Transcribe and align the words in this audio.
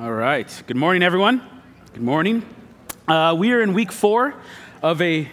All 0.00 0.10
right. 0.10 0.62
Good 0.66 0.78
morning, 0.78 1.02
everyone. 1.02 1.42
Good 1.92 2.02
morning. 2.02 2.42
Uh, 3.06 3.36
we 3.38 3.52
are 3.52 3.60
in 3.60 3.74
week 3.74 3.92
four 3.92 4.32
of 4.82 5.02
a 5.02 5.28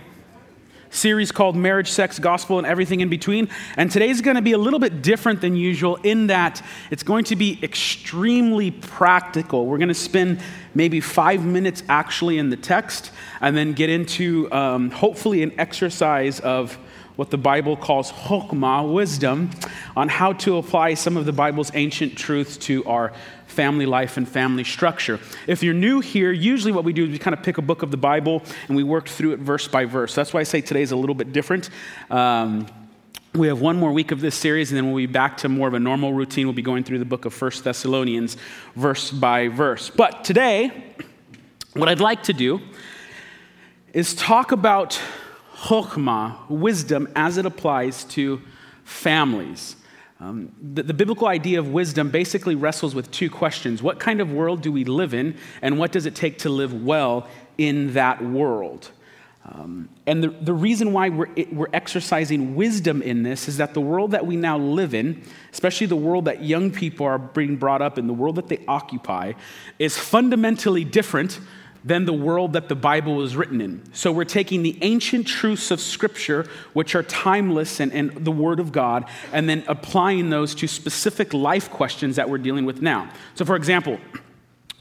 series 0.89 1.31
called 1.31 1.55
Marriage, 1.55 1.89
Sex, 1.89 2.19
Gospel, 2.19 2.57
and 2.57 2.67
Everything 2.67 2.99
in 2.99 3.07
Between. 3.07 3.47
And 3.77 3.89
today's 3.89 4.19
going 4.19 4.35
to 4.35 4.41
be 4.41 4.51
a 4.51 4.57
little 4.57 4.81
bit 4.81 5.01
different 5.01 5.39
than 5.39 5.55
usual 5.55 5.95
in 6.03 6.27
that 6.27 6.61
it's 6.91 7.03
going 7.03 7.23
to 7.25 7.37
be 7.37 7.57
extremely 7.63 8.71
practical. 8.71 9.65
We're 9.65 9.77
going 9.77 9.87
to 9.87 9.93
spend 9.93 10.41
maybe 10.75 10.99
five 10.99 11.45
minutes 11.45 11.81
actually 11.87 12.37
in 12.37 12.49
the 12.49 12.57
text 12.57 13.11
and 13.39 13.55
then 13.55 13.71
get 13.71 13.89
into 13.89 14.51
um, 14.51 14.91
hopefully 14.91 15.43
an 15.43 15.57
exercise 15.57 16.41
of 16.41 16.77
what 17.15 17.31
the 17.31 17.37
Bible 17.37 17.75
calls 17.75 18.11
chokmah, 18.11 18.93
wisdom, 18.93 19.49
on 19.95 20.07
how 20.07 20.33
to 20.33 20.57
apply 20.57 20.93
some 20.93 21.15
of 21.17 21.25
the 21.25 21.33
Bible's 21.33 21.71
ancient 21.73 22.17
truths 22.17 22.57
to 22.57 22.85
our 22.85 23.13
family 23.47 23.85
life 23.85 24.17
and 24.17 24.27
family 24.27 24.63
structure. 24.63 25.19
If 25.47 25.63
you're 25.63 25.73
new 25.73 25.99
here, 25.99 26.31
usually 26.31 26.71
what 26.71 26.83
we 26.83 26.93
do 26.93 27.05
is 27.05 27.11
we 27.11 27.17
kind 27.17 27.33
of 27.33 27.41
pick 27.41 27.57
a 27.57 27.61
book 27.61 27.81
of 27.81 27.91
the 27.91 27.97
Bible 27.97 28.43
and 28.67 28.77
we 28.77 28.83
work 28.83 29.07
through 29.09 29.33
it 29.33 29.39
verse 29.39 29.67
by 29.67 29.85
verse. 29.85 30.13
That's 30.13 30.33
why 30.33 30.41
I 30.41 30.43
say 30.43 30.61
today 30.61 30.81
is 30.81 30.91
a 30.91 30.95
little 30.95 31.15
bit 31.15 31.33
different. 31.33 31.69
Um, 32.09 32.67
we 33.33 33.47
have 33.47 33.61
one 33.61 33.77
more 33.77 33.91
week 33.91 34.11
of 34.11 34.19
this 34.19 34.35
series, 34.35 34.71
and 34.71 34.77
then 34.77 34.87
we'll 34.87 34.95
be 34.95 35.05
back 35.05 35.37
to 35.37 35.49
more 35.49 35.67
of 35.67 35.73
a 35.73 35.79
normal 35.79 36.13
routine. 36.13 36.47
We'll 36.47 36.53
be 36.53 36.61
going 36.61 36.83
through 36.83 36.99
the 36.99 37.05
book 37.05 37.25
of 37.25 37.33
First 37.33 37.63
Thessalonians, 37.63 38.35
verse 38.75 39.11
by 39.11 39.47
verse. 39.47 39.89
But 39.89 40.23
today, 40.23 40.71
what 41.73 41.87
I'd 41.87 41.99
like 41.99 42.23
to 42.23 42.33
do 42.33 42.61
is 43.93 44.15
talk 44.15 44.51
about 44.51 44.99
chokmah, 45.55 46.49
wisdom, 46.49 47.07
as 47.15 47.37
it 47.37 47.45
applies 47.45 48.03
to 48.05 48.41
families. 48.83 49.76
Um, 50.19 50.51
the, 50.73 50.81
the, 50.81 50.95
biblical 50.95 51.27
idea 51.27 51.59
of 51.59 51.69
wisdom 51.69 52.09
basically 52.09 52.55
wrestles 52.55 52.95
with 52.95 53.11
two 53.11 53.29
questions 53.29 53.83
What 53.83 53.99
kind 53.99 54.19
of 54.19 54.31
world 54.31 54.61
do 54.61 54.71
we 54.71 54.83
live 54.83 55.13
in, 55.13 55.37
and 55.61 55.77
what 55.77 55.91
does 55.91 56.07
it 56.07 56.15
take 56.15 56.39
to 56.39 56.49
live 56.49 56.73
well 56.73 57.27
in 57.57 57.93
that 57.93 58.23
world? 58.23 58.89
Um, 59.45 59.87
and 60.05 60.21
the, 60.21 60.29
the 60.29 60.53
reason 60.53 60.91
why 60.91 61.09
we're, 61.09 61.29
we're 61.51 61.69
exercising 61.71 62.55
wisdom 62.55 63.01
in 63.01 63.23
this 63.23 63.47
is 63.47 63.57
that 63.57 63.73
the 63.73 63.79
world 63.79 64.11
that 64.11 64.25
we 64.25 64.35
now 64.35 64.57
live 64.57 64.93
in, 64.93 65.23
especially 65.53 65.87
the 65.87 65.95
world 65.95 66.25
that 66.25 66.43
young 66.43 66.69
people 66.69 67.05
are 67.05 67.17
being 67.17 67.55
brought 67.55 67.81
up 67.81 67.97
in, 67.97 68.07
the 68.07 68.13
world 68.13 68.35
that 68.35 68.49
they 68.49 68.59
occupy, 68.67 69.33
is 69.79 69.97
fundamentally 69.97 70.83
different 70.83 71.39
than 71.87 72.03
the 72.03 72.13
world 72.13 72.51
that 72.53 72.67
the 72.67 72.75
Bible 72.75 73.15
was 73.15 73.37
written 73.37 73.61
in. 73.61 73.81
So 73.93 74.11
we're 74.11 74.25
taking 74.25 74.61
the 74.61 74.77
ancient 74.81 75.25
truths 75.25 75.71
of 75.71 75.79
Scripture, 75.79 76.45
which 76.73 76.95
are 76.95 77.03
timeless 77.03 77.79
and, 77.79 77.93
and 77.93 78.11
the 78.25 78.31
Word 78.31 78.59
of 78.59 78.73
God, 78.73 79.05
and 79.31 79.47
then 79.47 79.63
applying 79.67 80.29
those 80.29 80.53
to 80.55 80.67
specific 80.67 81.33
life 81.33 81.71
questions 81.71 82.17
that 82.17 82.29
we're 82.29 82.39
dealing 82.39 82.65
with 82.65 82.81
now. 82.81 83.09
So, 83.35 83.45
for 83.45 83.55
example, 83.55 83.99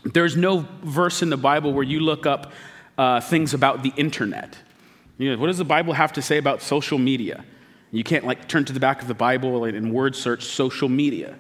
there's 0.04 0.36
no 0.36 0.66
verse 0.82 1.22
in 1.22 1.30
the 1.30 1.36
Bible 1.36 1.72
where 1.72 1.84
you 1.84 2.00
look 2.00 2.26
up 2.26 2.52
uh, 2.98 3.20
things 3.20 3.54
about 3.54 3.84
the 3.84 3.92
internet. 3.96 4.58
You 5.18 5.30
know, 5.30 5.38
what 5.38 5.46
does 5.46 5.58
the 5.58 5.64
Bible 5.64 5.92
have 5.92 6.12
to 6.14 6.22
say 6.22 6.38
about 6.38 6.60
social 6.60 6.98
media? 6.98 7.44
You 7.92 8.02
can't 8.02 8.24
like 8.24 8.48
turn 8.48 8.64
to 8.64 8.72
the 8.72 8.80
back 8.80 9.00
of 9.00 9.06
the 9.06 9.14
Bible 9.14 9.64
and 9.64 9.92
word 9.92 10.16
search 10.16 10.44
social 10.44 10.88
media. 10.88 11.36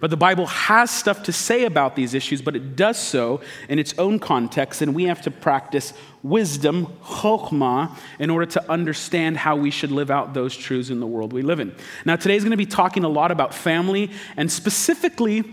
But 0.00 0.10
the 0.10 0.16
Bible 0.16 0.46
has 0.46 0.90
stuff 0.90 1.22
to 1.24 1.32
say 1.32 1.64
about 1.64 1.96
these 1.96 2.14
issues, 2.14 2.42
but 2.42 2.54
it 2.54 2.76
does 2.76 2.98
so 2.98 3.40
in 3.68 3.78
its 3.78 3.94
own 3.98 4.18
context, 4.18 4.82
and 4.82 4.94
we 4.94 5.04
have 5.04 5.22
to 5.22 5.30
practice 5.30 5.92
wisdom, 6.22 6.86
chokhmah, 7.02 7.96
in 8.18 8.30
order 8.30 8.46
to 8.46 8.70
understand 8.70 9.36
how 9.36 9.56
we 9.56 9.70
should 9.70 9.90
live 9.90 10.10
out 10.10 10.34
those 10.34 10.56
truths 10.56 10.90
in 10.90 11.00
the 11.00 11.06
world 11.06 11.32
we 11.32 11.42
live 11.42 11.60
in. 11.60 11.74
Now, 12.04 12.16
today's 12.16 12.42
going 12.42 12.50
to 12.50 12.56
be 12.56 12.66
talking 12.66 13.04
a 13.04 13.08
lot 13.08 13.30
about 13.30 13.54
family, 13.54 14.10
and 14.36 14.50
specifically 14.50 15.44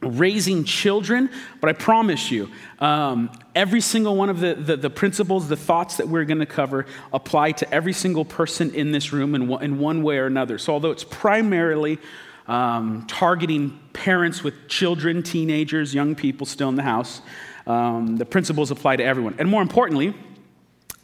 raising 0.00 0.64
children, 0.64 1.30
but 1.60 1.70
I 1.70 1.72
promise 1.72 2.30
you, 2.30 2.50
um, 2.78 3.30
every 3.54 3.80
single 3.80 4.16
one 4.16 4.28
of 4.28 4.40
the, 4.40 4.54
the, 4.54 4.76
the, 4.76 4.90
principles, 4.90 5.48
the 5.48 5.56
thoughts 5.56 5.96
that 5.96 6.08
we're 6.08 6.24
going 6.24 6.40
to 6.40 6.46
cover 6.46 6.86
apply 7.12 7.52
to 7.52 7.74
every 7.74 7.92
single 7.92 8.24
person 8.24 8.74
in 8.74 8.92
this 8.92 9.12
room 9.12 9.34
in, 9.34 9.50
in 9.62 9.78
one 9.78 10.02
way 10.02 10.18
or 10.18 10.26
another. 10.26 10.58
So, 10.58 10.72
although 10.72 10.90
it's 10.90 11.04
primarily 11.04 11.98
um, 12.46 13.06
targeting 13.06 13.78
parents 13.92 14.42
with 14.42 14.68
children, 14.68 15.22
teenagers, 15.22 15.94
young 15.94 16.14
people 16.14 16.46
still 16.46 16.68
in 16.68 16.76
the 16.76 16.82
house. 16.82 17.22
Um, 17.66 18.16
the 18.16 18.26
principles 18.26 18.70
apply 18.70 18.96
to 18.96 19.04
everyone. 19.04 19.36
And 19.38 19.48
more 19.48 19.62
importantly, 19.62 20.14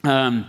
um, 0.04 0.46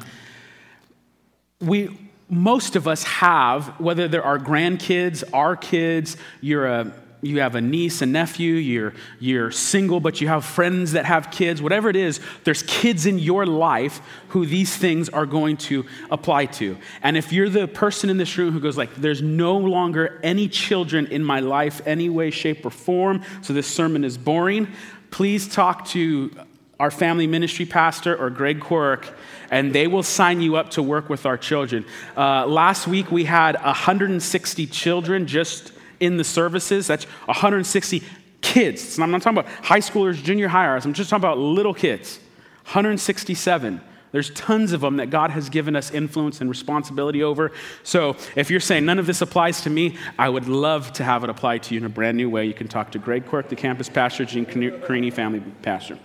we, 1.60 1.98
most 2.30 2.76
of 2.76 2.88
us 2.88 3.04
have, 3.04 3.80
whether 3.80 4.08
they're 4.08 4.24
our 4.24 4.40
grandkids, 4.40 5.24
our 5.34 5.56
kids, 5.56 6.18
you're 6.42 6.68
a 6.68 6.94
you 7.22 7.40
have 7.40 7.56
a 7.56 7.62
niece, 7.62 8.02
a 8.02 8.06
nephew, 8.06 8.56
you're, 8.56 8.94
you're 9.20 9.52
single, 9.52 10.00
but 10.00 10.22
you 10.22 10.28
have 10.28 10.44
friends 10.44 10.94
that 10.94 11.06
have 11.06 11.32
kids, 11.32 11.62
whatever 11.62 11.90
it 11.90 11.96
is, 11.96 12.20
there's 12.44 12.64
kids 12.64 13.06
in 13.06 13.20
your 13.20 13.46
life 13.46 14.02
who 14.30 14.46
these 14.46 14.76
things 14.76 15.10
are 15.10 15.26
going 15.26 15.58
to 15.58 15.86
apply 16.10 16.46
to. 16.46 16.78
And 17.04 17.16
if 17.16 17.32
you're 17.32 17.50
the 17.50 17.68
person 17.68 18.10
in 18.10 18.18
this 18.18 18.38
room 18.38 18.52
who 18.52 18.60
goes 18.60 18.78
like, 18.78 18.96
there's 18.96 19.22
no 19.22 19.58
longer 19.58 20.20
any 20.24 20.48
children 20.48 21.08
in 21.08 21.24
my 21.24 21.40
life, 21.40 21.82
any 21.86 22.10
way, 22.10 22.32
shape, 22.32 22.66
or 22.66 22.72
form, 22.72 23.24
so 23.42 23.54
this 23.54 23.68
sermon 23.68 24.04
is 24.04 24.18
boring, 24.18 24.68
please 25.12 25.48
talk 25.48 25.86
to 25.88 26.32
our 26.80 26.90
family 26.90 27.28
ministry 27.28 27.66
pastor 27.66 28.16
or 28.16 28.32
Greg 28.32 28.60
Quirk, 28.60 29.14
and 29.52 29.72
they 29.72 29.86
will 29.86 30.02
sign 30.02 30.42
you 30.42 30.56
up 30.56 30.72
to 30.72 30.82
work 30.82 31.10
with 31.10 31.28
our 31.28 31.38
children. 31.38 31.86
Uh, 32.18 32.48
last 32.48 32.88
week 32.88 33.12
we 33.12 33.26
had 33.26 33.56
160 33.62 34.66
children 34.66 35.28
just 35.28 35.74
in 36.02 36.18
the 36.18 36.24
services. 36.24 36.88
That's 36.88 37.06
160 37.06 38.04
kids. 38.42 39.00
I'm 39.00 39.12
not 39.12 39.22
talking 39.22 39.40
about 39.40 39.52
high 39.64 39.80
schoolers, 39.80 40.22
junior 40.22 40.50
hires. 40.50 40.84
I'm 40.84 40.94
just 40.94 41.10
talking 41.10 41.22
about 41.22 41.38
little 41.38 41.74
kids. 41.74 42.20
167. 42.66 43.82
There's 44.12 44.30
tons 44.32 44.74
of 44.74 44.82
them 44.82 44.98
that 44.98 45.10
God 45.10 45.32
has 45.32 45.50
given 45.50 45.76
us 45.76 45.92
influence 45.92 46.42
and 46.42 46.50
responsibility 46.50 47.24
over. 47.24 47.52
So 47.84 48.18
if 48.36 48.52
you're 48.52 48.60
saying 48.60 48.86
none 48.86 49.00
of 49.00 49.08
this 49.08 49.22
applies 49.22 49.62
to 49.62 49.70
me, 49.70 49.98
I 50.20 50.28
would 50.28 50.50
love 50.50 50.92
to 50.94 51.04
have 51.04 51.24
it 51.24 51.30
apply 51.30 51.60
to 51.60 51.74
you 51.74 51.80
in 51.80 51.86
a 51.86 51.90
brand 51.90 52.18
new 52.18 52.30
way. 52.30 52.46
You 52.46 52.54
can 52.54 52.68
talk 52.68 52.92
to 52.92 53.00
Greg 53.00 53.26
Quirk, 53.26 53.48
the 53.48 53.56
campus 53.56 53.88
pastor, 53.88 54.26
Gene 54.26 54.46
Carini, 54.46 55.12
family 55.12 55.40
pastor. 55.62 55.98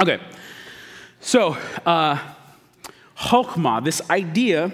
Okay, 0.00 0.20
so 1.20 1.56
uh, 1.84 2.18
this 3.82 4.10
idea 4.10 4.72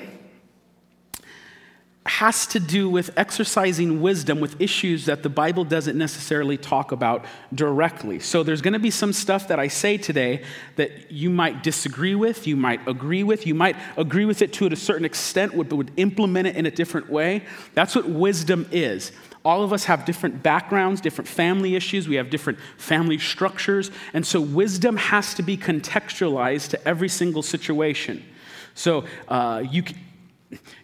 has 2.11 2.45
to 2.45 2.59
do 2.59 2.91
with 2.91 3.09
exercising 3.17 4.03
wisdom 4.03 4.41
with 4.41 4.61
issues 4.61 5.07
that 5.07 5.23
the 5.23 5.29
Bible 5.29 5.63
doesn't 5.63 5.97
necessarily 5.97 6.57
talk 6.57 6.91
about 6.91 7.25
directly. 7.55 8.19
So 8.19 8.43
there's 8.43 8.61
going 8.61 8.73
to 8.73 8.81
be 8.81 8.91
some 8.91 9.13
stuff 9.13 9.47
that 9.47 9.61
I 9.61 9.69
say 9.69 9.97
today 9.97 10.43
that 10.75 11.13
you 11.13 11.31
might 11.31 11.63
disagree 11.63 12.17
with, 12.17 12.49
you 12.49 12.57
might 12.57 12.87
agree 12.89 13.23
with, 13.23 13.47
you 13.47 13.55
might 13.55 13.77
agree 13.97 14.25
with 14.25 14.43
it 14.43 14.53
to 14.55 14.67
a 14.67 14.75
certain 14.75 15.05
extent, 15.05 15.57
but 15.57 15.73
would 15.73 15.93
implement 15.97 16.49
it 16.49 16.57
in 16.57 16.67
a 16.67 16.71
different 16.73 17.09
way. 17.09 17.45
That's 17.75 17.95
what 17.95 18.09
wisdom 18.09 18.67
is. 18.73 19.13
All 19.45 19.63
of 19.63 19.73
us 19.73 19.85
have 19.85 20.05
different 20.05 20.43
backgrounds, 20.43 21.01
different 21.01 21.29
family 21.29 21.77
issues, 21.77 22.09
we 22.09 22.17
have 22.17 22.29
different 22.29 22.59
family 22.77 23.19
structures, 23.19 23.93
and 24.15 24.27
so 24.27 24.41
wisdom 24.41 24.97
has 24.97 25.33
to 25.35 25.45
be 25.45 25.57
contextualized 25.57 26.71
to 26.71 26.89
every 26.89 27.09
single 27.09 27.43
situation. 27.43 28.25
So 28.75 29.05
uh, 29.29 29.63
you 29.71 29.85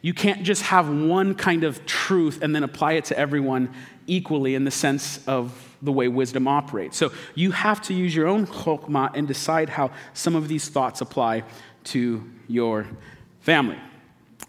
you 0.01 0.15
can't 0.15 0.43
just 0.43 0.63
have 0.63 0.89
one 0.89 1.35
kind 1.35 1.65
of 1.65 1.85
truth 1.87 2.43
and 2.43 2.55
then 2.55 2.63
apply 2.63 2.93
it 2.93 3.07
to 3.07 3.19
everyone 3.19 3.73
equally 4.07 4.55
in 4.55 4.65
the 4.65 4.71
sense 4.71 5.27
of 5.27 5.77
the 5.83 5.93
way 5.93 6.09
wisdom 6.09 6.47
operates. 6.47 6.97
So 6.97 7.13
you 7.35 7.51
have 7.51 7.83
to 7.83 7.95
use 7.95 8.15
your 8.15 8.27
own 8.27 8.47
chokmah 8.47 9.13
and 9.15 9.27
decide 9.27 9.69
how 9.69 9.91
some 10.15 10.37
of 10.37 10.49
these 10.49 10.69
thoughts 10.69 11.01
apply 11.01 11.43
to 11.85 12.25
your 12.49 12.87
family. 13.41 13.79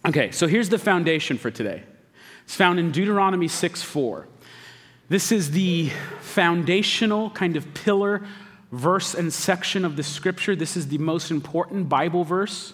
Okay, 0.05 0.31
so 0.31 0.47
here's 0.47 0.69
the 0.69 0.77
foundation 0.77 1.37
for 1.37 1.51
today. 1.51 1.83
It's 2.45 2.55
found 2.55 2.79
in 2.79 2.91
Deuteronomy 2.91 3.47
6 3.47 3.81
4. 3.81 4.27
This 5.09 5.31
is 5.31 5.51
the 5.51 5.89
foundational 6.21 7.29
kind 7.31 7.55
of 7.55 7.73
pillar 7.73 8.25
verse 8.71 9.13
and 9.13 9.33
section 9.33 9.85
of 9.85 9.95
the 9.95 10.03
scripture. 10.03 10.55
This 10.55 10.77
is 10.77 10.87
the 10.87 10.97
most 10.97 11.31
important 11.31 11.89
Bible 11.89 12.23
verse 12.23 12.73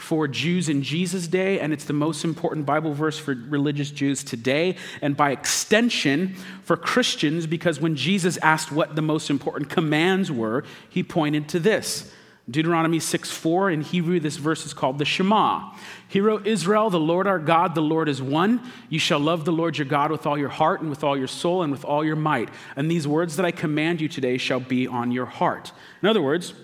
for 0.00 0.26
Jews 0.26 0.70
in 0.70 0.82
Jesus' 0.82 1.28
day, 1.28 1.60
and 1.60 1.72
it's 1.74 1.84
the 1.84 1.92
most 1.92 2.24
important 2.24 2.64
Bible 2.64 2.94
verse 2.94 3.18
for 3.18 3.34
religious 3.34 3.90
Jews 3.90 4.24
today, 4.24 4.76
and 5.02 5.14
by 5.14 5.30
extension 5.30 6.34
for 6.62 6.76
Christians, 6.76 7.46
because 7.46 7.80
when 7.80 7.96
Jesus 7.96 8.38
asked 8.38 8.72
what 8.72 8.96
the 8.96 9.02
most 9.02 9.28
important 9.28 9.68
commands 9.68 10.32
were, 10.32 10.64
he 10.88 11.02
pointed 11.02 11.48
to 11.50 11.60
this. 11.60 12.10
Deuteronomy 12.50 12.98
6 12.98 13.30
4, 13.30 13.70
in 13.70 13.82
Hebrew, 13.82 14.18
this 14.18 14.38
verse 14.38 14.64
is 14.64 14.72
called 14.72 14.98
the 14.98 15.04
Shema. 15.04 15.70
Hear, 16.08 16.30
O 16.30 16.40
Israel, 16.44 16.88
the 16.88 16.98
Lord 16.98 17.26
our 17.26 17.38
God, 17.38 17.74
the 17.74 17.82
Lord 17.82 18.08
is 18.08 18.22
one. 18.22 18.62
You 18.88 18.98
shall 18.98 19.20
love 19.20 19.44
the 19.44 19.52
Lord 19.52 19.76
your 19.76 19.86
God 19.86 20.10
with 20.10 20.26
all 20.26 20.38
your 20.38 20.48
heart 20.48 20.80
and 20.80 20.88
with 20.88 21.04
all 21.04 21.16
your 21.16 21.28
soul 21.28 21.62
and 21.62 21.70
with 21.70 21.84
all 21.84 22.04
your 22.04 22.16
might. 22.16 22.48
And 22.74 22.90
these 22.90 23.06
words 23.06 23.36
that 23.36 23.44
I 23.44 23.50
command 23.50 24.00
you 24.00 24.08
today 24.08 24.38
shall 24.38 24.60
be 24.60 24.88
on 24.88 25.12
your 25.12 25.26
heart. 25.26 25.72
In 26.02 26.08
other 26.08 26.22
words, 26.22 26.54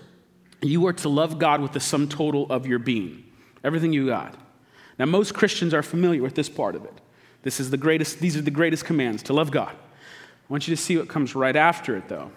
you 0.61 0.87
are 0.87 0.93
to 0.93 1.07
love 1.07 1.37
God 1.37 1.61
with 1.61 1.73
the 1.73 1.79
sum 1.79 2.09
total 2.09 2.47
of 2.49 2.65
your 2.65 2.79
being 2.79 3.23
everything 3.67 3.93
you 3.93 4.07
got. 4.07 4.33
Now, 4.97 5.05
most 5.05 5.33
Christians 5.33 5.73
are 5.73 5.83
familiar 5.83 6.23
with 6.23 6.33
this 6.33 6.49
part 6.49 6.75
of 6.75 6.83
it. 6.85 6.93
This 7.43 7.59
is 7.59 7.69
the 7.69 7.77
greatest, 7.77 8.19
these 8.19 8.35
are 8.35 8.41
the 8.41 8.49
greatest 8.49 8.85
commands 8.85 9.21
to 9.23 9.33
love 9.33 9.51
God. 9.51 9.75
I 9.75 10.47
want 10.47 10.67
you 10.67 10.75
to 10.75 10.81
see 10.81 10.97
what 10.97 11.07
comes 11.07 11.35
right 11.35 11.55
after 11.55 11.95
it, 11.95 12.07
though. 12.07 12.31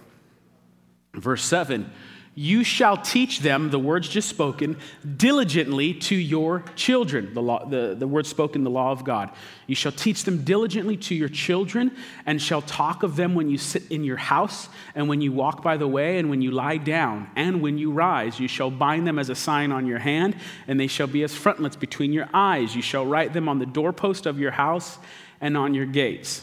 Verse 1.14 1.42
7 1.42 1.90
you 2.36 2.62
shall 2.62 2.96
teach 2.96 3.40
them 3.40 3.70
the 3.70 3.78
words 3.78 4.08
just 4.08 4.28
spoken 4.28 4.76
diligently 5.16 5.92
to 5.94 6.14
your 6.14 6.62
children. 6.76 7.34
The, 7.34 7.42
law, 7.42 7.64
the, 7.64 7.96
the 7.98 8.06
word 8.06 8.24
spoken, 8.24 8.62
the 8.62 8.70
law 8.70 8.92
of 8.92 9.04
God. 9.04 9.30
You 9.66 9.74
shall 9.74 9.90
teach 9.90 10.22
them 10.24 10.44
diligently 10.44 10.96
to 10.98 11.14
your 11.14 11.28
children, 11.28 11.90
and 12.26 12.40
shall 12.40 12.62
talk 12.62 13.02
of 13.02 13.16
them 13.16 13.34
when 13.34 13.50
you 13.50 13.58
sit 13.58 13.82
in 13.90 14.04
your 14.04 14.16
house, 14.16 14.68
and 14.94 15.08
when 15.08 15.20
you 15.20 15.32
walk 15.32 15.62
by 15.62 15.76
the 15.76 15.88
way, 15.88 16.18
and 16.18 16.30
when 16.30 16.40
you 16.40 16.52
lie 16.52 16.76
down, 16.76 17.28
and 17.34 17.60
when 17.60 17.78
you 17.78 17.90
rise. 17.90 18.38
You 18.38 18.48
shall 18.48 18.70
bind 18.70 19.08
them 19.08 19.18
as 19.18 19.28
a 19.28 19.34
sign 19.34 19.72
on 19.72 19.86
your 19.86 19.98
hand, 19.98 20.36
and 20.68 20.78
they 20.78 20.86
shall 20.86 21.08
be 21.08 21.24
as 21.24 21.34
frontlets 21.34 21.76
between 21.76 22.12
your 22.12 22.28
eyes. 22.32 22.76
You 22.76 22.82
shall 22.82 23.06
write 23.06 23.32
them 23.32 23.48
on 23.48 23.58
the 23.58 23.66
doorpost 23.66 24.26
of 24.26 24.38
your 24.38 24.52
house 24.52 24.98
and 25.40 25.56
on 25.56 25.74
your 25.74 25.86
gates. 25.86 26.42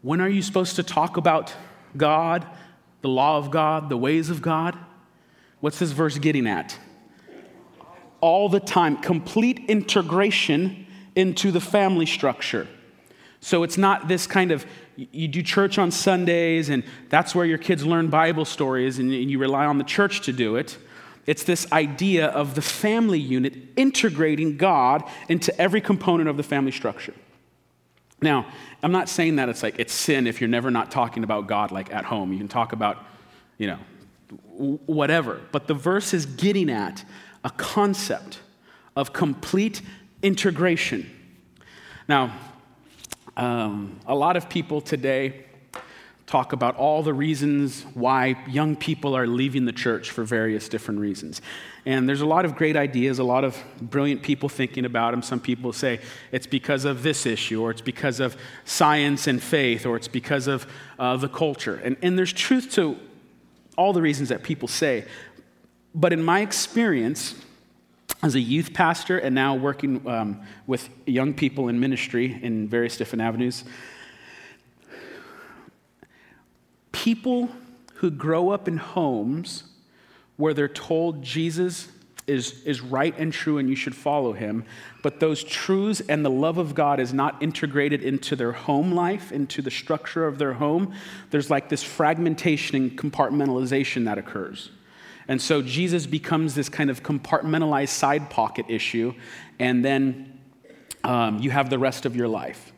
When 0.00 0.22
are 0.22 0.28
you 0.28 0.40
supposed 0.40 0.76
to 0.76 0.82
talk 0.82 1.18
about 1.18 1.52
God? 1.96 2.46
The 3.06 3.12
law 3.12 3.38
of 3.38 3.52
God, 3.52 3.88
the 3.88 3.96
ways 3.96 4.30
of 4.30 4.42
God. 4.42 4.76
What's 5.60 5.78
this 5.78 5.92
verse 5.92 6.18
getting 6.18 6.48
at? 6.48 6.76
All 8.20 8.48
the 8.48 8.58
time, 8.58 8.96
complete 8.96 9.60
integration 9.68 10.88
into 11.14 11.52
the 11.52 11.60
family 11.60 12.04
structure. 12.04 12.66
So 13.38 13.62
it's 13.62 13.78
not 13.78 14.08
this 14.08 14.26
kind 14.26 14.50
of, 14.50 14.66
you 14.96 15.28
do 15.28 15.40
church 15.40 15.78
on 15.78 15.92
Sundays 15.92 16.68
and 16.68 16.82
that's 17.08 17.32
where 17.32 17.46
your 17.46 17.58
kids 17.58 17.86
learn 17.86 18.08
Bible 18.08 18.44
stories 18.44 18.98
and 18.98 19.12
you 19.12 19.38
rely 19.38 19.66
on 19.66 19.78
the 19.78 19.84
church 19.84 20.22
to 20.22 20.32
do 20.32 20.56
it. 20.56 20.76
It's 21.26 21.44
this 21.44 21.70
idea 21.70 22.26
of 22.26 22.56
the 22.56 22.62
family 22.62 23.20
unit 23.20 23.54
integrating 23.76 24.56
God 24.56 25.04
into 25.28 25.56
every 25.60 25.80
component 25.80 26.28
of 26.28 26.36
the 26.36 26.42
family 26.42 26.72
structure. 26.72 27.14
Now, 28.26 28.44
I'm 28.82 28.90
not 28.90 29.08
saying 29.08 29.36
that 29.36 29.48
it's 29.48 29.62
like 29.62 29.78
it's 29.78 29.92
sin 29.92 30.26
if 30.26 30.40
you're 30.40 30.50
never 30.50 30.68
not 30.68 30.90
talking 30.90 31.22
about 31.22 31.46
God 31.46 31.70
like 31.70 31.94
at 31.94 32.04
home. 32.04 32.32
You 32.32 32.38
can 32.38 32.48
talk 32.48 32.72
about, 32.72 32.98
you 33.56 33.68
know, 33.68 33.78
whatever. 34.86 35.40
But 35.52 35.68
the 35.68 35.74
verse 35.74 36.12
is 36.12 36.26
getting 36.26 36.68
at 36.68 37.04
a 37.44 37.50
concept 37.50 38.40
of 38.96 39.12
complete 39.12 39.80
integration. 40.24 41.08
Now, 42.08 42.36
um, 43.36 44.00
a 44.06 44.14
lot 44.16 44.36
of 44.36 44.48
people 44.48 44.80
today 44.80 45.45
talk 46.26 46.52
about 46.52 46.74
all 46.76 47.02
the 47.04 47.14
reasons 47.14 47.82
why 47.94 48.36
young 48.48 48.74
people 48.74 49.16
are 49.16 49.28
leaving 49.28 49.64
the 49.64 49.72
church 49.72 50.10
for 50.10 50.24
various 50.24 50.68
different 50.68 50.98
reasons. 50.98 51.40
And 51.84 52.08
there's 52.08 52.20
a 52.20 52.26
lot 52.26 52.44
of 52.44 52.56
great 52.56 52.76
ideas, 52.76 53.20
a 53.20 53.24
lot 53.24 53.44
of 53.44 53.56
brilliant 53.80 54.22
people 54.22 54.48
thinking 54.48 54.84
about 54.84 55.12
them. 55.12 55.22
Some 55.22 55.38
people 55.38 55.72
say 55.72 56.00
it's 56.32 56.46
because 56.46 56.84
of 56.84 57.04
this 57.04 57.26
issue, 57.26 57.62
or 57.62 57.70
it's 57.70 57.80
because 57.80 58.18
of 58.18 58.36
science 58.64 59.28
and 59.28 59.40
faith, 59.40 59.86
or 59.86 59.96
it's 59.96 60.08
because 60.08 60.48
of 60.48 60.66
uh, 60.98 61.16
the 61.16 61.28
culture. 61.28 61.80
And, 61.84 61.96
and 62.02 62.18
there's 62.18 62.32
truth 62.32 62.72
to 62.72 62.98
all 63.78 63.92
the 63.92 64.02
reasons 64.02 64.30
that 64.30 64.42
people 64.42 64.66
say. 64.66 65.04
But 65.94 66.12
in 66.12 66.24
my 66.24 66.40
experience, 66.40 67.36
as 68.22 68.34
a 68.34 68.40
youth 68.40 68.72
pastor 68.74 69.18
and 69.18 69.34
now 69.34 69.54
working 69.54 70.06
um, 70.08 70.42
with 70.66 70.88
young 71.06 71.34
people 71.34 71.68
in 71.68 71.78
ministry 71.78 72.38
in 72.42 72.66
various 72.66 72.96
different 72.96 73.22
avenues, 73.22 73.62
people 76.96 77.50
who 77.96 78.10
grow 78.10 78.48
up 78.48 78.66
in 78.66 78.78
homes 78.78 79.64
where 80.38 80.54
they're 80.54 80.66
told 80.66 81.22
Jesus 81.22 81.88
is, 82.26 82.62
is 82.64 82.80
right 82.80 83.14
and 83.18 83.34
true 83.34 83.58
and 83.58 83.68
you 83.68 83.76
should 83.76 83.94
follow 83.94 84.32
him, 84.32 84.64
but 85.02 85.20
those 85.20 85.44
truths 85.44 86.00
and 86.08 86.24
the 86.24 86.30
love 86.30 86.56
of 86.56 86.74
God 86.74 86.98
is 86.98 87.12
not 87.12 87.40
integrated 87.42 88.02
into 88.02 88.34
their 88.34 88.52
home 88.52 88.92
life, 88.92 89.30
into 89.30 89.60
the 89.60 89.70
structure 89.70 90.26
of 90.26 90.38
their 90.38 90.54
home, 90.54 90.94
there's 91.30 91.50
like 91.50 91.68
this 91.68 91.82
fragmentation 91.82 92.76
and 92.76 92.98
compartmentalization 92.98 94.06
that 94.06 94.16
occurs. 94.16 94.70
And 95.28 95.40
so 95.40 95.60
Jesus 95.60 96.06
becomes 96.06 96.54
this 96.54 96.70
kind 96.70 96.88
of 96.88 97.02
compartmentalized 97.02 97.90
side 97.90 98.30
pocket 98.30 98.66
issue, 98.68 99.12
and 99.58 99.84
then 99.84 100.40
um, 101.04 101.40
you 101.40 101.50
have 101.50 101.68
the 101.68 101.78
rest 101.78 102.06
of 102.06 102.16
your 102.16 102.28
life. 102.28 102.72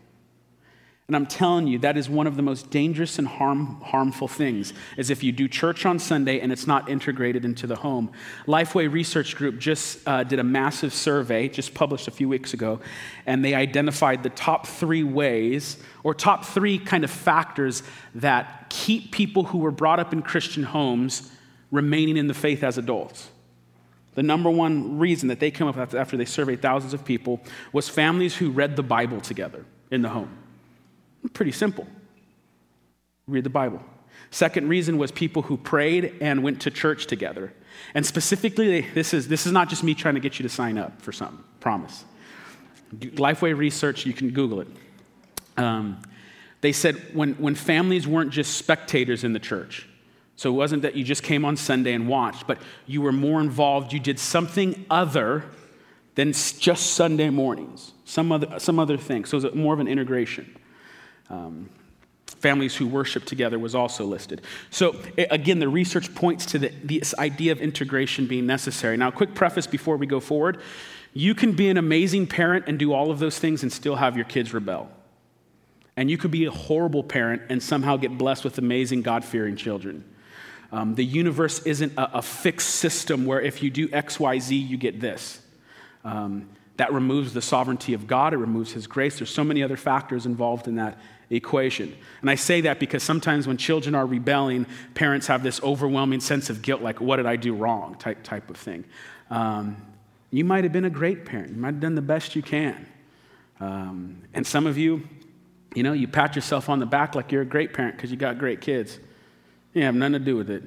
And 1.08 1.16
I'm 1.16 1.24
telling 1.24 1.66
you, 1.66 1.78
that 1.78 1.96
is 1.96 2.10
one 2.10 2.26
of 2.26 2.36
the 2.36 2.42
most 2.42 2.68
dangerous 2.68 3.18
and 3.18 3.26
harm, 3.26 3.80
harmful 3.80 4.28
things, 4.28 4.74
is 4.98 5.08
if 5.08 5.22
you 5.22 5.32
do 5.32 5.48
church 5.48 5.86
on 5.86 5.98
Sunday 5.98 6.40
and 6.40 6.52
it's 6.52 6.66
not 6.66 6.90
integrated 6.90 7.46
into 7.46 7.66
the 7.66 7.76
home. 7.76 8.10
Lifeway 8.46 8.92
Research 8.92 9.34
Group 9.34 9.58
just 9.58 10.06
uh, 10.06 10.22
did 10.22 10.38
a 10.38 10.44
massive 10.44 10.92
survey, 10.92 11.48
just 11.48 11.72
published 11.72 12.08
a 12.08 12.10
few 12.10 12.28
weeks 12.28 12.52
ago, 12.52 12.80
and 13.24 13.42
they 13.42 13.54
identified 13.54 14.22
the 14.22 14.28
top 14.28 14.66
three 14.66 15.02
ways, 15.02 15.78
or 16.04 16.12
top 16.12 16.44
three 16.44 16.78
kind 16.78 17.04
of 17.04 17.10
factors 17.10 17.82
that 18.14 18.68
keep 18.68 19.10
people 19.10 19.44
who 19.44 19.56
were 19.56 19.70
brought 19.70 19.98
up 19.98 20.12
in 20.12 20.20
Christian 20.20 20.62
homes 20.62 21.30
remaining 21.70 22.18
in 22.18 22.26
the 22.26 22.34
faith 22.34 22.62
as 22.62 22.76
adults. 22.76 23.30
The 24.14 24.22
number 24.22 24.50
one 24.50 24.98
reason 24.98 25.28
that 25.28 25.40
they 25.40 25.50
came 25.50 25.68
up 25.68 25.78
after 25.94 26.18
they 26.18 26.26
surveyed 26.26 26.60
thousands 26.60 26.92
of 26.92 27.02
people 27.06 27.40
was 27.72 27.88
families 27.88 28.36
who 28.36 28.50
read 28.50 28.76
the 28.76 28.82
Bible 28.82 29.22
together 29.22 29.64
in 29.90 30.02
the 30.02 30.10
home. 30.10 30.37
Pretty 31.32 31.52
simple. 31.52 31.86
Read 33.26 33.44
the 33.44 33.50
Bible. 33.50 33.82
Second 34.30 34.68
reason 34.68 34.98
was 34.98 35.10
people 35.10 35.42
who 35.42 35.56
prayed 35.56 36.14
and 36.20 36.42
went 36.42 36.62
to 36.62 36.70
church 36.70 37.06
together. 37.06 37.52
And 37.94 38.04
specifically, 38.04 38.82
this 38.94 39.14
is, 39.14 39.28
this 39.28 39.46
is 39.46 39.52
not 39.52 39.68
just 39.68 39.82
me 39.82 39.94
trying 39.94 40.14
to 40.14 40.20
get 40.20 40.38
you 40.38 40.42
to 40.42 40.48
sign 40.48 40.76
up 40.78 41.00
for 41.00 41.12
something, 41.12 41.42
promise. 41.60 42.04
Lifeway 42.94 43.56
Research, 43.56 44.06
you 44.06 44.12
can 44.12 44.30
Google 44.30 44.60
it. 44.60 44.68
Um, 45.56 46.02
they 46.60 46.72
said 46.72 46.96
when, 47.14 47.34
when 47.34 47.54
families 47.54 48.06
weren't 48.06 48.30
just 48.30 48.56
spectators 48.56 49.24
in 49.24 49.32
the 49.32 49.38
church, 49.38 49.88
so 50.36 50.50
it 50.50 50.56
wasn't 50.56 50.82
that 50.82 50.94
you 50.94 51.04
just 51.04 51.22
came 51.22 51.44
on 51.44 51.56
Sunday 51.56 51.94
and 51.94 52.08
watched, 52.08 52.46
but 52.46 52.58
you 52.86 53.02
were 53.02 53.12
more 53.12 53.40
involved, 53.40 53.92
you 53.92 54.00
did 54.00 54.18
something 54.18 54.86
other 54.88 55.44
than 56.14 56.32
just 56.32 56.94
Sunday 56.94 57.30
mornings, 57.30 57.92
some 58.04 58.30
other, 58.32 58.58
some 58.58 58.78
other 58.78 58.96
thing. 58.96 59.24
So 59.24 59.38
it 59.38 59.42
was 59.44 59.54
more 59.54 59.74
of 59.74 59.80
an 59.80 59.88
integration. 59.88 60.56
Um, 61.30 61.68
families 62.26 62.76
who 62.76 62.86
worship 62.86 63.24
together 63.24 63.58
was 63.58 63.74
also 63.74 64.04
listed. 64.04 64.42
So, 64.70 64.94
again, 65.16 65.58
the 65.58 65.68
research 65.68 66.14
points 66.14 66.46
to 66.46 66.58
the, 66.58 66.68
this 66.84 67.14
idea 67.18 67.52
of 67.52 67.60
integration 67.60 68.26
being 68.26 68.46
necessary. 68.46 68.96
Now, 68.96 69.08
a 69.08 69.12
quick 69.12 69.34
preface 69.34 69.66
before 69.66 69.96
we 69.96 70.06
go 70.06 70.20
forward 70.20 70.58
you 71.14 71.34
can 71.34 71.52
be 71.52 71.68
an 71.68 71.76
amazing 71.76 72.26
parent 72.26 72.66
and 72.68 72.78
do 72.78 72.92
all 72.92 73.10
of 73.10 73.18
those 73.18 73.38
things 73.38 73.62
and 73.62 73.72
still 73.72 73.96
have 73.96 74.16
your 74.16 74.24
kids 74.24 74.52
rebel. 74.52 74.90
And 75.96 76.10
you 76.10 76.16
could 76.16 76.30
be 76.30 76.44
a 76.44 76.50
horrible 76.50 77.02
parent 77.02 77.42
and 77.48 77.62
somehow 77.62 77.96
get 77.96 78.16
blessed 78.16 78.44
with 78.44 78.58
amazing, 78.58 79.02
God 79.02 79.24
fearing 79.24 79.56
children. 79.56 80.04
Um, 80.70 80.94
the 80.94 81.04
universe 81.04 81.60
isn't 81.66 81.94
a, 81.96 82.18
a, 82.18 82.22
fixed 82.22 82.68
system 82.68 83.24
where 83.24 83.40
if 83.40 83.62
you 83.62 83.70
do 83.70 83.88
X, 83.90 84.20
Y, 84.20 84.38
Z, 84.38 84.54
you 84.54 84.76
get 84.76 85.00
this. 85.00 85.40
Um, 86.04 86.50
that 86.76 86.92
removes 86.92 87.32
the 87.32 87.42
sovereignty 87.42 87.94
of 87.94 88.06
God, 88.06 88.32
it 88.32 88.36
removes 88.36 88.72
His 88.72 88.86
grace. 88.86 89.18
There's 89.18 89.34
so 89.34 89.42
many 89.42 89.62
other 89.62 89.76
factors 89.76 90.26
involved 90.26 90.68
in 90.68 90.76
that 90.76 90.98
equation. 91.30 91.94
And 92.20 92.30
I 92.30 92.34
say 92.34 92.62
that 92.62 92.80
because 92.80 93.02
sometimes 93.02 93.46
when 93.46 93.56
children 93.56 93.94
are 93.94 94.06
rebelling, 94.06 94.66
parents 94.94 95.26
have 95.26 95.42
this 95.42 95.62
overwhelming 95.62 96.20
sense 96.20 96.50
of 96.50 96.62
guilt, 96.62 96.82
like, 96.82 97.00
what 97.00 97.16
did 97.16 97.26
I 97.26 97.36
do 97.36 97.54
wrong, 97.54 97.96
type, 97.96 98.22
type 98.22 98.48
of 98.50 98.56
thing. 98.56 98.84
Um, 99.30 99.76
you 100.30 100.44
might 100.44 100.64
have 100.64 100.72
been 100.72 100.84
a 100.84 100.90
great 100.90 101.24
parent, 101.24 101.50
you 101.50 101.56
might 101.56 101.74
have 101.74 101.80
done 101.80 101.94
the 101.94 102.02
best 102.02 102.36
you 102.36 102.42
can. 102.42 102.86
Um, 103.60 104.22
and 104.34 104.46
some 104.46 104.66
of 104.66 104.78
you, 104.78 105.08
you 105.74 105.82
know, 105.82 105.92
you 105.92 106.08
pat 106.08 106.34
yourself 106.36 106.68
on 106.68 106.78
the 106.78 106.86
back 106.86 107.14
like 107.14 107.32
you're 107.32 107.42
a 107.42 107.46
great 107.46 107.72
parent 107.72 107.96
because 107.96 108.10
you 108.10 108.16
got 108.16 108.38
great 108.38 108.60
kids. 108.60 108.98
You 109.74 109.82
have 109.82 109.94
nothing 109.94 110.14
to 110.14 110.18
do 110.18 110.36
with 110.36 110.50
it. 110.50 110.62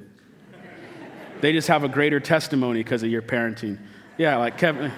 they 1.40 1.52
just 1.52 1.68
have 1.68 1.84
a 1.84 1.88
greater 1.88 2.20
testimony 2.20 2.80
because 2.80 3.02
of 3.02 3.10
your 3.10 3.22
parenting. 3.22 3.78
Yeah, 4.16 4.36
like 4.36 4.58
Kevin, 4.58 4.92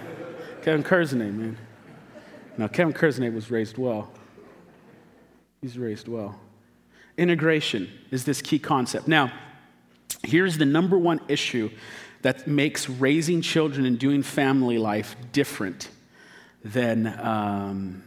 Kevin 0.63 0.83
Kurzenay, 0.83 1.33
man. 1.33 1.57
Now, 2.57 2.69
Kevin 2.69 2.93
Kurzenay 2.93 3.33
was 3.33 3.51
raised 3.51 3.79
well. 3.79 4.13
He's 5.65 5.79
raised 5.79 6.09
well. 6.09 6.39
Integration 7.17 7.91
is 8.11 8.27
this 8.27 8.43
key 8.43 8.59
concept. 8.59 9.09
Now, 9.09 9.33
here's 10.23 10.59
the 10.59 10.67
number 10.67 10.99
one 10.99 11.23
issue 11.27 11.71
that 12.21 12.47
makes 12.47 12.87
raising 12.87 13.41
children 13.41 13.87
and 13.87 13.99
doing 13.99 14.23
family 14.23 14.77
life 14.77 15.17
different 15.33 15.89
than 16.63 17.07
um, 17.19 18.03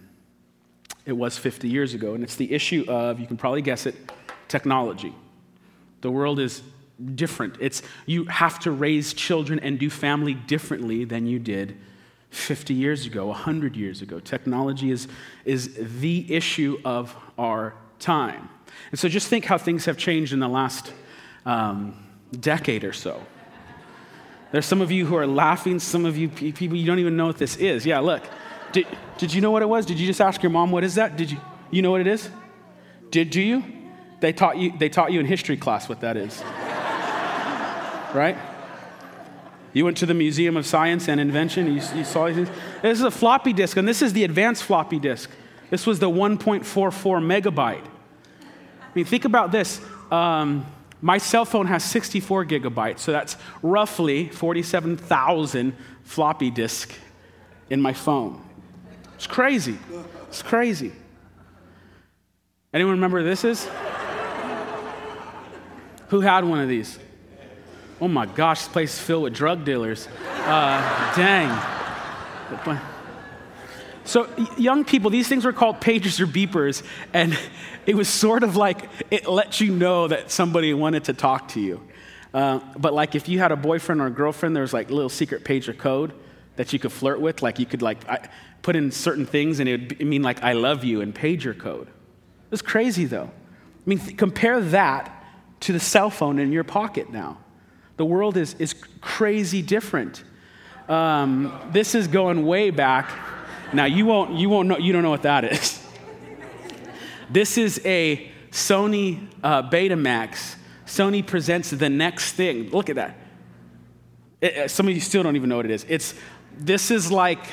it 1.08 1.14
was 1.14 1.36
50 1.36 1.68
years 1.68 1.96
ago. 1.96 2.14
And 2.14 2.24
it's 2.24 2.36
the 2.36 2.54
issue 2.54 2.86
of, 2.88 3.20
you 3.20 3.26
can 3.26 3.38
probably 3.38 3.64
guess 3.64 3.88
it, 3.88 3.96
technology. 4.48 5.16
The 6.02 6.12
world 6.12 6.40
is 6.40 6.62
different. 7.16 7.56
It's, 7.60 7.82
you 8.06 8.26
have 8.26 8.60
to 8.60 8.72
raise 8.72 9.16
children 9.16 9.60
and 9.62 9.80
do 9.80 9.90
family 9.90 10.36
differently 10.36 11.06
than 11.06 11.26
you 11.26 11.40
did 11.40 11.76
50 12.30 12.74
years 12.74 13.06
ago, 13.06 13.28
100 13.28 13.76
years 13.76 14.02
ago. 14.02 14.20
Technology 14.20 14.92
is, 14.92 15.08
is 15.46 15.78
the 16.02 16.34
issue 16.34 16.80
of 16.84 17.16
our 17.38 17.74
time. 18.00 18.50
And 18.92 19.00
so 19.00 19.10
just 19.10 19.28
think 19.28 19.46
how 19.46 19.58
things 19.58 19.86
have 19.86 19.98
changed 19.98 20.34
in 20.34 20.40
the 20.40 20.48
last 20.48 20.92
um, 21.46 22.06
decade 22.40 22.84
or 22.84 22.94
so. 22.94 23.22
There's 24.52 24.66
some 24.66 24.82
of 24.82 24.92
you 24.92 25.06
who 25.06 25.16
are 25.16 25.28
laughing, 25.28 25.80
some 25.80 26.06
of 26.06 26.18
you 26.18 26.30
people, 26.30 26.78
you 26.78 26.86
don't 26.86 27.00
even 27.00 27.18
know 27.18 27.28
what 27.28 27.38
this 27.38 27.58
is. 27.58 27.86
Yeah, 27.86 28.00
look. 28.00 28.24
Did, 28.72 28.88
did 29.18 29.34
you 29.34 29.42
know 29.42 29.52
what 29.52 29.62
it 29.62 29.70
was? 29.70 29.86
Did 29.86 30.00
you 30.00 30.08
just 30.08 30.22
ask 30.22 30.44
your 30.44 30.52
mom, 30.52 30.72
what 30.72 30.84
is 30.84 30.96
that? 30.96 31.18
Did 31.18 31.32
you, 31.32 31.40
you 31.72 31.82
know 31.82 31.92
what 31.92 32.02
it 32.02 32.08
is? 32.08 32.30
Did, 33.12 33.30
do 33.30 33.42
you? 33.42 33.64
They 34.20 34.34
taught 34.34 34.58
you, 34.58 34.78
they 34.78 34.90
taught 34.90 35.12
you 35.12 35.20
in 35.20 35.26
history 35.26 35.58
class 35.58 35.88
what 35.88 36.02
that 36.02 36.18
is. 36.18 36.42
right? 38.14 38.38
You 39.78 39.86
went 39.86 39.98
to 39.98 40.08
the 40.08 40.16
Museum 40.16 40.58
of 40.58 40.66
Science 40.66 41.08
and 41.08 41.22
Invention, 41.22 41.68
you, 41.68 41.80
you 41.94 42.04
saw 42.04 42.26
these. 42.26 42.50
This 42.82 42.98
is 42.98 43.04
a 43.04 43.12
floppy 43.12 43.54
disk, 43.54 43.78
and 43.78 43.88
this 43.88 44.02
is 44.02 44.12
the 44.12 44.24
advanced 44.24 44.64
floppy 44.64 44.98
disk. 44.98 45.30
This 45.70 45.86
was 45.86 46.00
the 46.00 46.10
1.44 46.10 46.64
megabyte. 47.22 47.86
I 47.86 48.90
mean, 48.96 49.06
think 49.06 49.26
about 49.26 49.52
this. 49.52 49.80
Um, 50.10 50.66
my 51.00 51.20
cell 51.20 51.46
phone 51.46 51.68
has 51.68 51.84
64 51.84 52.46
gigabytes, 52.46 52.98
so 52.98 53.12
that's 53.12 53.38
roughly 53.62 54.30
47,000 54.30 55.76
floppy 56.02 56.50
disk 56.50 56.92
in 57.70 57.80
my 57.80 57.94
phone. 57.94 58.42
It's 59.14 59.28
crazy. 59.28 59.78
It's 60.28 60.42
crazy. 60.42 60.92
Anyone 62.74 62.94
remember 62.94 63.22
this 63.22 63.44
is? 63.44 63.70
Who 66.08 66.22
had 66.22 66.46
one 66.46 66.62
of 66.62 66.68
these? 66.68 66.98
Oh 68.00 68.08
my 68.08 68.28
gosh, 68.28 68.60
this 68.60 68.68
place 68.68 68.94
is 68.94 69.00
filled 69.00 69.24
with 69.24 69.34
drug 69.34 69.66
dealers. 69.66 70.08
Uh, 70.26 71.16
dang. 71.16 71.50
So, 74.06 74.30
young 74.58 74.86
people, 74.86 75.10
these 75.10 75.28
things 75.28 75.44
were 75.44 75.52
called 75.52 75.82
pagers 75.82 76.20
or 76.20 76.28
beepers, 76.28 76.84
and 77.12 77.38
it 77.86 77.96
was 77.96 78.08
sort 78.08 78.44
of 78.44 78.56
like 78.56 78.88
it 79.10 79.28
let 79.28 79.60
you 79.60 79.72
know 79.72 80.08
that 80.08 80.32
somebody 80.32 80.74
wanted 80.74 81.06
to 81.06 81.14
talk 81.14 81.50
to 81.50 81.60
you. 81.60 81.82
Uh, 82.34 82.60
but 82.78 82.94
like 82.94 83.16
if 83.16 83.28
you 83.28 83.40
had 83.40 83.52
a 83.52 83.56
boyfriend 83.56 84.00
or 84.00 84.06
a 84.06 84.12
girlfriend, 84.12 84.56
there 84.56 84.62
was 84.62 84.74
like 84.74 84.92
a 84.92 84.94
little 84.94 85.10
secret 85.10 85.44
pager 85.44 85.76
code 85.76 86.14
that 86.56 86.72
you 86.72 86.80
could 86.80 86.92
flirt 86.92 87.20
with. 87.20 87.42
Like 87.42 87.58
you 87.58 87.66
could 87.66 87.82
like 87.82 88.08
I, 88.08 88.30
put 88.62 88.76
in 88.76 88.92
certain 88.92 89.26
things, 89.26 89.60
and 89.60 89.68
it 89.68 89.98
would 89.98 90.08
mean 90.08 90.22
like 90.22 90.44
"I 90.44 90.54
love 90.54 90.84
you" 90.84 91.02
in 91.02 91.14
pager 91.14 91.58
code. 91.58 91.88
It 91.88 92.52
was 92.52 92.62
crazy 92.62 93.06
though. 93.06 93.32
I 93.32 93.90
mean, 93.90 94.00
th- 94.00 94.18
compare 94.18 94.62
that 94.62 95.26
to 95.62 95.74
the 95.74 95.80
cell 95.80 96.10
phone 96.12 96.38
in 96.38 96.52
your 96.52 96.64
pocket 96.64 97.12
now. 97.12 97.40
The 97.98 98.06
world 98.06 98.38
is, 98.38 98.54
is 98.60 98.76
crazy 99.02 99.62
different. 99.62 100.24
Um, 100.88 101.70
this 101.72 101.96
is 101.96 102.08
going 102.08 102.46
way 102.46 102.70
back. 102.70 103.12
Now 103.74 103.86
you 103.86 104.06
won't, 104.06 104.38
you 104.38 104.50
won't 104.50 104.70
know, 104.70 104.78
you 104.78 104.94
don't 104.94 105.04
know 105.04 105.10
what 105.10 105.24
that 105.24 105.44
is. 105.44 105.86
this 107.30 107.58
is 107.58 107.82
a 107.84 108.32
Sony 108.52 109.28
uh, 109.44 109.70
Betamax. 109.70 110.56
Sony 110.86 111.26
presents 111.26 111.72
the 111.72 111.90
next 111.90 112.34
thing. 112.34 112.70
Look 112.70 112.90
at 112.90 112.96
that. 112.96 113.18
It, 114.40 114.72
some 114.72 114.88
of 114.88 114.94
you 114.94 115.02
still 115.02 115.24
don't 115.24 115.36
even 115.36 115.50
know 115.50 115.58
what 115.58 115.66
it 115.66 115.72
is. 115.72 115.86
It's, 115.90 116.14
this 116.58 116.92
is 116.92 117.12
like 117.12 117.44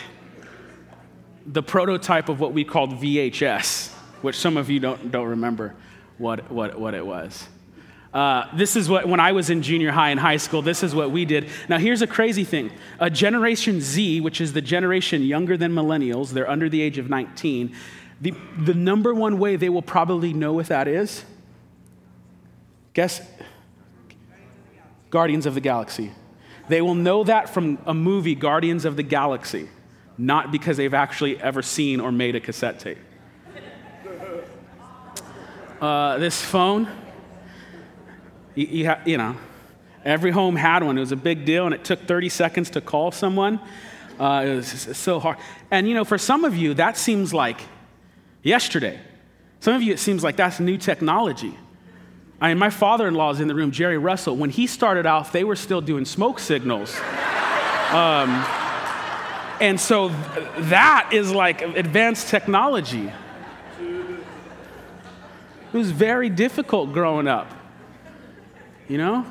the 1.47 1.63
prototype 1.63 2.29
of 2.29 2.39
what 2.39 2.53
we 2.53 2.65
called 2.65 2.93
VHS, 2.93 3.91
which 4.23 4.37
some 4.37 4.57
of 4.57 4.71
you 4.71 4.79
don't, 4.79 5.11
don't 5.11 5.29
remember 5.29 5.75
what, 6.19 6.51
what, 6.51 6.79
what 6.79 6.95
it 6.95 7.05
was. 7.05 7.49
Uh, 8.15 8.49
this 8.55 8.77
is 8.77 8.89
what, 8.89 9.09
when 9.09 9.19
I 9.19 9.33
was 9.33 9.51
in 9.51 9.61
junior 9.61 9.91
high 9.91 10.11
and 10.11 10.21
high 10.21 10.37
school, 10.37 10.63
this 10.63 10.85
is 10.85 10.95
what 10.95 11.11
we 11.11 11.25
did. 11.25 11.49
Now, 11.69 11.79
here's 11.79 12.01
a 12.01 12.07
crazy 12.07 12.45
thing. 12.45 12.71
A 13.01 13.11
Generation 13.11 13.81
Z, 13.81 14.21
which 14.21 14.41
is 14.41 14.53
the 14.53 14.63
generation 14.63 15.23
younger 15.25 15.57
than 15.57 15.73
millennials, 15.73 16.31
they're 16.31 16.49
under 16.49 16.69
the 16.69 16.81
age 16.81 16.97
of 16.97 17.11
19, 17.11 17.75
the, 18.21 18.33
the 18.57 18.73
number 18.73 19.13
one 19.13 19.39
way 19.41 19.57
they 19.57 19.69
will 19.69 19.83
probably 19.83 20.33
know 20.33 20.53
what 20.53 20.67
that 20.67 20.87
is 20.87 21.25
guess? 22.95 23.21
Guardians 25.11 25.47
of 25.47 25.55
the 25.55 25.61
Galaxy. 25.61 26.13
They 26.69 26.81
will 26.81 26.95
know 26.95 27.25
that 27.25 27.51
from 27.51 27.79
a 27.85 27.93
movie, 27.93 28.35
Guardians 28.35 28.85
of 28.85 28.97
the 28.97 29.03
Galaxy, 29.03 29.69
not 30.17 30.51
because 30.51 30.77
they've 30.77 30.95
actually 30.95 31.39
ever 31.41 31.61
seen 31.61 32.01
or 32.01 32.11
made 32.11 32.37
a 32.37 32.41
cassette 32.41 32.79
tape. 32.79 32.99
Uh, 35.81 36.17
this 36.19 36.41
phone, 36.41 36.89
you, 38.55 38.67
you, 38.67 38.87
ha, 38.87 39.01
you, 39.05 39.19
know, 39.19 39.37
every 40.05 40.31
home 40.31 40.57
had 40.57 40.83
one. 40.83 40.97
It 40.97 41.01
was 41.01 41.13
a 41.13 41.17
big 41.17 41.45
deal, 41.45 41.67
and 41.67 41.75
it 41.75 41.85
took 41.85 42.01
30 42.07 42.29
seconds 42.29 42.71
to 42.71 42.81
call 42.81 43.11
someone. 43.11 43.61
Uh, 44.19 44.45
it 44.47 44.55
was 44.57 44.69
so 44.97 45.19
hard. 45.19 45.39
And, 45.71 45.89
you 45.89 45.95
know, 45.95 46.05
for 46.05 46.19
some 46.19 46.45
of 46.45 46.57
you, 46.57 46.75
that 46.75 46.97
seems 46.97 47.35
like 47.35 47.61
yesterday. 48.43 49.01
Some 49.61 49.75
of 49.75 49.83
you, 49.83 49.93
it 49.93 49.99
seems 49.99 50.23
like 50.23 50.37
that's 50.37 50.61
new 50.61 50.77
technology. 50.77 51.57
I 52.41 52.49
mean, 52.49 52.59
my 52.59 52.71
father 52.71 53.09
in 53.09 53.15
law 53.15 53.31
is 53.31 53.41
in 53.41 53.49
the 53.49 53.55
room, 53.55 53.71
Jerry 53.71 53.99
Russell. 53.99 54.37
When 54.37 54.51
he 54.51 54.67
started 54.67 55.07
off, 55.07 55.33
they 55.33 55.45
were 55.45 55.57
still 55.57 55.81
doing 55.81 56.05
smoke 56.05 56.39
signals. 56.39 56.99
Um, 57.85 58.45
and 59.61 59.81
so 59.81 60.09
that 60.09 61.11
is 61.13 61.31
like 61.31 61.63
advanced 61.63 62.29
technology. 62.29 63.13
It 63.79 65.77
was 65.77 65.93
very 65.93 66.29
difficult 66.29 66.93
growing 66.93 67.29
up. 67.29 67.53
You 68.89 68.99
know? 68.99 69.27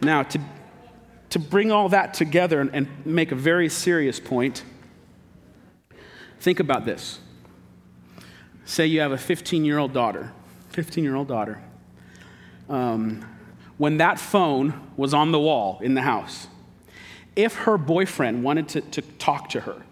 Now, 0.00 0.22
to, 0.22 0.40
to 1.30 1.38
bring 1.38 1.72
all 1.72 1.88
that 1.88 2.14
together 2.14 2.60
and, 2.60 2.70
and 2.74 2.88
make 3.04 3.32
a 3.32 3.36
very 3.36 3.68
serious 3.68 4.20
point, 4.20 4.62
think 6.40 6.60
about 6.60 6.84
this. 6.84 7.18
Say 8.64 8.86
you 8.86 9.00
have 9.00 9.12
a 9.12 9.18
15 9.18 9.64
year 9.64 9.78
old 9.78 9.92
daughter, 9.92 10.32
15 10.70 11.02
year 11.02 11.14
old 11.14 11.28
daughter. 11.28 11.62
Um, 12.68 13.24
when 13.78 13.98
that 13.98 14.18
phone 14.18 14.74
was 14.96 15.14
on 15.14 15.32
the 15.32 15.38
wall 15.38 15.78
in 15.82 15.94
the 15.94 16.02
house, 16.02 16.48
if 17.34 17.54
her 17.54 17.76
boyfriend 17.76 18.42
wanted 18.42 18.68
to, 18.68 18.80
to 18.80 19.02
talk 19.02 19.50
to 19.50 19.60
her, 19.60 19.82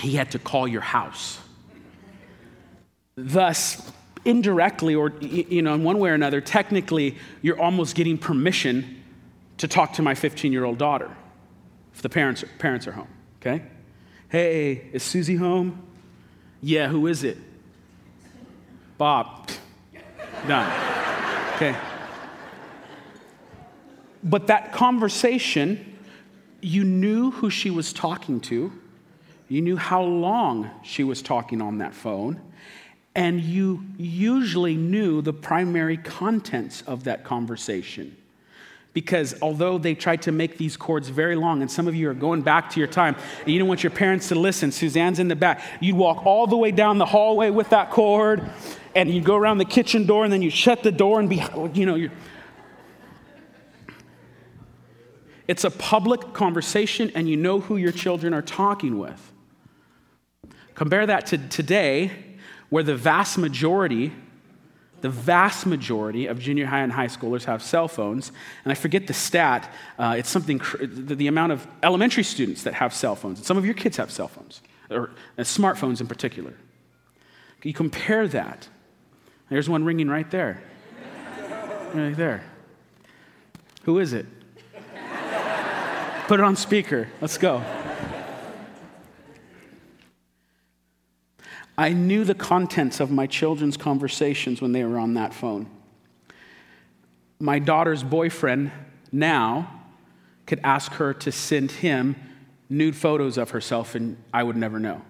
he 0.00 0.16
had 0.16 0.30
to 0.32 0.38
call 0.38 0.66
your 0.68 0.80
house. 0.80 1.40
Thus, 3.14 3.90
indirectly 4.24 4.94
or 4.94 5.12
you 5.20 5.62
know 5.62 5.74
in 5.74 5.84
one 5.84 5.98
way 5.98 6.10
or 6.10 6.14
another 6.14 6.40
technically 6.40 7.16
you're 7.42 7.60
almost 7.60 7.94
getting 7.94 8.18
permission 8.18 9.02
to 9.58 9.68
talk 9.68 9.92
to 9.94 10.02
my 10.02 10.14
15 10.14 10.52
year 10.52 10.64
old 10.64 10.78
daughter 10.78 11.10
if 11.94 12.02
the 12.02 12.08
parents, 12.08 12.44
parents 12.58 12.86
are 12.86 12.92
home 12.92 13.08
okay? 13.40 13.64
Hey 14.28 14.88
is 14.92 15.02
susie 15.02 15.36
home? 15.36 15.82
Yeah 16.60 16.88
who 16.88 17.06
is 17.06 17.24
it? 17.24 17.38
Bob. 18.96 19.50
Done 20.48 21.54
okay? 21.56 21.76
But 24.22 24.48
that 24.48 24.72
conversation 24.72 25.98
you 26.60 26.84
knew 26.84 27.30
who 27.30 27.50
she 27.50 27.70
was 27.70 27.92
talking 27.92 28.40
to. 28.40 28.72
You 29.48 29.62
knew 29.62 29.76
how 29.76 30.02
long 30.02 30.70
she 30.82 31.04
was 31.04 31.22
talking 31.22 31.62
on 31.62 31.78
that 31.78 31.94
phone 31.94 32.40
and 33.18 33.40
you 33.40 33.84
usually 33.96 34.76
knew 34.76 35.20
the 35.20 35.32
primary 35.32 35.96
contents 35.96 36.82
of 36.82 37.02
that 37.02 37.24
conversation. 37.24 38.16
Because 38.92 39.34
although 39.42 39.76
they 39.76 39.96
tried 39.96 40.22
to 40.22 40.30
make 40.30 40.56
these 40.56 40.76
cords 40.76 41.08
very 41.08 41.34
long, 41.34 41.60
and 41.60 41.68
some 41.68 41.88
of 41.88 41.96
you 41.96 42.08
are 42.10 42.14
going 42.14 42.42
back 42.42 42.70
to 42.70 42.78
your 42.78 42.86
time, 42.86 43.16
and 43.40 43.48
you 43.52 43.58
don't 43.58 43.66
want 43.66 43.82
your 43.82 43.90
parents 43.90 44.28
to 44.28 44.36
listen, 44.36 44.70
Suzanne's 44.70 45.18
in 45.18 45.26
the 45.26 45.34
back, 45.34 45.60
you'd 45.80 45.96
walk 45.96 46.24
all 46.26 46.46
the 46.46 46.56
way 46.56 46.70
down 46.70 46.98
the 46.98 47.06
hallway 47.06 47.50
with 47.50 47.70
that 47.70 47.90
cord, 47.90 48.48
and 48.94 49.10
you'd 49.10 49.24
go 49.24 49.34
around 49.34 49.58
the 49.58 49.64
kitchen 49.64 50.06
door, 50.06 50.22
and 50.22 50.32
then 50.32 50.40
you 50.40 50.48
shut 50.48 50.84
the 50.84 50.92
door, 50.92 51.18
and 51.18 51.28
be, 51.28 51.42
you 51.74 51.86
know, 51.86 51.96
you're. 51.96 52.12
It's 55.48 55.64
a 55.64 55.72
public 55.72 56.34
conversation, 56.34 57.10
and 57.16 57.28
you 57.28 57.36
know 57.36 57.58
who 57.58 57.78
your 57.78 57.90
children 57.90 58.32
are 58.32 58.42
talking 58.42 58.96
with. 58.96 59.32
Compare 60.76 61.06
that 61.06 61.26
to 61.26 61.38
today 61.38 62.27
where 62.70 62.82
the 62.82 62.96
vast 62.96 63.38
majority, 63.38 64.12
the 65.00 65.08
vast 65.08 65.66
majority 65.66 66.26
of 66.26 66.38
junior 66.38 66.66
high 66.66 66.80
and 66.80 66.92
high 66.92 67.06
schoolers 67.06 67.44
have 67.44 67.62
cell 67.62 67.88
phones. 67.88 68.32
And 68.64 68.72
I 68.72 68.74
forget 68.74 69.06
the 69.06 69.14
stat, 69.14 69.72
uh, 69.98 70.16
it's 70.18 70.28
something, 70.28 70.60
the, 70.80 71.14
the, 71.14 71.26
amount 71.26 71.52
of 71.52 71.66
elementary 71.82 72.24
students 72.24 72.62
that 72.64 72.74
have 72.74 72.92
cell 72.92 73.16
phones. 73.16 73.38
And 73.38 73.46
some 73.46 73.56
of 73.56 73.64
your 73.64 73.74
kids 73.74 73.96
have 73.96 74.10
cell 74.10 74.28
phones, 74.28 74.60
or 74.90 75.10
uh, 75.38 75.42
smartphones 75.42 76.00
in 76.00 76.06
particular. 76.06 76.54
You 77.62 77.72
compare 77.72 78.28
that. 78.28 78.68
There's 79.48 79.68
one 79.68 79.84
ringing 79.84 80.08
right 80.08 80.30
there. 80.30 80.62
Right 81.94 82.16
there. 82.16 82.44
Who 83.84 83.98
is 83.98 84.12
it? 84.12 84.26
Put 86.26 86.40
it 86.40 86.44
on 86.44 86.56
speaker. 86.56 87.08
Let's 87.22 87.38
go. 87.38 87.64
I 91.78 91.90
knew 91.90 92.24
the 92.24 92.34
contents 92.34 92.98
of 92.98 93.12
my 93.12 93.28
children's 93.28 93.76
conversations 93.76 94.60
when 94.60 94.72
they 94.72 94.82
were 94.82 94.98
on 94.98 95.14
that 95.14 95.32
phone. 95.32 95.70
My 97.38 97.60
daughter's 97.60 98.02
boyfriend 98.02 98.72
now 99.12 99.84
could 100.44 100.58
ask 100.64 100.90
her 100.94 101.14
to 101.14 101.30
send 101.30 101.70
him 101.70 102.16
nude 102.68 102.96
photos 102.96 103.38
of 103.38 103.50
herself, 103.50 103.94
and 103.94 104.16
I 104.34 104.42
would 104.42 104.56
never 104.56 104.80
know. 104.80 105.02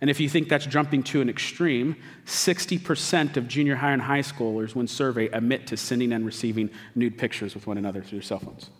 And 0.00 0.08
if 0.08 0.18
you 0.18 0.30
think 0.30 0.48
that's 0.48 0.64
jumping 0.64 1.02
to 1.04 1.20
an 1.20 1.28
extreme, 1.28 1.96
60% 2.24 3.36
of 3.36 3.46
junior 3.46 3.76
high 3.76 3.92
and 3.92 4.00
high 4.00 4.20
schoolers, 4.20 4.74
when 4.74 4.88
surveyed, 4.88 5.30
admit 5.34 5.66
to 5.66 5.76
sending 5.76 6.12
and 6.12 6.24
receiving 6.24 6.70
nude 6.94 7.18
pictures 7.18 7.54
with 7.54 7.66
one 7.66 7.76
another 7.76 8.02
through 8.02 8.22
cell 8.22 8.38
phones. 8.38 8.70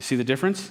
See 0.00 0.16
the 0.16 0.24
difference? 0.24 0.70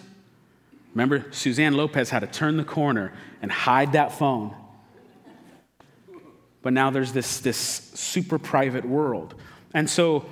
Remember, 0.93 1.25
Suzanne 1.31 1.73
Lopez 1.73 2.09
had 2.09 2.19
to 2.19 2.27
turn 2.27 2.57
the 2.57 2.63
corner 2.63 3.13
and 3.41 3.51
hide 3.51 3.93
that 3.93 4.11
phone 4.11 4.55
but 6.63 6.73
now 6.73 6.89
there's 6.89 7.11
this, 7.11 7.41
this 7.41 7.57
super 7.57 8.39
private 8.39 8.85
world. 8.85 9.35
And 9.75 9.87
so 9.87 10.25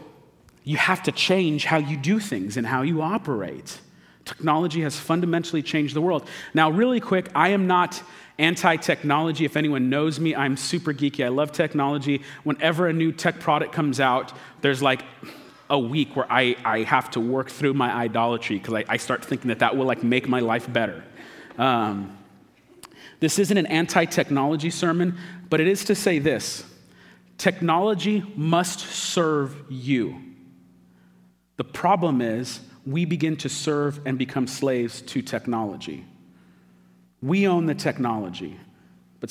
you 0.63 0.77
have 0.77 1.03
to 1.03 1.11
change 1.11 1.65
how 1.65 1.77
you 1.77 1.97
do 1.97 2.19
things 2.19 2.57
and 2.57 2.65
how 2.65 2.81
you 2.81 3.01
operate. 3.01 3.79
Technology 4.23 4.81
has 4.81 4.97
fundamentally 4.97 5.61
changed 5.61 5.93
the 5.93 6.01
world. 6.01 6.27
Now, 6.53 6.71
really 6.71 6.99
quick, 6.99 7.29
I 7.35 7.49
am 7.49 7.67
not 7.67 8.01
anti 8.39 8.77
technology. 8.77 9.43
If 9.43 9.57
anyone 9.57 9.89
knows 9.89 10.19
me, 10.19 10.33
I'm 10.33 10.55
super 10.55 10.93
geeky. 10.93 11.25
I 11.25 11.27
love 11.27 11.51
technology. 11.51 12.21
Whenever 12.43 12.87
a 12.87 12.93
new 12.93 13.11
tech 13.11 13.39
product 13.39 13.73
comes 13.73 13.99
out, 13.99 14.31
there's 14.61 14.81
like 14.81 15.03
a 15.71 15.79
week 15.79 16.17
where 16.17 16.31
I, 16.31 16.57
I 16.65 16.83
have 16.83 17.09
to 17.11 17.21
work 17.21 17.49
through 17.49 17.73
my 17.73 17.91
idolatry 17.91 18.59
because 18.59 18.73
I, 18.73 18.83
I, 18.89 18.97
start 18.97 19.23
thinking 19.23 19.47
that 19.47 19.59
that 19.59 19.77
will 19.77 19.85
like 19.85 20.03
make 20.03 20.27
my 20.27 20.41
life 20.41 20.71
better. 20.71 21.01
Um, 21.57 22.17
this 23.21 23.39
isn't 23.39 23.57
an 23.57 23.67
anti 23.67 24.03
technology 24.03 24.69
sermon, 24.69 25.17
but 25.49 25.61
it 25.61 25.67
is 25.67 25.85
to 25.85 25.95
say 25.95 26.19
this 26.19 26.65
technology 27.37 28.23
must 28.35 28.81
serve 28.81 29.55
you. 29.69 30.21
The 31.55 31.63
problem 31.63 32.21
is, 32.21 32.59
we 32.85 33.05
begin 33.05 33.37
to 33.37 33.49
serve 33.49 34.01
and 34.05 34.17
become 34.17 34.47
slaves 34.47 35.01
to 35.03 35.21
technology. 35.21 36.05
We 37.21 37.47
own 37.47 37.65
the 37.67 37.75
technology, 37.75 38.59
but 39.21 39.29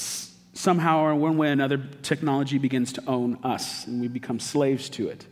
somehow 0.55 1.01
or 1.01 1.15
one 1.17 1.37
way 1.37 1.49
or 1.49 1.53
another, 1.53 1.79
technology 2.03 2.57
begins 2.57 2.93
to 2.95 3.03
own 3.07 3.39
us, 3.43 3.87
and 3.87 4.01
we 4.01 4.09
become 4.09 4.41
slaves 4.41 4.89
to 4.91 5.09
it. 5.09 5.27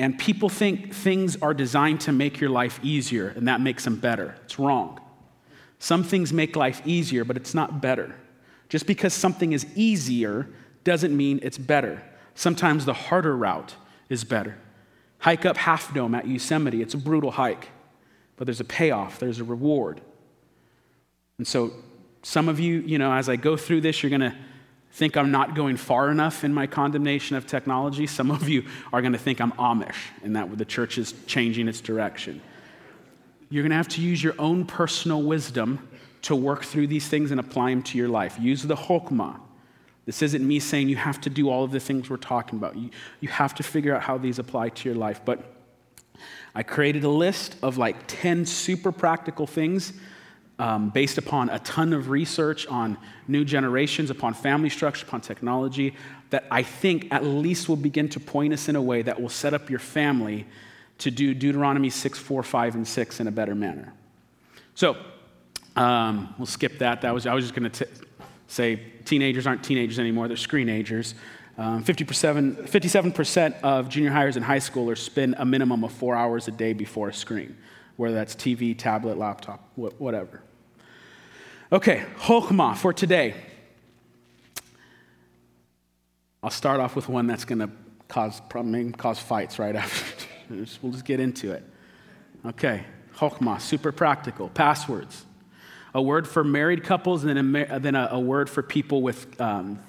And 0.00 0.18
people 0.18 0.48
think 0.48 0.94
things 0.94 1.36
are 1.42 1.52
designed 1.52 2.00
to 2.02 2.12
make 2.12 2.40
your 2.40 2.48
life 2.48 2.80
easier, 2.82 3.28
and 3.36 3.46
that 3.48 3.60
makes 3.60 3.84
them 3.84 3.96
better. 3.96 4.34
It's 4.44 4.58
wrong. 4.58 4.98
Some 5.78 6.04
things 6.04 6.32
make 6.32 6.56
life 6.56 6.80
easier, 6.86 7.22
but 7.22 7.36
it's 7.36 7.52
not 7.52 7.82
better. 7.82 8.14
Just 8.70 8.86
because 8.86 9.12
something 9.12 9.52
is 9.52 9.66
easier 9.76 10.48
doesn't 10.84 11.14
mean 11.14 11.38
it's 11.42 11.58
better. 11.58 12.02
Sometimes 12.34 12.86
the 12.86 12.94
harder 12.94 13.36
route 13.36 13.74
is 14.08 14.24
better. 14.24 14.56
Hike 15.18 15.44
up 15.44 15.58
Half 15.58 15.92
Dome 15.92 16.14
at 16.14 16.26
Yosemite. 16.26 16.80
It's 16.80 16.94
a 16.94 16.98
brutal 16.98 17.32
hike, 17.32 17.68
but 18.38 18.46
there's 18.46 18.60
a 18.60 18.64
payoff, 18.64 19.18
there's 19.18 19.38
a 19.38 19.44
reward. 19.44 20.00
And 21.36 21.46
so, 21.46 21.72
some 22.22 22.48
of 22.48 22.58
you, 22.58 22.80
you 22.86 22.96
know, 22.96 23.12
as 23.12 23.28
I 23.28 23.36
go 23.36 23.54
through 23.54 23.82
this, 23.82 24.02
you're 24.02 24.08
going 24.08 24.20
to 24.22 24.34
think 24.92 25.16
I'm 25.16 25.30
not 25.30 25.54
going 25.54 25.76
far 25.76 26.10
enough 26.10 26.44
in 26.44 26.52
my 26.52 26.66
condemnation 26.66 27.36
of 27.36 27.46
technology. 27.46 28.06
Some 28.06 28.30
of 28.30 28.48
you 28.48 28.64
are 28.92 29.00
going 29.00 29.12
to 29.12 29.18
think 29.18 29.40
I'm 29.40 29.52
Amish 29.52 29.96
and 30.22 30.34
that 30.36 30.56
the 30.58 30.64
church 30.64 30.98
is 30.98 31.14
changing 31.26 31.68
its 31.68 31.80
direction. 31.80 32.40
You're 33.48 33.62
going 33.62 33.70
to 33.70 33.76
have 33.76 33.88
to 33.88 34.00
use 34.00 34.22
your 34.22 34.34
own 34.38 34.64
personal 34.64 35.22
wisdom 35.22 35.88
to 36.22 36.36
work 36.36 36.64
through 36.64 36.88
these 36.88 37.08
things 37.08 37.30
and 37.30 37.40
apply 37.40 37.70
them 37.70 37.82
to 37.82 37.98
your 37.98 38.08
life. 38.08 38.38
Use 38.38 38.62
the 38.62 38.76
chokmah. 38.76 39.40
This 40.06 40.22
isn't 40.22 40.46
me 40.46 40.58
saying 40.58 40.88
you 40.88 40.96
have 40.96 41.20
to 41.22 41.30
do 41.30 41.48
all 41.48 41.64
of 41.64 41.70
the 41.70 41.80
things 41.80 42.10
we're 42.10 42.16
talking 42.16 42.58
about. 42.58 42.76
You, 42.76 42.90
you 43.20 43.28
have 43.28 43.54
to 43.56 43.62
figure 43.62 43.94
out 43.94 44.02
how 44.02 44.18
these 44.18 44.38
apply 44.38 44.70
to 44.70 44.88
your 44.88 44.98
life. 44.98 45.20
But 45.24 45.44
I 46.54 46.62
created 46.62 47.04
a 47.04 47.08
list 47.08 47.56
of 47.62 47.78
like 47.78 47.96
10 48.06 48.44
super 48.44 48.92
practical 48.92 49.46
things 49.46 49.92
um, 50.60 50.90
based 50.90 51.16
upon 51.16 51.48
a 51.48 51.58
ton 51.60 51.94
of 51.94 52.10
research 52.10 52.66
on 52.66 52.98
new 53.26 53.46
generations, 53.46 54.10
upon 54.10 54.34
family 54.34 54.68
structure, 54.68 55.06
upon 55.06 55.22
technology, 55.22 55.96
that 56.28 56.44
I 56.50 56.62
think 56.62 57.08
at 57.10 57.24
least 57.24 57.66
will 57.66 57.76
begin 57.76 58.10
to 58.10 58.20
point 58.20 58.52
us 58.52 58.68
in 58.68 58.76
a 58.76 58.82
way 58.82 59.00
that 59.00 59.20
will 59.20 59.30
set 59.30 59.54
up 59.54 59.70
your 59.70 59.78
family 59.78 60.46
to 60.98 61.10
do 61.10 61.32
Deuteronomy 61.32 61.88
6, 61.88 62.18
4, 62.18 62.42
5, 62.42 62.74
and 62.74 62.86
6 62.86 63.20
in 63.20 63.26
a 63.26 63.30
better 63.30 63.54
manner. 63.54 63.94
So, 64.74 64.98
um, 65.76 66.34
we'll 66.36 66.44
skip 66.44 66.78
that. 66.80 67.00
That 67.00 67.14
was 67.14 67.26
I 67.26 67.32
was 67.32 67.44
just 67.44 67.54
going 67.54 67.70
to 67.70 67.88
say 68.46 68.82
teenagers 69.06 69.46
aren't 69.46 69.64
teenagers 69.64 69.98
anymore, 69.98 70.28
they're 70.28 70.36
screenagers. 70.36 71.14
Um, 71.56 71.82
57, 71.82 72.56
57% 72.56 73.60
of 73.62 73.88
junior 73.88 74.10
hires 74.10 74.36
and 74.36 74.44
high 74.44 74.58
schoolers 74.58 74.98
spend 74.98 75.36
a 75.38 75.44
minimum 75.46 75.84
of 75.84 75.92
four 75.92 76.16
hours 76.16 76.48
a 76.48 76.50
day 76.50 76.74
before 76.74 77.08
a 77.08 77.14
screen, 77.14 77.56
whether 77.96 78.14
that's 78.14 78.34
TV, 78.34 78.76
tablet, 78.76 79.16
laptop, 79.16 79.66
whatever. 79.74 80.42
Okay, 81.72 82.04
Chokmah 82.18 82.76
for 82.76 82.92
today. 82.92 83.34
I'll 86.42 86.50
start 86.50 86.80
off 86.80 86.96
with 86.96 87.08
one 87.08 87.26
that's 87.26 87.44
going 87.44 87.60
to 87.60 87.70
cause, 88.08 88.40
probably 88.48 88.90
cause 88.92 89.18
fights 89.18 89.58
right 89.58 89.76
after. 89.76 90.26
we'll 90.50 90.92
just 90.92 91.04
get 91.04 91.20
into 91.20 91.52
it. 91.52 91.62
Okay, 92.44 92.84
Chokmah, 93.16 93.60
super 93.60 93.92
practical. 93.92 94.48
Passwords 94.48 95.24
a 95.94 96.02
word 96.02 96.26
for 96.26 96.44
married 96.44 96.84
couples, 96.84 97.24
and 97.24 97.36
then 97.36 97.68
a, 97.70 97.80
then 97.80 97.94
a, 97.94 98.08
a 98.12 98.20
word 98.20 98.48
for 98.48 98.62
people 98.62 99.02
with 99.02 99.40
um, 99.40 99.80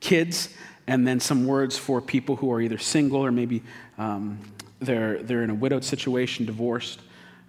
kids, 0.00 0.48
and 0.86 1.06
then 1.06 1.20
some 1.20 1.46
words 1.46 1.78
for 1.78 2.00
people 2.00 2.36
who 2.36 2.52
are 2.52 2.60
either 2.60 2.78
single 2.78 3.24
or 3.24 3.32
maybe 3.32 3.62
um, 3.98 4.38
they're, 4.80 5.22
they're 5.22 5.42
in 5.42 5.50
a 5.50 5.54
widowed 5.54 5.84
situation, 5.84 6.44
divorced. 6.44 7.00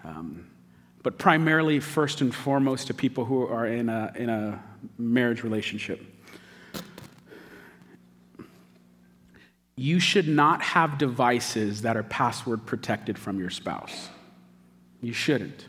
Um, 0.04 0.46
but 1.06 1.20
primarily, 1.20 1.80
first 1.80 2.22
and 2.22 2.34
foremost, 2.34 2.88
to 2.88 2.94
people 2.96 3.26
who 3.26 3.46
are 3.46 3.68
in 3.68 3.90
a, 3.90 4.12
in 4.16 4.28
a 4.28 4.60
marriage 4.98 5.44
relationship. 5.44 6.02
You 9.76 10.00
should 10.00 10.28
not 10.28 10.64
have 10.64 10.98
devices 10.98 11.84
that 11.84 11.96
are 11.96 12.02
password 12.02 12.66
protected 12.66 13.20
from 13.20 13.38
your 13.38 13.52
spouse. 13.52 14.10
You 15.00 15.14
shouldn't. 15.14 15.68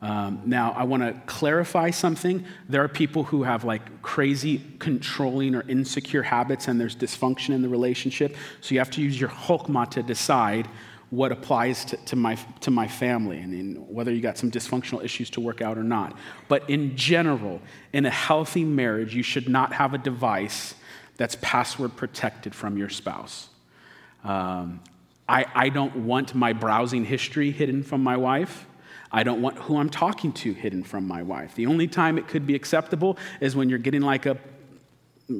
Um, 0.00 0.42
now, 0.46 0.70
I 0.76 0.84
want 0.84 1.02
to 1.02 1.20
clarify 1.26 1.90
something. 1.90 2.44
There 2.68 2.84
are 2.84 2.88
people 2.88 3.24
who 3.24 3.42
have 3.42 3.64
like 3.64 4.00
crazy 4.00 4.62
controlling 4.78 5.56
or 5.56 5.68
insecure 5.68 6.22
habits, 6.22 6.68
and 6.68 6.80
there's 6.80 6.94
dysfunction 6.94 7.48
in 7.48 7.62
the 7.62 7.68
relationship. 7.68 8.36
So 8.60 8.76
you 8.76 8.78
have 8.78 8.90
to 8.92 9.02
use 9.02 9.18
your 9.18 9.30
chokmah 9.30 9.90
to 9.90 10.04
decide 10.04 10.68
what 11.12 11.30
applies 11.30 11.84
to, 11.84 11.96
to, 11.98 12.16
my, 12.16 12.34
to 12.60 12.70
my 12.70 12.88
family 12.88 13.38
and 13.38 13.52
in 13.52 13.74
whether 13.86 14.10
you 14.10 14.22
got 14.22 14.38
some 14.38 14.50
dysfunctional 14.50 15.04
issues 15.04 15.28
to 15.28 15.42
work 15.42 15.60
out 15.60 15.76
or 15.76 15.82
not. 15.82 16.16
But 16.48 16.70
in 16.70 16.96
general, 16.96 17.60
in 17.92 18.06
a 18.06 18.10
healthy 18.10 18.64
marriage, 18.64 19.14
you 19.14 19.22
should 19.22 19.46
not 19.46 19.74
have 19.74 19.92
a 19.92 19.98
device 19.98 20.74
that's 21.18 21.36
password 21.42 21.96
protected 21.96 22.54
from 22.54 22.78
your 22.78 22.88
spouse. 22.88 23.50
Um, 24.24 24.80
I, 25.28 25.44
I 25.54 25.68
don't 25.68 25.94
want 25.96 26.34
my 26.34 26.54
browsing 26.54 27.04
history 27.04 27.50
hidden 27.50 27.82
from 27.82 28.02
my 28.02 28.16
wife. 28.16 28.64
I 29.12 29.22
don't 29.22 29.42
want 29.42 29.58
who 29.58 29.76
I'm 29.76 29.90
talking 29.90 30.32
to 30.32 30.54
hidden 30.54 30.82
from 30.82 31.06
my 31.06 31.22
wife. 31.22 31.54
The 31.54 31.66
only 31.66 31.88
time 31.88 32.16
it 32.16 32.26
could 32.26 32.46
be 32.46 32.54
acceptable 32.54 33.18
is 33.38 33.54
when 33.54 33.68
you're 33.68 33.78
getting 33.78 34.00
like 34.00 34.24
a 34.24 34.38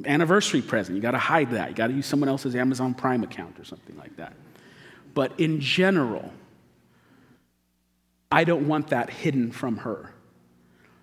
anniversary 0.04 0.61
present. 0.61 0.96
You 0.96 1.00
got 1.00 1.12
to 1.12 1.18
hide 1.18 1.52
that. 1.52 1.70
You 1.70 1.74
got 1.74 1.87
to 1.87 1.94
use 1.94 2.04
someone 2.04 2.28
else's 2.28 2.54
Amazon 2.54 2.92
Prime 2.92 3.22
account 3.22 3.58
or 3.58 3.64
something 3.64 3.96
like 3.96 4.14
that. 4.18 4.35
But 5.14 5.38
in 5.38 5.61
general, 5.61 6.33
I 8.31 8.44
don't 8.44 8.66
want 8.66 8.88
that 8.88 9.11
hidden 9.11 9.53
from 9.53 9.79
her. 9.79 10.12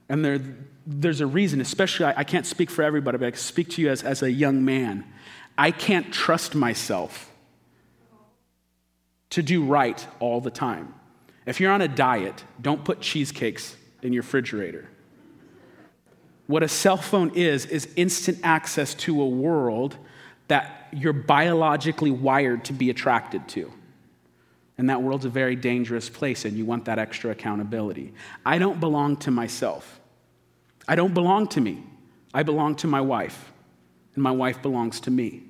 And 0.10 0.26
there, 0.26 0.40
there's 0.88 1.22
a 1.22 1.28
reason, 1.28 1.62
especially, 1.62 2.08
I, 2.08 2.22
I 2.22 2.24
can't 2.24 2.46
speak 2.46 2.72
for 2.72 2.82
everybody, 2.84 3.18
but 3.20 3.28
I 3.28 3.32
can 3.32 3.40
speak 3.40 3.70
to 3.72 3.82
you 3.82 3.90
as, 3.90 4.02
as 4.04 4.24
a 4.24 4.32
young 4.32 4.66
man. 4.66 5.06
I 5.58 5.72
can't 5.72 6.12
trust 6.12 6.56
myself 6.56 7.32
to 9.30 9.44
do 9.44 9.64
right 9.64 10.08
all 10.20 10.42
the 10.42 10.50
time. 10.50 10.96
If 11.46 11.60
you're 11.60 11.72
on 11.72 11.82
a 11.82 11.88
diet, 11.88 12.44
don't 12.60 12.84
put 12.84 13.02
cheesecakes 13.02 13.76
in 14.02 14.14
your 14.14 14.24
refrigerator. 14.24 14.90
What 16.48 16.64
a 16.64 16.68
cell 16.68 16.98
phone 16.98 17.32
is, 17.36 17.68
is 17.68 17.88
instant 17.96 18.40
access 18.44 18.96
to 18.96 19.22
a 19.22 19.28
world 19.28 19.96
that 20.48 20.88
you're 20.92 21.14
biologically 21.14 22.10
wired 22.10 22.66
to 22.66 22.74
be 22.74 22.90
attracted 22.90 23.48
to. 23.50 23.72
And 24.80 24.90
that 24.90 25.02
world's 25.02 25.26
a 25.26 25.30
very 25.30 25.58
dangerous 25.58 26.08
place, 26.10 26.46
and 26.46 26.58
you 26.58 26.64
want 26.64 26.86
that 26.86 27.00
extra 27.00 27.32
accountability. 27.32 28.14
I 28.46 28.60
don't 28.60 28.80
belong 28.80 29.18
to 29.18 29.30
myself. 29.30 30.00
I 30.88 30.96
don't 30.96 31.14
belong 31.14 31.48
to 31.50 31.60
me. 31.60 31.84
I 32.34 32.44
belong 32.44 32.76
to 32.76 32.88
my 32.88 33.02
wife, 33.02 33.52
and 34.16 34.24
my 34.24 34.32
wife 34.32 34.62
belongs 34.62 35.02
to 35.02 35.12
me. 35.12 35.44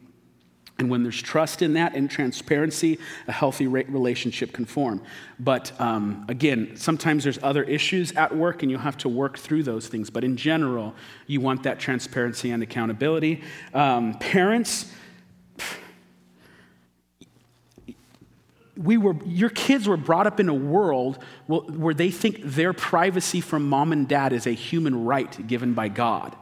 And 0.79 0.89
when 0.89 1.03
there's 1.03 1.21
trust 1.21 1.61
in 1.61 1.73
that 1.73 1.93
and 1.93 2.09
transparency, 2.09 2.97
a 3.27 3.31
healthy 3.31 3.67
relationship 3.67 4.51
can 4.51 4.65
form. 4.65 5.03
But 5.37 5.79
um, 5.79 6.25
again, 6.27 6.75
sometimes 6.75 7.23
there's 7.23 7.37
other 7.43 7.61
issues 7.63 8.11
at 8.13 8.35
work 8.35 8.63
and 8.63 8.71
you'll 8.71 8.79
have 8.79 8.97
to 8.99 9.09
work 9.09 9.37
through 9.37 9.63
those 9.63 9.87
things. 9.89 10.09
But 10.09 10.23
in 10.23 10.37
general, 10.37 10.95
you 11.27 11.41
want 11.41 11.63
that 11.63 11.79
transparency 11.79 12.51
and 12.51 12.63
accountability. 12.63 13.43
Um, 13.73 14.13
parents, 14.19 14.93
we 18.81 18.97
were, 18.97 19.15
your 19.25 19.49
kids 19.49 19.87
were 19.87 19.97
brought 19.97 20.25
up 20.25 20.39
in 20.39 20.47
a 20.47 20.53
world 20.53 21.19
where 21.47 21.93
they 21.93 22.09
think 22.09 22.39
their 22.43 22.71
privacy 22.71 23.41
from 23.41 23.67
mom 23.67 23.91
and 23.91 24.07
dad 24.07 24.31
is 24.31 24.47
a 24.47 24.51
human 24.51 25.03
right 25.03 25.45
given 25.47 25.73
by 25.73 25.89
God. 25.89 26.35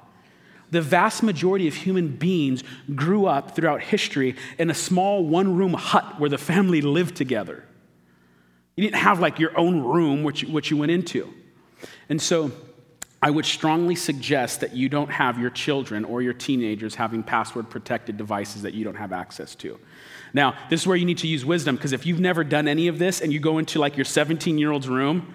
The 0.69 0.82
vast 0.82 1.23
majority 1.23 1.67
of 1.67 1.73
human 1.73 2.10
beings 2.10 2.63
grew 2.93 3.26
up 3.26 3.56
throughout 3.56 3.82
history 3.82 4.36
in 4.60 4.69
a 4.69 4.76
small 4.76 5.23
one 5.23 5.56
room 5.56 5.73
hut 5.73 6.19
where 6.19 6.30
the 6.30 6.38
family 6.38 6.82
lived 6.82 7.15
together. 7.15 7.63
You 8.76 8.84
didn't 8.84 9.02
have 9.02 9.19
like 9.19 9.39
your 9.39 9.58
own 9.58 9.82
room, 9.82 10.23
which, 10.23 10.43
which 10.43 10.69
you 10.69 10.78
went 10.78 10.91
into. 10.91 11.34
And 12.08 12.21
so 12.21 12.52
I 13.21 13.32
would 13.32 13.45
strongly 13.45 13.95
suggest 13.95 14.62
that 14.62 14.75
you 14.75 14.89
don't 14.89 15.10
have 15.10 15.39
your 15.39 15.49
children 15.49 16.06
or 16.06 16.21
your 16.21 16.34
teenagers 16.34 16.93
having 16.93 17.23
password 17.23 17.69
protected 17.69 18.15
devices 18.15 18.62
that 18.62 18.75
you 18.75 18.84
don't 18.84 18.95
have 18.95 19.12
access 19.12 19.56
to. 19.56 19.80
Now, 20.34 20.56
this 20.69 20.82
is 20.82 20.88
where 20.88 20.97
you 20.97 21.06
need 21.06 21.17
to 21.19 21.27
use 21.27 21.43
wisdom 21.43 21.75
because 21.75 21.93
if 21.93 22.06
you've 22.06 22.19
never 22.19 22.43
done 22.43 22.67
any 22.67 22.88
of 22.88 22.99
this 22.99 23.21
and 23.21 23.34
you 23.34 23.39
go 23.39 23.58
into 23.58 23.80
like 23.80 23.97
your 23.97 24.06
17 24.06 24.58
year 24.58 24.71
old's 24.71 24.88
room 24.88 25.34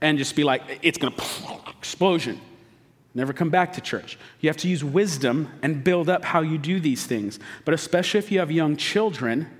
and 0.00 0.16
just 0.16 0.36
be 0.36 0.44
like, 0.44 0.78
it's 0.82 0.96
gonna 0.96 1.14
explosion, 1.78 2.40
never 3.14 3.32
come 3.32 3.50
back 3.50 3.72
to 3.72 3.80
church. 3.80 4.16
You 4.40 4.48
have 4.48 4.56
to 4.58 4.68
use 4.68 4.84
wisdom 4.84 5.50
and 5.62 5.82
build 5.82 6.08
up 6.08 6.24
how 6.24 6.40
you 6.40 6.56
do 6.56 6.78
these 6.78 7.04
things. 7.04 7.40
But 7.64 7.74
especially 7.74 8.18
if 8.18 8.30
you 8.30 8.38
have 8.38 8.52
young 8.52 8.76
children, 8.76 9.50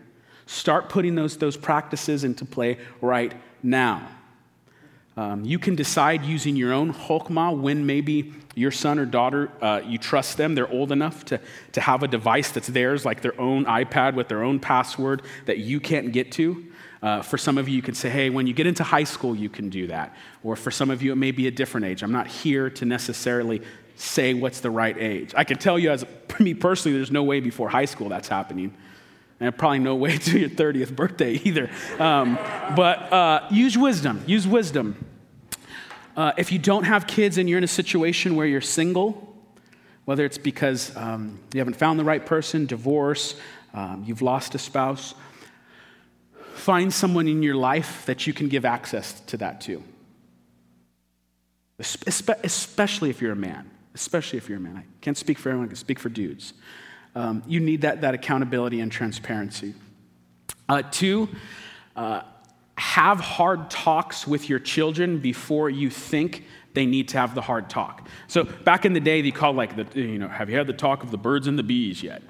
start 0.46 0.88
putting 0.88 1.16
those, 1.16 1.38
those 1.38 1.56
practices 1.56 2.22
into 2.22 2.44
play 2.44 2.78
right 3.00 3.34
now. 3.64 4.06
Um, 5.16 5.44
you 5.44 5.60
can 5.60 5.76
decide 5.76 6.24
using 6.24 6.56
your 6.56 6.72
own 6.72 6.92
chokmah 6.92 7.56
when 7.56 7.86
maybe 7.86 8.34
your 8.56 8.70
son 8.70 8.98
or 8.98 9.06
daughter, 9.06 9.50
uh, 9.62 9.80
you 9.84 9.98
trust 9.98 10.36
them, 10.36 10.54
they're 10.54 10.70
old 10.70 10.90
enough 10.90 11.24
to, 11.26 11.40
to 11.72 11.80
have 11.80 12.02
a 12.02 12.08
device 12.08 12.50
that's 12.50 12.68
theirs, 12.68 13.04
like 13.04 13.20
their 13.20 13.38
own 13.40 13.64
iPad 13.66 14.14
with 14.14 14.28
their 14.28 14.42
own 14.42 14.58
password 14.58 15.22
that 15.46 15.58
you 15.58 15.80
can't 15.80 16.12
get 16.12 16.32
to. 16.32 16.64
Uh, 17.02 17.20
for 17.20 17.36
some 17.36 17.58
of 17.58 17.68
you, 17.68 17.76
you 17.76 17.82
can 17.82 17.94
say, 17.94 18.08
hey, 18.08 18.30
when 18.30 18.46
you 18.46 18.54
get 18.54 18.66
into 18.66 18.82
high 18.82 19.04
school, 19.04 19.36
you 19.36 19.48
can 19.48 19.68
do 19.68 19.86
that. 19.86 20.16
Or 20.42 20.56
for 20.56 20.70
some 20.70 20.90
of 20.90 21.02
you, 21.02 21.12
it 21.12 21.16
may 21.16 21.32
be 21.32 21.46
a 21.46 21.50
different 21.50 21.86
age. 21.86 22.02
I'm 22.02 22.12
not 22.12 22.26
here 22.26 22.70
to 22.70 22.84
necessarily 22.84 23.60
say 23.96 24.34
what's 24.34 24.60
the 24.60 24.70
right 24.70 24.96
age. 24.98 25.32
I 25.36 25.44
can 25.44 25.58
tell 25.58 25.78
you, 25.78 25.90
as 25.90 26.04
me 26.40 26.54
personally, 26.54 26.96
there's 26.96 27.10
no 27.12 27.22
way 27.22 27.40
before 27.40 27.68
high 27.68 27.84
school 27.84 28.08
that's 28.08 28.28
happening 28.28 28.74
and 29.40 29.56
probably 29.56 29.80
no 29.80 29.94
way 29.94 30.18
to 30.18 30.38
your 30.38 30.48
30th 30.48 30.94
birthday 30.94 31.34
either. 31.44 31.70
Um, 31.98 32.38
but 32.76 33.12
uh, 33.12 33.46
use 33.50 33.76
wisdom. 33.76 34.22
Use 34.26 34.46
wisdom. 34.46 35.04
Uh, 36.16 36.32
if 36.38 36.52
you 36.52 36.58
don't 36.58 36.84
have 36.84 37.06
kids 37.06 37.38
and 37.38 37.48
you're 37.48 37.58
in 37.58 37.64
a 37.64 37.68
situation 37.68 38.36
where 38.36 38.46
you're 38.46 38.60
single, 38.60 39.36
whether 40.04 40.24
it's 40.24 40.38
because 40.38 40.94
um, 40.96 41.40
you 41.52 41.58
haven't 41.58 41.76
found 41.76 41.98
the 41.98 42.04
right 42.04 42.24
person, 42.24 42.66
divorce, 42.66 43.34
um, 43.72 44.04
you've 44.06 44.22
lost 44.22 44.54
a 44.54 44.58
spouse, 44.58 45.14
find 46.54 46.92
someone 46.92 47.26
in 47.26 47.42
your 47.42 47.56
life 47.56 48.06
that 48.06 48.26
you 48.26 48.32
can 48.32 48.48
give 48.48 48.64
access 48.64 49.20
to 49.22 49.36
that 49.38 49.60
to. 49.62 49.82
Especially 51.80 53.10
if 53.10 53.20
you're 53.20 53.32
a 53.32 53.36
man. 53.36 53.70
Especially 53.94 54.36
if 54.36 54.48
you're 54.48 54.58
a 54.58 54.60
man. 54.60 54.76
I 54.76 54.84
can't 55.00 55.16
speak 55.16 55.38
for 55.38 55.48
everyone, 55.48 55.66
I 55.66 55.68
can 55.68 55.76
speak 55.76 55.98
for 55.98 56.08
dudes. 56.08 56.54
Um, 57.14 57.42
you 57.46 57.60
need 57.60 57.82
that, 57.82 58.00
that 58.00 58.14
accountability 58.14 58.80
and 58.80 58.90
transparency. 58.90 59.74
Uh, 60.68 60.82
two, 60.82 61.28
uh, 61.94 62.22
have 62.76 63.20
hard 63.20 63.70
talks 63.70 64.26
with 64.26 64.48
your 64.48 64.58
children 64.58 65.18
before 65.18 65.70
you 65.70 65.90
think 65.90 66.44
they 66.74 66.86
need 66.86 67.08
to 67.08 67.18
have 67.18 67.34
the 67.34 67.40
hard 67.40 67.70
talk. 67.70 68.08
So 68.26 68.42
back 68.42 68.84
in 68.84 68.92
the 68.92 69.00
day, 69.00 69.22
they 69.22 69.30
called 69.30 69.56
like 69.56 69.76
the, 69.76 70.00
you 70.00 70.18
know, 70.18 70.28
have 70.28 70.50
you 70.50 70.56
had 70.56 70.66
the 70.66 70.72
talk 70.72 71.04
of 71.04 71.10
the 71.10 71.16
birds 71.18 71.46
and 71.46 71.58
the 71.58 71.62
bees 71.62 72.02
yet? 72.02 72.22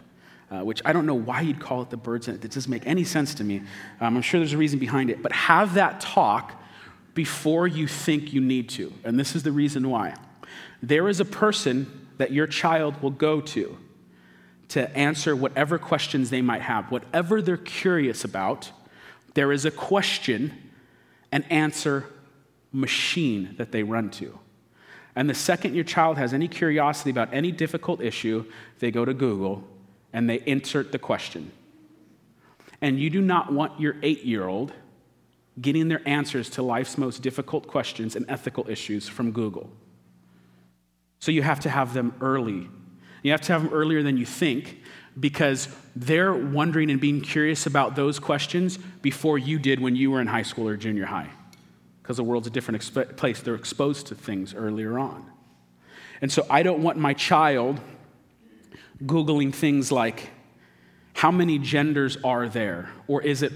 Uh, 0.51 0.63
which 0.63 0.83
I 0.85 0.93
don't 0.93 1.07
know 1.07 1.15
why 1.15 1.41
you'd 1.41 1.61
call 1.61 1.81
it 1.83 1.91
the 1.91 1.97
birds. 1.97 2.29
And 2.29 2.45
it 2.45 2.51
doesn't 2.51 2.71
make 2.71 2.87
any 2.87 3.05
sense 3.05 3.35
to 3.37 3.45
me. 3.45 3.63
Um, 4.01 4.17
I'm 4.17 4.23
sure 4.23 4.39
there's 4.39 4.53
a 4.53 4.59
reason 4.59 4.79
behind 4.79 5.09
it. 5.09 5.23
But 5.23 5.33
have 5.33 5.75
that 5.75 6.01
talk 6.01 6.61
before 7.15 7.67
you 7.67 7.89
think 7.89 8.33
you 8.33 8.41
need 8.41 8.69
to. 8.71 8.93
And 9.05 9.19
this 9.19 9.35
is 9.35 9.43
the 9.43 9.53
reason 9.53 9.89
why. 9.89 10.15
There 10.83 11.09
is 11.09 11.21
a 11.21 11.25
person 11.25 12.09
that 12.19 12.31
your 12.31 12.47
child 12.47 13.01
will 13.03 13.11
go 13.11 13.41
to 13.41 13.79
to 14.69 14.97
answer 14.97 15.37
whatever 15.37 15.79
questions 15.79 16.31
they 16.31 16.43
might 16.43 16.63
have, 16.63 16.91
whatever 16.91 17.43
they're 17.43 17.57
curious 17.57 18.25
about. 18.25 18.71
There 19.35 19.53
is 19.53 19.65
a 19.65 19.71
question 19.71 20.53
and 21.31 21.51
answer 21.51 22.07
machine 22.73 23.55
that 23.59 23.73
they 23.73 23.83
run 23.83 24.11
to. 24.11 24.39
And 25.17 25.31
the 25.31 25.35
second 25.35 25.75
your 25.75 25.85
child 25.85 26.19
has 26.19 26.33
any 26.33 26.49
curiosity 26.49 27.11
about 27.11 27.33
any 27.33 27.53
difficult 27.53 28.01
issue, 28.01 28.45
they 28.81 28.91
go 28.91 29.05
to 29.05 29.15
Google 29.15 29.65
and 30.13 30.29
they 30.29 30.43
insert 30.47 30.93
the 30.93 30.99
question. 30.99 31.53
And 32.81 32.99
you 32.99 33.11
do 33.11 33.21
not 33.21 33.53
want 33.53 33.81
your 33.81 33.97
eight 34.03 34.25
year 34.25 34.47
old 34.47 34.73
getting 35.61 35.89
their 35.89 36.07
answers 36.07 36.51
to 36.51 36.63
life's 36.63 36.99
most 36.99 37.23
difficult 37.23 37.67
questions 37.67 38.17
and 38.17 38.27
ethical 38.29 38.69
issues 38.69 39.09
from 39.09 39.31
Google. 39.31 39.71
So 41.21 41.31
you 41.31 41.43
have 41.43 41.61
to 41.61 41.71
have 41.71 41.95
them 41.95 42.15
early 42.21 42.69
you 43.25 43.33
have 43.33 43.41
to 43.41 43.53
have 43.53 43.65
them 43.65 43.73
earlier 43.73 44.03
than 44.03 44.17
you 44.17 44.27
think 44.27 44.83
because 45.19 45.69
they're 45.97 46.35
wondering 46.35 46.91
and 46.91 47.01
being 47.01 47.23
curious 47.23 47.67
about 47.67 47.97
those 47.97 48.19
questions 48.19 48.77
before 48.77 49.39
you 49.39 49.59
did 49.59 49.81
when 49.81 49.97
you 49.97 50.11
were 50.11 50.21
in 50.21 50.27
high 50.27 50.43
school 50.43 50.69
or 50.69 50.77
junior 50.77 51.07
high. 51.07 51.31
Because 52.03 52.19
the 52.19 52.23
world's 52.23 52.47
a 52.47 52.51
different 52.51 52.83
exp- 52.83 53.17
place. 53.17 53.41
They're 53.41 53.55
exposed 53.55 54.09
to 54.09 54.15
things 54.15 54.55
earlier 54.55 54.99
on. 54.99 55.25
And 56.21 56.31
so 56.31 56.47
I 56.51 56.63
don't 56.63 56.83
want 56.83 56.99
my 56.99 57.15
child 57.15 57.81
Googling 59.03 59.55
things 59.55 59.91
like, 59.91 60.31
how 61.15 61.31
many 61.31 61.59
genders 61.59 62.19
are 62.23 62.49
there? 62.49 62.91
Or 63.09 63.23
is 63.23 63.43
it 63.43 63.53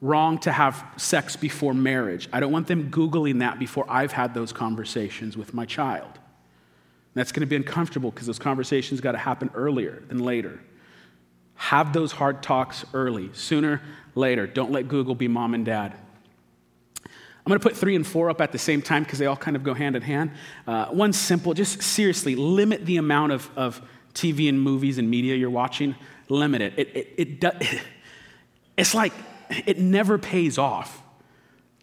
wrong 0.00 0.38
to 0.40 0.52
have 0.52 0.84
sex 0.96 1.34
before 1.34 1.74
marriage? 1.74 2.28
I 2.32 2.38
don't 2.38 2.52
want 2.52 2.68
them 2.68 2.90
Googling 2.90 3.40
that 3.40 3.58
before 3.58 3.84
I've 3.88 4.12
had 4.12 4.32
those 4.32 4.52
conversations 4.52 5.36
with 5.36 5.52
my 5.54 5.66
child. 5.66 6.20
That's 7.18 7.32
going 7.32 7.40
to 7.40 7.46
be 7.46 7.56
uncomfortable 7.56 8.10
because 8.10 8.26
those 8.26 8.38
conversations 8.38 9.00
got 9.00 9.12
to 9.12 9.18
happen 9.18 9.50
earlier 9.54 10.02
than 10.08 10.18
later. 10.18 10.60
Have 11.54 11.92
those 11.92 12.12
hard 12.12 12.42
talks 12.42 12.84
early, 12.94 13.30
sooner, 13.32 13.82
later. 14.14 14.46
Don't 14.46 14.70
let 14.70 14.88
Google 14.88 15.14
be 15.14 15.28
mom 15.28 15.54
and 15.54 15.64
dad. 15.64 15.94
I'm 17.04 17.50
going 17.50 17.58
to 17.58 17.62
put 17.62 17.76
three 17.76 17.96
and 17.96 18.06
four 18.06 18.28
up 18.28 18.40
at 18.40 18.52
the 18.52 18.58
same 18.58 18.82
time 18.82 19.04
because 19.04 19.18
they 19.18 19.26
all 19.26 19.36
kind 19.36 19.56
of 19.56 19.64
go 19.64 19.72
hand 19.72 19.96
in 19.96 20.02
hand. 20.02 20.32
Uh, 20.66 20.86
one 20.86 21.12
simple, 21.12 21.54
just 21.54 21.82
seriously, 21.82 22.36
limit 22.36 22.84
the 22.84 22.98
amount 22.98 23.32
of, 23.32 23.50
of 23.56 23.80
TV 24.12 24.48
and 24.48 24.60
movies 24.60 24.98
and 24.98 25.08
media 25.10 25.34
you're 25.34 25.48
watching. 25.48 25.94
Limit 26.28 26.60
it. 26.60 26.74
It, 26.76 26.88
it, 26.94 27.14
it, 27.16 27.44
it 27.44 27.82
it's 28.76 28.94
like 28.94 29.14
it 29.66 29.78
never 29.78 30.18
pays 30.18 30.58
off. 30.58 31.02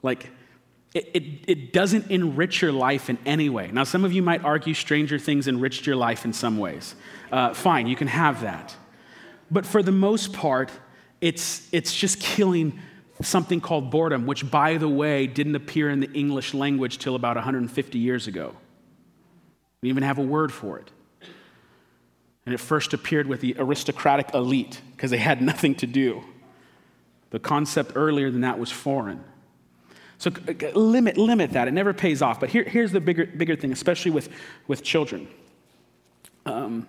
Like, 0.03 0.29
it, 0.95 1.09
it, 1.13 1.23
it, 1.45 1.73
doesn't 1.73 2.09
enrich 2.09 2.61
your 2.61 2.71
life 2.71 3.09
in 3.09 3.17
any 3.25 3.49
way. 3.49 3.69
Now, 3.69 3.83
some 3.83 4.05
of 4.05 4.13
you 4.13 4.21
might 4.21 4.45
argue 4.45 4.73
Stranger 4.73 5.19
Things 5.19 5.45
enriched 5.45 5.85
your 5.85 5.97
life 5.97 6.23
in 6.23 6.31
some 6.31 6.57
ways. 6.57 6.95
Uh, 7.29 7.53
fine, 7.53 7.85
you 7.85 7.97
can 7.97 8.07
have 8.07 8.41
that. 8.41 8.73
But 9.51 9.65
for 9.65 9.83
the 9.83 9.91
most 9.91 10.31
part, 10.31 10.71
it's, 11.19 11.67
it's 11.73 11.93
just 11.93 12.21
killing 12.21 12.79
something 13.21 13.59
called 13.59 13.91
boredom, 13.91 14.25
which, 14.25 14.49
by 14.49 14.77
the 14.77 14.87
way, 14.87 15.27
didn't 15.27 15.55
appear 15.55 15.89
in 15.89 15.99
the 15.99 16.11
English 16.13 16.53
language 16.53 16.97
till 16.97 17.15
about 17.15 17.35
150 17.35 17.99
years 17.99 18.27
ago. 18.27 18.55
We 19.81 19.89
even 19.89 20.03
have 20.03 20.17
a 20.17 20.23
word 20.23 20.53
for 20.53 20.79
it. 20.79 20.89
And 22.45 22.55
it 22.55 22.59
first 22.59 22.93
appeared 22.93 23.27
with 23.27 23.41
the 23.41 23.53
aristocratic 23.59 24.33
elite 24.33 24.79
because 24.95 25.11
they 25.11 25.17
had 25.17 25.41
nothing 25.51 25.75
to 25.75 25.87
do. 25.87 26.23
The 27.31 27.39
concept 27.39 27.91
earlier 27.95 28.31
than 28.31 28.41
that 28.41 28.57
was 28.57 28.71
foreign. 28.71 29.21
So 30.17 30.31
limit, 30.73 31.17
limit 31.17 31.51
that. 31.51 31.67
It 31.67 31.71
never 31.71 31.93
pays 31.93 32.21
off. 32.21 32.39
But 32.39 32.49
here, 32.49 32.63
here's 32.63 32.91
the 32.91 33.01
bigger, 33.01 33.25
bigger 33.25 33.55
thing, 33.55 33.71
especially 33.71 34.11
with, 34.11 34.29
with 34.67 34.83
children. 34.83 35.27
Um, 36.45 36.87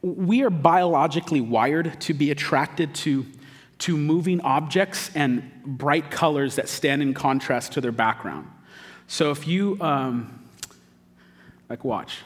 we 0.00 0.42
are 0.42 0.50
biologically 0.50 1.40
wired 1.40 2.00
to 2.02 2.14
be 2.14 2.30
attracted 2.30 2.94
to, 2.94 3.26
to 3.80 3.96
moving 3.96 4.40
objects 4.40 5.10
and 5.14 5.50
bright 5.64 6.10
colors 6.10 6.56
that 6.56 6.68
stand 6.68 7.02
in 7.02 7.14
contrast 7.14 7.72
to 7.72 7.80
their 7.80 7.92
background. 7.92 8.48
So 9.06 9.30
if 9.30 9.46
you, 9.46 9.76
um, 9.80 10.44
like, 11.68 11.84
watch. 11.84 12.18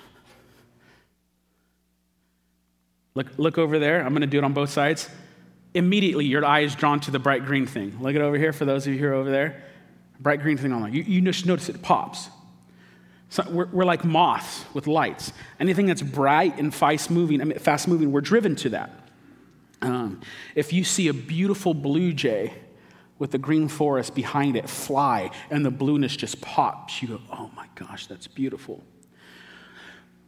Look, 3.14 3.26
look 3.36 3.58
over 3.58 3.78
there. 3.78 4.02
I'm 4.02 4.10
going 4.10 4.22
to 4.22 4.26
do 4.26 4.38
it 4.38 4.44
on 4.44 4.52
both 4.52 4.70
sides. 4.70 5.08
Immediately, 5.74 6.26
your 6.26 6.44
eye 6.44 6.60
is 6.60 6.74
drawn 6.74 7.00
to 7.00 7.10
the 7.10 7.18
bright 7.18 7.44
green 7.44 7.66
thing. 7.66 7.98
Look 8.00 8.14
at 8.14 8.20
over 8.20 8.36
here 8.36 8.52
for 8.52 8.64
those 8.64 8.86
of 8.86 8.92
you 8.92 9.00
who 9.00 9.06
are 9.06 9.14
over 9.14 9.30
there 9.30 9.62
bright 10.22 10.40
green 10.40 10.56
thing 10.56 10.72
on. 10.72 10.92
You, 10.92 11.02
you 11.02 11.20
just 11.20 11.46
notice 11.46 11.68
it 11.68 11.82
pops. 11.82 12.28
So 13.28 13.44
we're, 13.50 13.66
we're, 13.66 13.85
like 13.85 14.04
moths 14.04 14.64
with 14.74 14.87
lights. 14.87 15.32
Anything 15.58 15.87
that's 15.87 16.02
bright 16.02 16.58
and 16.58 16.74
fast 16.74 17.11
moving, 17.11 17.40
I 17.40 17.44
mean, 17.44 17.58
fast 17.58 17.88
moving, 17.88 18.12
we're 18.12 18.20
driven 18.20 18.56
to 18.56 18.68
that. 18.70 18.90
Um, 19.80 20.20
if 20.54 20.72
you 20.72 20.85
see 20.85 21.08
a 21.08 21.14
beautiful 21.14 21.74
blue 21.74 22.12
jay 22.12 22.52
with 23.18 23.30
the 23.30 23.38
green 23.38 23.68
forest 23.68 24.14
behind 24.14 24.56
it 24.56 24.68
fly 24.68 25.30
and 25.50 25.64
the 25.64 25.70
blueness 25.70 26.14
just 26.14 26.40
pops, 26.40 27.02
you 27.02 27.08
go, 27.08 27.20
oh 27.32 27.50
my 27.56 27.66
gosh, 27.74 28.06
that's 28.06 28.26
beautiful. 28.26 28.82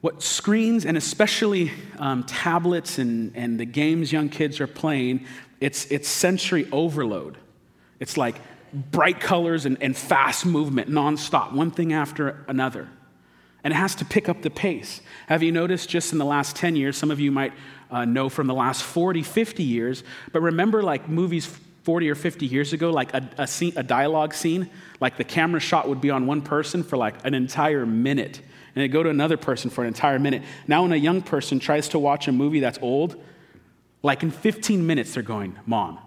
What 0.01 0.23
screens 0.23 0.85
and 0.85 0.97
especially 0.97 1.73
um, 1.99 2.25
tablets 2.25 2.99
and, 2.99 3.37
and 3.37 3.61
the 3.61 3.65
games 3.65 4.13
young 4.13 4.29
kids 4.29 4.61
are 4.61 4.67
playing, 4.67 5.27
it's, 5.61 5.87
it's 5.91 6.09
sensory 6.09 6.69
overload. 6.73 7.37
It's 8.01 8.17
like 8.17 8.37
bright 8.75 9.21
colors 9.21 9.67
and, 9.67 9.81
and 9.81 9.97
fast 9.97 10.45
movement 10.45 10.91
nonstop, 10.91 11.53
one 11.53 11.71
thing 11.71 11.93
after 11.93 12.45
another. 12.49 12.89
And 13.63 13.73
it 13.73 13.77
has 13.77 13.95
to 13.97 14.05
pick 14.05 14.29
up 14.29 14.43
the 14.43 14.51
pace. 14.51 15.01
Have 15.29 15.43
you 15.43 15.53
noticed 15.53 15.89
just 15.89 16.13
in 16.13 16.19
the 16.19 16.25
last 16.25 16.57
10 16.57 16.77
years, 16.77 16.97
some 16.97 17.11
of 17.11 17.21
you 17.21 17.31
might 17.31 17.53
uh, 17.91 18.05
know 18.05 18.29
from 18.29 18.47
the 18.47 18.55
last 18.55 18.83
40, 18.83 19.23
50 19.23 19.63
years, 19.63 20.05
but 20.33 20.43
remember 20.43 20.83
like 20.83 21.09
movies 21.09 21.47
40 21.85 22.11
or 22.11 22.15
50 22.15 22.47
years 22.47 22.73
ago, 22.73 22.91
like 22.91 23.15
a, 23.15 23.31
a, 23.39 23.47
scene, 23.47 23.73
a 23.77 23.83
dialogue 23.83 24.35
scene, 24.35 24.69
like 25.01 25.17
the 25.17 25.25
camera 25.25 25.61
shot 25.61 25.89
would 25.89 26.01
be 26.01 26.11
on 26.11 26.27
one 26.27 26.43
person 26.43 26.83
for 26.83 26.97
like 26.97 27.25
an 27.25 27.35
entire 27.35 27.87
minute. 27.87 28.41
And 28.75 28.83
they 28.83 28.89
go 28.89 29.03
to 29.03 29.09
another 29.09 29.37
person 29.37 29.71
for 29.71 29.83
an 29.83 29.89
entire 29.89 30.19
minute. 30.19 30.43
Now, 30.67 30.83
when 30.83 30.93
a 30.93 30.97
young 30.97 31.23
person 31.23 31.61
tries 31.61 31.89
to 31.91 31.99
watch 31.99 32.27
a 32.27 32.33
movie 32.33 32.61
that's 32.61 32.79
old, 32.83 33.23
like 34.03 34.23
in 34.23 34.31
15 34.31 34.87
minutes, 34.87 35.15
they're 35.15 35.23
going, 35.23 35.57
Mom, 35.65 35.99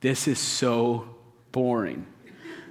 this 0.00 0.28
is 0.28 0.38
so 0.38 1.09
boring. 1.52 2.06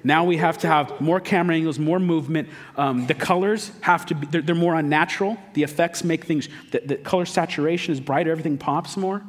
Now 0.04 0.24
we 0.24 0.38
have 0.38 0.60
to 0.60 0.68
have 0.68 1.02
more 1.02 1.20
camera 1.20 1.56
angles, 1.56 1.78
more 1.78 2.00
movement. 2.00 2.50
Um, 2.78 3.08
the 3.08 3.14
colors 3.14 3.72
have 3.82 4.06
to 4.08 4.16
be, 4.16 4.28
they're, 4.28 4.42
they're, 4.42 4.56
more 4.56 4.76
unnatural. 4.76 5.38
The 5.54 5.64
effects 5.64 6.04
make 6.04 6.24
things, 6.24 6.48
the, 6.72 6.80
the 6.80 6.96
color 6.96 7.26
saturation 7.26 7.94
is 7.94 8.00
brighter, 8.00 8.32
everything 8.32 8.58
pops 8.58 8.96
more. 8.96 9.22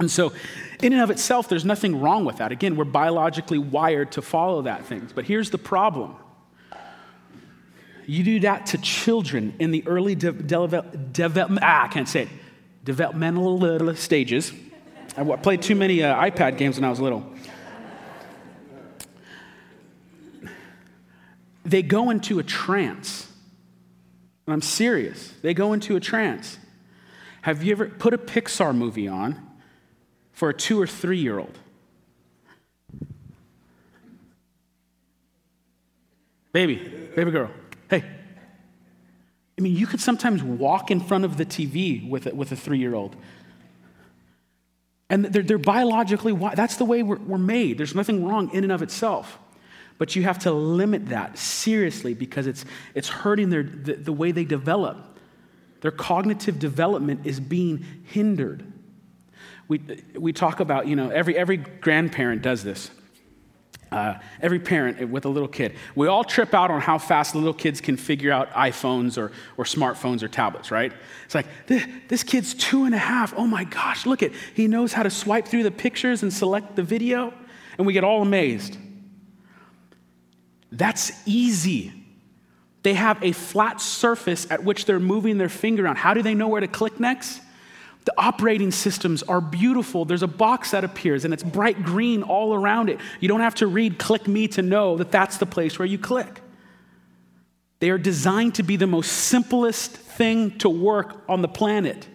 And 0.00 0.10
so, 0.10 0.32
in 0.82 0.92
and 0.92 1.00
of 1.00 1.10
itself, 1.10 1.48
there's 1.48 1.64
nothing 1.64 2.00
wrong 2.00 2.24
with 2.24 2.38
that. 2.38 2.50
Again, 2.50 2.74
we're 2.74 2.84
biologically 2.84 3.58
wired 3.58 4.10
to 4.12 4.22
follow 4.22 4.62
that 4.62 4.84
things. 4.86 5.12
But 5.12 5.24
here's 5.24 5.50
the 5.50 5.58
problem 5.58 6.16
you 8.06 8.22
do 8.22 8.40
that 8.40 8.66
to 8.66 8.78
children 8.78 9.54
in 9.58 9.70
the 9.70 9.82
early 9.86 10.14
development, 10.14 11.12
de- 11.12 11.28
de- 11.28 11.58
ah, 11.62 11.84
I 11.84 11.88
can't 11.88 12.08
say 12.08 12.22
it, 12.22 12.28
developmental 12.84 13.94
stages. 13.94 14.52
I 15.16 15.24
played 15.36 15.62
too 15.62 15.74
many 15.74 16.02
uh, 16.02 16.14
iPad 16.14 16.58
games 16.58 16.76
when 16.76 16.84
I 16.84 16.90
was 16.90 17.00
little. 17.00 17.33
They 21.64 21.82
go 21.82 22.10
into 22.10 22.38
a 22.38 22.42
trance. 22.42 23.30
And 24.46 24.52
I'm 24.52 24.62
serious. 24.62 25.32
They 25.42 25.54
go 25.54 25.72
into 25.72 25.96
a 25.96 26.00
trance. 26.00 26.58
Have 27.42 27.62
you 27.62 27.72
ever 27.72 27.86
put 27.86 28.14
a 28.14 28.18
Pixar 28.18 28.74
movie 28.74 29.08
on 29.08 29.40
for 30.32 30.50
a 30.50 30.54
two 30.54 30.80
or 30.80 30.86
three 30.86 31.18
year 31.18 31.38
old? 31.38 31.58
Baby, 36.52 36.76
baby 37.16 37.32
girl, 37.32 37.50
hey. 37.90 38.04
I 39.58 39.60
mean, 39.60 39.74
you 39.74 39.86
could 39.86 40.00
sometimes 40.00 40.42
walk 40.42 40.90
in 40.90 41.00
front 41.00 41.24
of 41.24 41.36
the 41.36 41.44
TV 41.44 42.08
with 42.08 42.26
a, 42.26 42.34
with 42.34 42.52
a 42.52 42.56
three 42.56 42.78
year 42.78 42.94
old. 42.94 43.16
And 45.10 45.24
they're, 45.26 45.42
they're 45.42 45.58
biologically, 45.58 46.32
that's 46.54 46.76
the 46.76 46.84
way 46.84 47.02
we're, 47.02 47.18
we're 47.18 47.38
made. 47.38 47.78
There's 47.78 47.94
nothing 47.94 48.24
wrong 48.24 48.50
in 48.52 48.64
and 48.64 48.72
of 48.72 48.82
itself. 48.82 49.38
But 49.96 50.16
you 50.16 50.24
have 50.24 50.40
to 50.40 50.52
limit 50.52 51.08
that 51.10 51.38
seriously 51.38 52.14
because 52.14 52.46
it's, 52.46 52.64
it's 52.94 53.08
hurting 53.08 53.50
their, 53.50 53.62
the, 53.62 53.94
the 53.94 54.12
way 54.12 54.32
they 54.32 54.44
develop. 54.44 55.18
Their 55.82 55.92
cognitive 55.92 56.58
development 56.58 57.26
is 57.26 57.38
being 57.38 57.84
hindered. 58.04 58.64
We, 59.68 59.80
we 60.18 60.32
talk 60.32 60.60
about, 60.60 60.86
you 60.88 60.96
know, 60.96 61.10
every, 61.10 61.36
every 61.36 61.58
grandparent 61.58 62.42
does 62.42 62.64
this. 62.64 62.90
Uh, 63.92 64.18
every 64.42 64.58
parent 64.58 65.08
with 65.08 65.24
a 65.24 65.28
little 65.28 65.48
kid. 65.48 65.76
We 65.94 66.08
all 66.08 66.24
trip 66.24 66.52
out 66.52 66.70
on 66.72 66.80
how 66.80 66.98
fast 66.98 67.36
little 67.36 67.54
kids 67.54 67.80
can 67.80 67.96
figure 67.96 68.32
out 68.32 68.50
iPhones 68.50 69.16
or, 69.16 69.30
or 69.56 69.64
smartphones 69.64 70.22
or 70.24 70.28
tablets, 70.28 70.72
right? 70.72 70.92
It's 71.26 71.34
like, 71.34 71.46
this, 71.66 71.86
this 72.08 72.22
kid's 72.24 72.54
two 72.54 72.86
and 72.86 72.94
a 72.94 72.98
half. 72.98 73.32
Oh 73.36 73.46
my 73.46 73.62
gosh, 73.62 74.04
look 74.04 74.24
at, 74.24 74.32
he 74.54 74.66
knows 74.66 74.92
how 74.92 75.04
to 75.04 75.10
swipe 75.10 75.46
through 75.46 75.62
the 75.62 75.70
pictures 75.70 76.24
and 76.24 76.32
select 76.32 76.74
the 76.74 76.82
video. 76.82 77.32
And 77.78 77.86
we 77.86 77.92
get 77.92 78.02
all 78.02 78.20
amazed. 78.20 78.78
That's 80.74 81.12
easy. 81.24 81.92
They 82.82 82.94
have 82.94 83.22
a 83.22 83.32
flat 83.32 83.80
surface 83.80 84.50
at 84.50 84.64
which 84.64 84.84
they're 84.84 85.00
moving 85.00 85.38
their 85.38 85.48
finger 85.48 85.86
on. 85.86 85.96
How 85.96 86.14
do 86.14 86.22
they 86.22 86.34
know 86.34 86.48
where 86.48 86.60
to 86.60 86.68
click 86.68 87.00
next? 87.00 87.40
The 88.04 88.12
operating 88.18 88.70
systems 88.70 89.22
are 89.22 89.40
beautiful. 89.40 90.04
There's 90.04 90.22
a 90.22 90.28
box 90.28 90.72
that 90.72 90.84
appears 90.84 91.24
and 91.24 91.32
it's 91.32 91.42
bright 91.42 91.82
green 91.82 92.22
all 92.22 92.52
around 92.52 92.90
it. 92.90 92.98
You 93.20 93.28
don't 93.28 93.40
have 93.40 93.54
to 93.56 93.66
read 93.66 93.98
click 93.98 94.28
me 94.28 94.48
to 94.48 94.62
know 94.62 94.98
that 94.98 95.10
that's 95.10 95.38
the 95.38 95.46
place 95.46 95.78
where 95.78 95.86
you 95.86 95.96
click. 95.96 96.42
They 97.78 97.90
are 97.90 97.98
designed 97.98 98.56
to 98.56 98.62
be 98.62 98.76
the 98.76 98.86
most 98.86 99.10
simplest 99.10 99.92
thing 99.92 100.58
to 100.58 100.68
work 100.68 101.24
on 101.28 101.40
the 101.40 101.48
planet. 101.48 102.06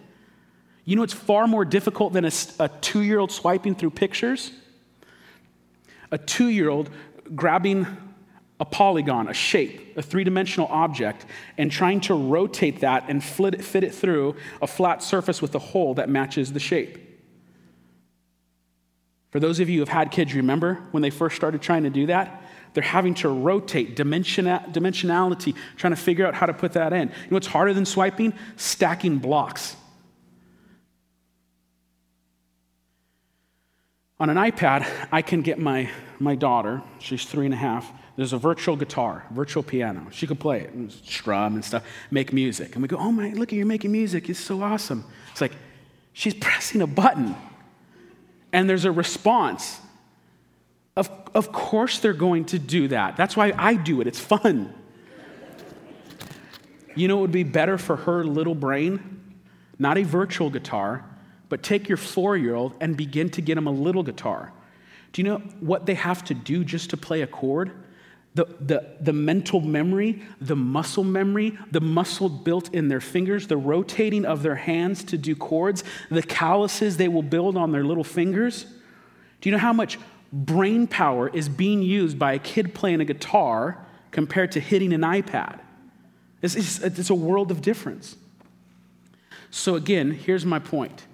You 0.84 0.96
know 0.96 1.02
it's 1.02 1.14
far 1.14 1.48
more 1.48 1.64
difficult 1.64 2.12
than 2.12 2.24
a, 2.24 2.32
a 2.60 2.68
two 2.68 3.00
year 3.00 3.18
old 3.18 3.32
swiping 3.32 3.74
through 3.74 3.90
pictures? 3.90 4.52
A 6.12 6.18
two 6.18 6.48
year 6.48 6.68
old 6.68 6.90
grabbing 7.34 7.86
a 8.60 8.64
polygon, 8.64 9.26
a 9.26 9.34
shape, 9.34 9.96
a 9.96 10.02
three 10.02 10.22
dimensional 10.22 10.68
object, 10.68 11.24
and 11.56 11.72
trying 11.72 12.00
to 12.02 12.14
rotate 12.14 12.80
that 12.80 13.04
and 13.08 13.24
fit 13.24 13.54
it, 13.54 13.64
fit 13.64 13.82
it 13.82 13.94
through 13.94 14.36
a 14.60 14.66
flat 14.66 15.02
surface 15.02 15.40
with 15.40 15.54
a 15.54 15.58
hole 15.58 15.94
that 15.94 16.10
matches 16.10 16.52
the 16.52 16.60
shape. 16.60 16.98
For 19.30 19.40
those 19.40 19.60
of 19.60 19.68
you 19.68 19.76
who 19.76 19.80
have 19.80 19.88
had 19.88 20.10
kids, 20.10 20.34
remember 20.34 20.74
when 20.90 21.02
they 21.02 21.10
first 21.10 21.36
started 21.36 21.62
trying 21.62 21.84
to 21.84 21.90
do 21.90 22.06
that? 22.06 22.42
They're 22.74 22.84
having 22.84 23.14
to 23.14 23.28
rotate 23.28 23.96
dimensionality, 23.96 25.56
trying 25.76 25.94
to 25.94 26.00
figure 26.00 26.26
out 26.26 26.34
how 26.34 26.46
to 26.46 26.52
put 26.52 26.72
that 26.74 26.92
in. 26.92 27.08
You 27.08 27.14
know 27.30 27.36
what's 27.36 27.46
harder 27.46 27.72
than 27.72 27.86
swiping? 27.86 28.34
Stacking 28.56 29.18
blocks. 29.18 29.76
On 34.20 34.28
an 34.28 34.36
iPad, 34.36 34.86
I 35.10 35.22
can 35.22 35.40
get 35.40 35.58
my, 35.58 35.88
my 36.18 36.34
daughter, 36.34 36.82
she's 36.98 37.24
three 37.24 37.46
and 37.46 37.54
a 37.54 37.56
half, 37.56 37.90
there's 38.20 38.34
a 38.34 38.38
virtual 38.38 38.76
guitar, 38.76 39.24
virtual 39.30 39.62
piano. 39.62 40.06
She 40.10 40.26
could 40.26 40.38
play 40.38 40.60
it 40.60 40.74
and 40.74 40.92
strum 40.92 41.54
and 41.54 41.64
stuff, 41.64 41.82
make 42.10 42.34
music. 42.34 42.74
And 42.74 42.82
we 42.82 42.86
go, 42.86 42.98
oh 42.98 43.10
my, 43.10 43.30
look 43.30 43.50
at 43.50 43.56
you're 43.56 43.64
making 43.64 43.92
music. 43.92 44.28
It's 44.28 44.38
so 44.38 44.62
awesome. 44.62 45.06
It's 45.32 45.40
like 45.40 45.52
she's 46.12 46.34
pressing 46.34 46.82
a 46.82 46.86
button 46.86 47.34
and 48.52 48.68
there's 48.68 48.84
a 48.84 48.92
response. 48.92 49.80
Of, 50.96 51.08
of 51.34 51.50
course 51.50 52.00
they're 52.00 52.12
going 52.12 52.44
to 52.44 52.58
do 52.58 52.88
that. 52.88 53.16
That's 53.16 53.38
why 53.38 53.54
I 53.56 53.72
do 53.72 54.02
it. 54.02 54.06
It's 54.06 54.20
fun. 54.20 54.74
You 56.94 57.08
know, 57.08 57.16
it 57.16 57.20
would 57.22 57.32
be 57.32 57.44
better 57.44 57.78
for 57.78 57.96
her 57.96 58.22
little 58.22 58.54
brain, 58.54 59.34
not 59.78 59.96
a 59.96 60.02
virtual 60.02 60.50
guitar, 60.50 61.06
but 61.48 61.62
take 61.62 61.88
your 61.88 61.96
four 61.96 62.36
year 62.36 62.54
old 62.54 62.74
and 62.82 62.98
begin 62.98 63.30
to 63.30 63.40
get 63.40 63.54
them 63.54 63.66
a 63.66 63.72
little 63.72 64.02
guitar. 64.02 64.52
Do 65.14 65.22
you 65.22 65.26
know 65.26 65.38
what 65.60 65.86
they 65.86 65.94
have 65.94 66.22
to 66.24 66.34
do 66.34 66.64
just 66.64 66.90
to 66.90 66.98
play 66.98 67.22
a 67.22 67.26
chord? 67.26 67.72
The, 68.34 68.44
the, 68.60 68.86
the 69.00 69.12
mental 69.12 69.60
memory, 69.60 70.22
the 70.40 70.54
muscle 70.54 71.02
memory, 71.02 71.58
the 71.72 71.80
muscle 71.80 72.28
built 72.28 72.72
in 72.72 72.86
their 72.86 73.00
fingers, 73.00 73.48
the 73.48 73.56
rotating 73.56 74.24
of 74.24 74.44
their 74.44 74.54
hands 74.54 75.02
to 75.04 75.18
do 75.18 75.34
chords, 75.34 75.82
the 76.10 76.22
calluses 76.22 76.96
they 76.96 77.08
will 77.08 77.24
build 77.24 77.56
on 77.56 77.72
their 77.72 77.82
little 77.82 78.04
fingers. 78.04 78.66
Do 79.40 79.48
you 79.48 79.52
know 79.52 79.58
how 79.58 79.72
much 79.72 79.98
brain 80.32 80.86
power 80.86 81.28
is 81.28 81.48
being 81.48 81.82
used 81.82 82.20
by 82.20 82.34
a 82.34 82.38
kid 82.38 82.72
playing 82.72 83.00
a 83.00 83.04
guitar 83.04 83.84
compared 84.12 84.52
to 84.52 84.60
hitting 84.60 84.92
an 84.92 85.00
iPad? 85.00 85.58
It's, 86.40 86.54
it's, 86.54 86.78
it's 86.78 87.10
a 87.10 87.14
world 87.14 87.50
of 87.50 87.60
difference. 87.62 88.16
So, 89.50 89.74
again, 89.74 90.12
here's 90.12 90.46
my 90.46 90.60
point 90.60 91.04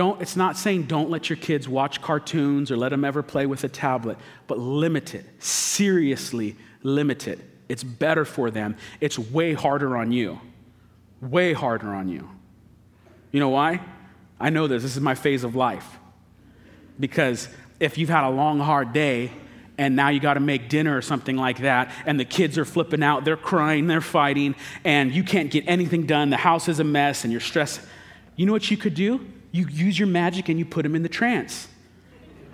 don't, 0.00 0.22
it's 0.22 0.34
not 0.34 0.56
saying 0.56 0.84
don't 0.84 1.10
let 1.10 1.28
your 1.28 1.36
kids 1.36 1.68
watch 1.68 2.00
cartoons 2.00 2.70
or 2.70 2.76
let 2.78 2.88
them 2.88 3.04
ever 3.04 3.22
play 3.22 3.44
with 3.44 3.64
a 3.64 3.68
tablet, 3.68 4.16
but 4.46 4.58
limit 4.58 5.14
it. 5.14 5.26
Seriously 5.42 6.56
limit 6.82 7.28
it. 7.28 7.38
It's 7.68 7.84
better 7.84 8.24
for 8.24 8.50
them. 8.50 8.78
It's 9.02 9.18
way 9.18 9.52
harder 9.52 9.98
on 9.98 10.10
you. 10.10 10.40
Way 11.20 11.52
harder 11.52 11.88
on 11.88 12.08
you. 12.08 12.30
You 13.30 13.40
know 13.40 13.50
why? 13.50 13.82
I 14.40 14.48
know 14.48 14.68
this. 14.68 14.82
This 14.82 14.96
is 14.96 15.02
my 15.02 15.14
phase 15.14 15.44
of 15.44 15.54
life. 15.54 15.98
Because 16.98 17.50
if 17.78 17.98
you've 17.98 18.08
had 18.08 18.26
a 18.26 18.30
long, 18.30 18.58
hard 18.58 18.94
day 18.94 19.30
and 19.76 19.96
now 19.96 20.08
you 20.08 20.18
got 20.18 20.34
to 20.34 20.40
make 20.40 20.70
dinner 20.70 20.96
or 20.96 21.02
something 21.02 21.36
like 21.36 21.58
that, 21.58 21.92
and 22.06 22.18
the 22.18 22.24
kids 22.24 22.56
are 22.56 22.64
flipping 22.64 23.02
out, 23.02 23.26
they're 23.26 23.36
crying, 23.36 23.86
they're 23.86 24.00
fighting, 24.00 24.54
and 24.82 25.12
you 25.12 25.24
can't 25.24 25.50
get 25.50 25.64
anything 25.66 26.06
done, 26.06 26.30
the 26.30 26.38
house 26.38 26.68
is 26.68 26.80
a 26.80 26.84
mess, 26.84 27.24
and 27.24 27.32
you're 27.32 27.40
stressed, 27.42 27.82
you 28.36 28.46
know 28.46 28.52
what 28.52 28.70
you 28.70 28.78
could 28.78 28.94
do? 28.94 29.26
You 29.52 29.66
use 29.68 29.98
your 29.98 30.08
magic 30.08 30.48
and 30.48 30.58
you 30.58 30.64
put 30.64 30.82
them 30.82 30.94
in 30.94 31.02
the 31.02 31.08
trance. 31.08 31.68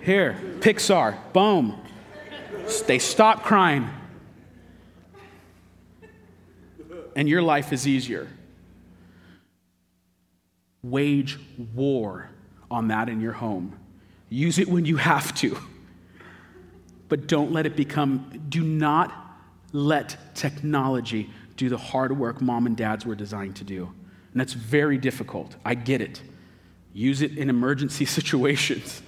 Here, 0.01 0.39
Pixar, 0.61 1.17
boom. 1.33 1.79
They 2.87 2.99
stop 2.99 3.43
crying. 3.43 3.89
And 7.15 7.29
your 7.29 7.43
life 7.43 7.73
is 7.73 7.87
easier. 7.87 8.29
Wage 10.83 11.39
war 11.75 12.31
on 12.71 12.89
that 12.89 13.09
in 13.09 13.21
your 13.21 13.33
home. 13.33 13.79
Use 14.29 14.59
it 14.59 14.69
when 14.69 14.85
you 14.85 14.97
have 14.97 15.35
to. 15.37 15.59
But 17.09 17.27
don't 17.27 17.53
let 17.53 17.67
it 17.67 17.77
become, 17.77 18.43
do 18.49 18.63
not 18.63 19.13
let 19.73 20.35
technology 20.35 21.31
do 21.57 21.69
the 21.69 21.79
hard 21.79 22.17
work 22.17 22.41
mom 22.41 22.67
and 22.67 22.77
dads 22.77 23.07
were 23.07 23.15
designed 23.15 23.57
to 23.57 23.65
do. 23.65 23.93
And 24.33 24.41
that's 24.41 24.53
very 24.53 24.99
difficult. 24.99 25.57
I 25.65 25.75
get 25.75 26.01
it. 26.01 26.23
Use 26.97 27.21
it 27.21 27.37
in 27.37 27.51
emergency 27.51 28.05
situations. 28.19 29.03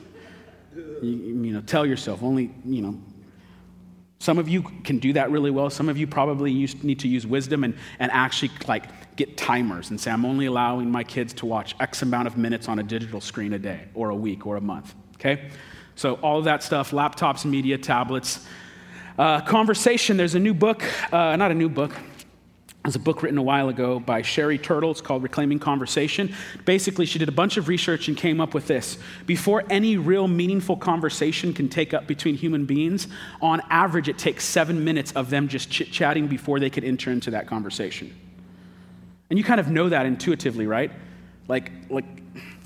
You, 0.76 1.10
you, 1.10 1.52
know, 1.52 1.62
tell 1.62 1.86
yourself 1.86 2.22
only, 2.22 2.54
you 2.64 2.82
know, 2.82 3.00
some 4.20 4.38
of 4.38 4.48
you 4.48 4.62
can 4.62 4.98
do 4.98 5.14
that 5.14 5.30
really 5.30 5.50
well. 5.50 5.70
Some 5.70 5.88
of 5.88 5.96
you 5.96 6.06
probably 6.06 6.52
use, 6.52 6.82
need 6.84 6.98
to 7.00 7.08
use 7.08 7.26
wisdom 7.26 7.64
and, 7.64 7.74
and 7.98 8.12
actually 8.12 8.50
like 8.66 9.16
get 9.16 9.38
timers 9.38 9.88
and 9.90 9.98
say, 9.98 10.10
I'm 10.10 10.26
only 10.26 10.46
allowing 10.46 10.90
my 10.90 11.02
kids 11.02 11.32
to 11.34 11.46
watch 11.46 11.74
X 11.80 12.02
amount 12.02 12.26
of 12.26 12.36
minutes 12.36 12.68
on 12.68 12.78
a 12.78 12.82
digital 12.82 13.22
screen 13.22 13.54
a 13.54 13.58
day 13.58 13.86
or 13.94 14.10
a 14.10 14.16
week 14.16 14.46
or 14.46 14.56
a 14.56 14.60
month. 14.60 14.94
Okay? 15.14 15.48
So 15.94 16.14
all 16.16 16.38
of 16.38 16.44
that 16.44 16.62
stuff, 16.62 16.90
laptops, 16.90 17.44
media, 17.44 17.78
tablets. 17.78 18.46
Uh, 19.18 19.40
conversation, 19.40 20.16
there's 20.16 20.34
a 20.34 20.38
new 20.38 20.54
book, 20.54 20.84
uh, 21.12 21.36
not 21.36 21.50
a 21.50 21.54
new 21.54 21.68
book, 21.68 21.94
There's 22.88 22.96
a 22.96 23.00
book 23.00 23.22
written 23.22 23.36
a 23.36 23.42
while 23.42 23.68
ago 23.68 24.00
by 24.00 24.22
Sherry 24.22 24.56
Turkle. 24.56 24.92
It's 24.92 25.02
called 25.02 25.22
Reclaiming 25.22 25.58
Conversation. 25.58 26.34
Basically, 26.64 27.04
she 27.04 27.18
did 27.18 27.28
a 27.28 27.32
bunch 27.32 27.58
of 27.58 27.68
research 27.68 28.08
and 28.08 28.16
came 28.16 28.40
up 28.40 28.54
with 28.54 28.66
this. 28.66 28.96
Before 29.26 29.62
any 29.68 29.98
real 29.98 30.26
meaningful 30.26 30.74
conversation 30.74 31.52
can 31.52 31.68
take 31.68 31.92
up 31.92 32.06
between 32.06 32.34
human 32.34 32.64
beings, 32.64 33.06
on 33.42 33.60
average, 33.68 34.08
it 34.08 34.16
takes 34.16 34.46
seven 34.46 34.84
minutes 34.84 35.12
of 35.12 35.28
them 35.28 35.48
just 35.48 35.68
chit 35.68 35.92
chatting 35.92 36.28
before 36.28 36.60
they 36.60 36.70
could 36.70 36.82
enter 36.82 37.10
into 37.10 37.30
that 37.32 37.46
conversation. 37.46 38.10
And 39.28 39.38
you 39.38 39.44
kind 39.44 39.60
of 39.60 39.68
know 39.68 39.90
that 39.90 40.06
intuitively, 40.06 40.66
right? 40.66 40.90
Like, 41.46 41.70
like 41.90 42.06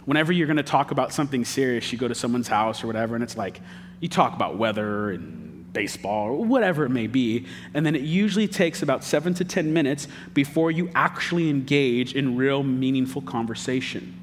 whenever 0.04 0.32
you're 0.32 0.46
going 0.46 0.56
to 0.56 0.62
talk 0.62 0.92
about 0.92 1.12
something 1.12 1.44
serious, 1.44 1.90
you 1.90 1.98
go 1.98 2.06
to 2.06 2.14
someone's 2.14 2.46
house 2.46 2.84
or 2.84 2.86
whatever, 2.86 3.16
and 3.16 3.24
it's 3.24 3.36
like 3.36 3.60
you 3.98 4.08
talk 4.08 4.36
about 4.36 4.56
weather 4.56 5.10
and 5.10 5.51
baseball 5.72 6.28
or 6.28 6.44
whatever 6.44 6.84
it 6.84 6.90
may 6.90 7.06
be. 7.06 7.46
And 7.74 7.84
then 7.84 7.94
it 7.94 8.02
usually 8.02 8.48
takes 8.48 8.82
about 8.82 9.04
seven 9.04 9.34
to 9.34 9.44
10 9.44 9.72
minutes 9.72 10.08
before 10.34 10.70
you 10.70 10.90
actually 10.94 11.48
engage 11.48 12.14
in 12.14 12.36
real 12.36 12.62
meaningful 12.62 13.22
conversation. 13.22 14.18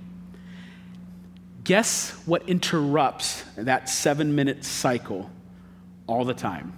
Guess 1.64 2.12
what 2.26 2.48
interrupts 2.48 3.44
that 3.56 3.90
seven 3.90 4.36
minute 4.36 4.66
cycle 4.66 5.30
all 6.08 6.26
the 6.26 6.34
time? 6.34 6.74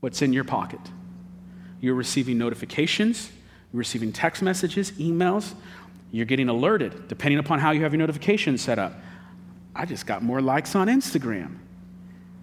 What's 0.00 0.22
in 0.22 0.32
your 0.32 0.44
pocket? 0.44 0.80
You're 1.80 1.94
receiving 1.94 2.38
notifications, 2.38 3.30
you're 3.72 3.78
receiving 3.78 4.12
text 4.12 4.42
messages, 4.42 4.92
emails, 4.92 5.54
you're 6.12 6.24
getting 6.24 6.48
alerted, 6.48 7.08
depending 7.08 7.38
upon 7.38 7.58
how 7.58 7.72
you 7.72 7.82
have 7.82 7.92
your 7.92 7.98
notifications 7.98 8.62
set 8.62 8.78
up. 8.78 8.94
I 9.74 9.84
just 9.84 10.06
got 10.06 10.22
more 10.22 10.40
likes 10.40 10.74
on 10.74 10.88
Instagram. 10.88 11.56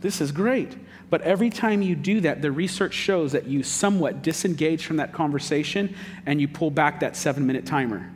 This 0.03 0.19
is 0.19 0.33
great. 0.33 0.75
But 1.09 1.21
every 1.21 1.49
time 1.49 1.81
you 1.81 1.95
do 1.95 2.19
that, 2.21 2.41
the 2.41 2.51
research 2.51 2.93
shows 2.93 3.31
that 3.31 3.47
you 3.47 3.63
somewhat 3.63 4.21
disengage 4.21 4.85
from 4.85 4.97
that 4.97 5.13
conversation 5.13 5.95
and 6.25 6.41
you 6.41 6.47
pull 6.49 6.69
back 6.69 6.99
that 6.99 7.15
seven 7.15 7.47
minute 7.47 7.65
timer. 7.65 8.11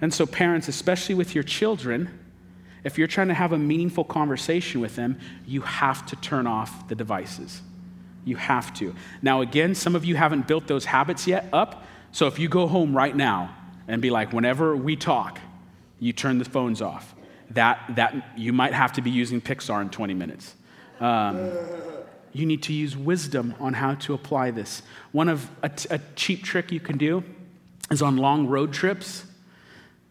And 0.00 0.12
so, 0.14 0.24
parents, 0.24 0.66
especially 0.66 1.14
with 1.14 1.34
your 1.34 1.44
children, 1.44 2.08
if 2.84 2.96
you're 2.96 3.06
trying 3.06 3.28
to 3.28 3.34
have 3.34 3.52
a 3.52 3.58
meaningful 3.58 4.02
conversation 4.02 4.80
with 4.80 4.96
them, 4.96 5.18
you 5.46 5.60
have 5.60 6.06
to 6.06 6.16
turn 6.16 6.46
off 6.46 6.88
the 6.88 6.94
devices. 6.94 7.60
You 8.24 8.36
have 8.36 8.72
to. 8.74 8.94
Now, 9.20 9.42
again, 9.42 9.74
some 9.74 9.94
of 9.94 10.06
you 10.06 10.16
haven't 10.16 10.48
built 10.48 10.66
those 10.66 10.86
habits 10.86 11.26
yet 11.26 11.50
up. 11.52 11.84
So 12.12 12.28
if 12.28 12.38
you 12.38 12.48
go 12.48 12.66
home 12.66 12.96
right 12.96 13.14
now 13.14 13.54
and 13.86 14.00
be 14.00 14.08
like, 14.08 14.32
whenever 14.32 14.74
we 14.74 14.96
talk, 14.96 15.38
you 15.98 16.14
turn 16.14 16.38
the 16.38 16.46
phones 16.46 16.80
off 16.80 17.14
that, 17.50 17.96
that 17.96 18.32
you 18.36 18.52
might 18.52 18.72
have 18.72 18.92
to 18.94 19.02
be 19.02 19.10
using 19.10 19.40
Pixar 19.40 19.82
in 19.82 19.90
20 19.90 20.14
minutes. 20.14 20.54
Um, 21.00 21.52
you 22.32 22.46
need 22.46 22.62
to 22.64 22.72
use 22.72 22.96
wisdom 22.96 23.54
on 23.58 23.74
how 23.74 23.94
to 23.94 24.14
apply 24.14 24.52
this. 24.52 24.82
One 25.12 25.28
of 25.28 25.50
a, 25.62 25.70
a 25.90 25.98
cheap 26.14 26.44
trick 26.44 26.70
you 26.70 26.80
can 26.80 26.96
do 26.96 27.24
is 27.90 28.02
on 28.02 28.16
long 28.16 28.46
road 28.46 28.72
trips. 28.72 29.24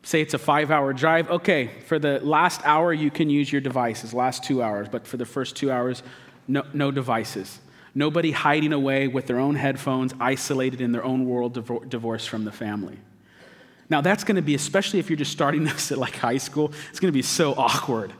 Say 0.04 0.22
it's 0.22 0.34
a 0.34 0.40
five 0.40 0.72
hour 0.72 0.92
drive. 0.94 1.30
Okay, 1.30 1.70
for 1.86 2.00
the 2.00 2.20
last 2.20 2.62
hour, 2.66 2.92
you 2.92 3.12
can 3.12 3.30
use 3.30 3.52
your 3.52 3.62
devices, 3.62 4.14
last 4.14 4.44
two 4.44 4.62
hours, 4.62 4.88
but 4.90 5.08
for 5.08 5.18
the 5.18 5.26
first 5.26 5.56
two 5.56 5.72
hours, 5.72 6.04
no, 6.48 6.66
no 6.74 6.92
devices. 6.92 7.60
Nobody 7.96 8.32
hiding 8.32 8.74
away 8.74 9.08
with 9.08 9.28
their 9.28 9.40
own 9.40 9.56
headphones, 9.56 10.14
isolated 10.20 10.82
in 10.82 10.92
their 10.92 11.04
own 11.04 11.26
world, 11.26 11.54
divorced 11.90 12.30
from 12.30 12.46
the 12.46 12.52
family. 12.52 12.98
Now, 13.90 14.02
that's 14.02 14.24
going 14.24 14.36
to 14.36 14.42
be, 14.42 14.56
especially 14.56 15.00
if 15.00 15.10
you're 15.10 15.18
just 15.18 15.32
starting 15.32 15.64
this 15.66 15.92
at 15.92 15.98
like 15.98 16.16
high 16.16 16.38
school, 16.38 16.72
it's 16.90 17.00
going 17.00 17.12
to 17.12 17.18
be 17.18 17.22
so 17.22 17.54
awkward. 17.54 18.14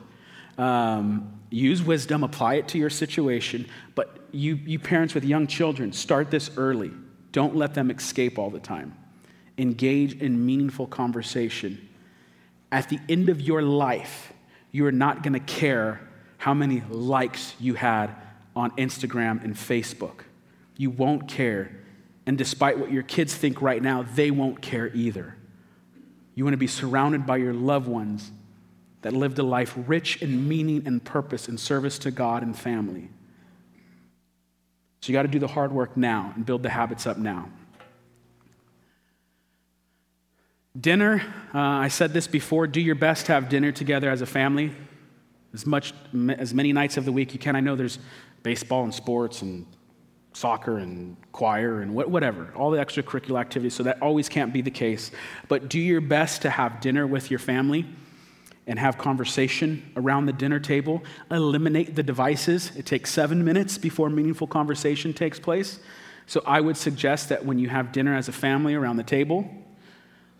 Um, 0.58 1.40
use 1.50 1.82
wisdom, 1.82 2.22
apply 2.22 2.54
it 2.54 2.68
to 2.68 2.78
your 2.78 2.90
situation, 2.90 3.68
but 3.94 4.16
you, 4.32 4.56
you 4.56 4.78
parents 4.78 5.14
with 5.14 5.24
young 5.24 5.46
children, 5.46 5.92
start 5.92 6.30
this 6.30 6.50
early. 6.56 6.90
Don't 7.32 7.56
let 7.56 7.74
them 7.74 7.90
escape 7.90 8.38
all 8.38 8.50
the 8.50 8.60
time. 8.60 8.96
Engage 9.58 10.20
in 10.20 10.44
meaningful 10.44 10.86
conversation. 10.86 11.88
At 12.72 12.88
the 12.88 12.98
end 13.08 13.28
of 13.28 13.40
your 13.40 13.62
life, 13.62 14.32
you 14.72 14.86
are 14.86 14.92
not 14.92 15.22
going 15.22 15.32
to 15.32 15.40
care 15.40 16.00
how 16.38 16.54
many 16.54 16.82
likes 16.88 17.54
you 17.60 17.74
had 17.74 18.14
on 18.54 18.70
Instagram 18.72 19.42
and 19.44 19.54
Facebook. 19.54 20.22
You 20.76 20.90
won't 20.90 21.28
care. 21.28 21.70
And 22.26 22.38
despite 22.38 22.78
what 22.78 22.90
your 22.90 23.02
kids 23.02 23.34
think 23.34 23.60
right 23.60 23.82
now, 23.82 24.02
they 24.14 24.30
won't 24.30 24.62
care 24.62 24.88
either. 24.94 25.36
You 26.34 26.44
want 26.44 26.54
to 26.54 26.58
be 26.58 26.66
surrounded 26.66 27.26
by 27.26 27.38
your 27.38 27.52
loved 27.52 27.88
ones 27.88 28.30
that 29.02 29.12
lived 29.12 29.38
a 29.38 29.42
life 29.42 29.74
rich 29.86 30.20
in 30.22 30.48
meaning 30.48 30.86
and 30.86 31.02
purpose 31.02 31.48
and 31.48 31.58
service 31.58 31.98
to 32.00 32.10
God 32.10 32.42
and 32.42 32.56
family. 32.56 33.08
So 35.00 35.08
you 35.10 35.12
got 35.14 35.22
to 35.22 35.28
do 35.28 35.38
the 35.38 35.48
hard 35.48 35.72
work 35.72 35.96
now 35.96 36.32
and 36.36 36.44
build 36.44 36.62
the 36.62 36.68
habits 36.68 37.06
up 37.06 37.16
now. 37.16 37.48
Dinner, 40.78 41.22
uh, 41.54 41.58
I 41.58 41.88
said 41.88 42.12
this 42.12 42.26
before, 42.26 42.66
do 42.66 42.80
your 42.80 42.94
best 42.94 43.26
to 43.26 43.32
have 43.32 43.48
dinner 43.48 43.72
together 43.72 44.10
as 44.10 44.22
a 44.22 44.26
family. 44.26 44.72
As 45.52 45.66
much 45.66 45.92
as 46.38 46.54
many 46.54 46.72
nights 46.72 46.96
of 46.96 47.04
the 47.04 47.12
week 47.12 47.32
you 47.32 47.40
can. 47.40 47.56
I 47.56 47.60
know 47.60 47.74
there's 47.74 47.98
baseball 48.42 48.84
and 48.84 48.94
sports 48.94 49.42
and 49.42 49.66
soccer 50.32 50.78
and 50.78 51.16
choir 51.32 51.80
and 51.80 51.94
whatever, 51.94 52.52
all 52.54 52.70
the 52.70 52.78
extracurricular 52.78 53.40
activities, 53.40 53.74
so 53.74 53.82
that 53.82 54.00
always 54.00 54.28
can't 54.28 54.52
be 54.52 54.62
the 54.62 54.70
case. 54.70 55.10
But 55.48 55.68
do 55.68 55.78
your 55.78 56.00
best 56.00 56.42
to 56.42 56.50
have 56.50 56.80
dinner 56.80 57.06
with 57.06 57.30
your 57.30 57.40
family 57.40 57.86
and 58.66 58.78
have 58.78 58.96
conversation 58.98 59.90
around 59.96 60.26
the 60.26 60.32
dinner 60.32 60.60
table. 60.60 61.02
Eliminate 61.30 61.96
the 61.96 62.02
devices. 62.02 62.70
It 62.76 62.86
takes 62.86 63.10
seven 63.10 63.44
minutes 63.44 63.78
before 63.78 64.08
meaningful 64.08 64.46
conversation 64.46 65.12
takes 65.12 65.40
place. 65.40 65.80
So 66.26 66.42
I 66.46 66.60
would 66.60 66.76
suggest 66.76 67.30
that 67.30 67.44
when 67.44 67.58
you 67.58 67.68
have 67.68 67.90
dinner 67.90 68.14
as 68.14 68.28
a 68.28 68.32
family 68.32 68.74
around 68.74 68.96
the 68.96 69.02
table, 69.02 69.50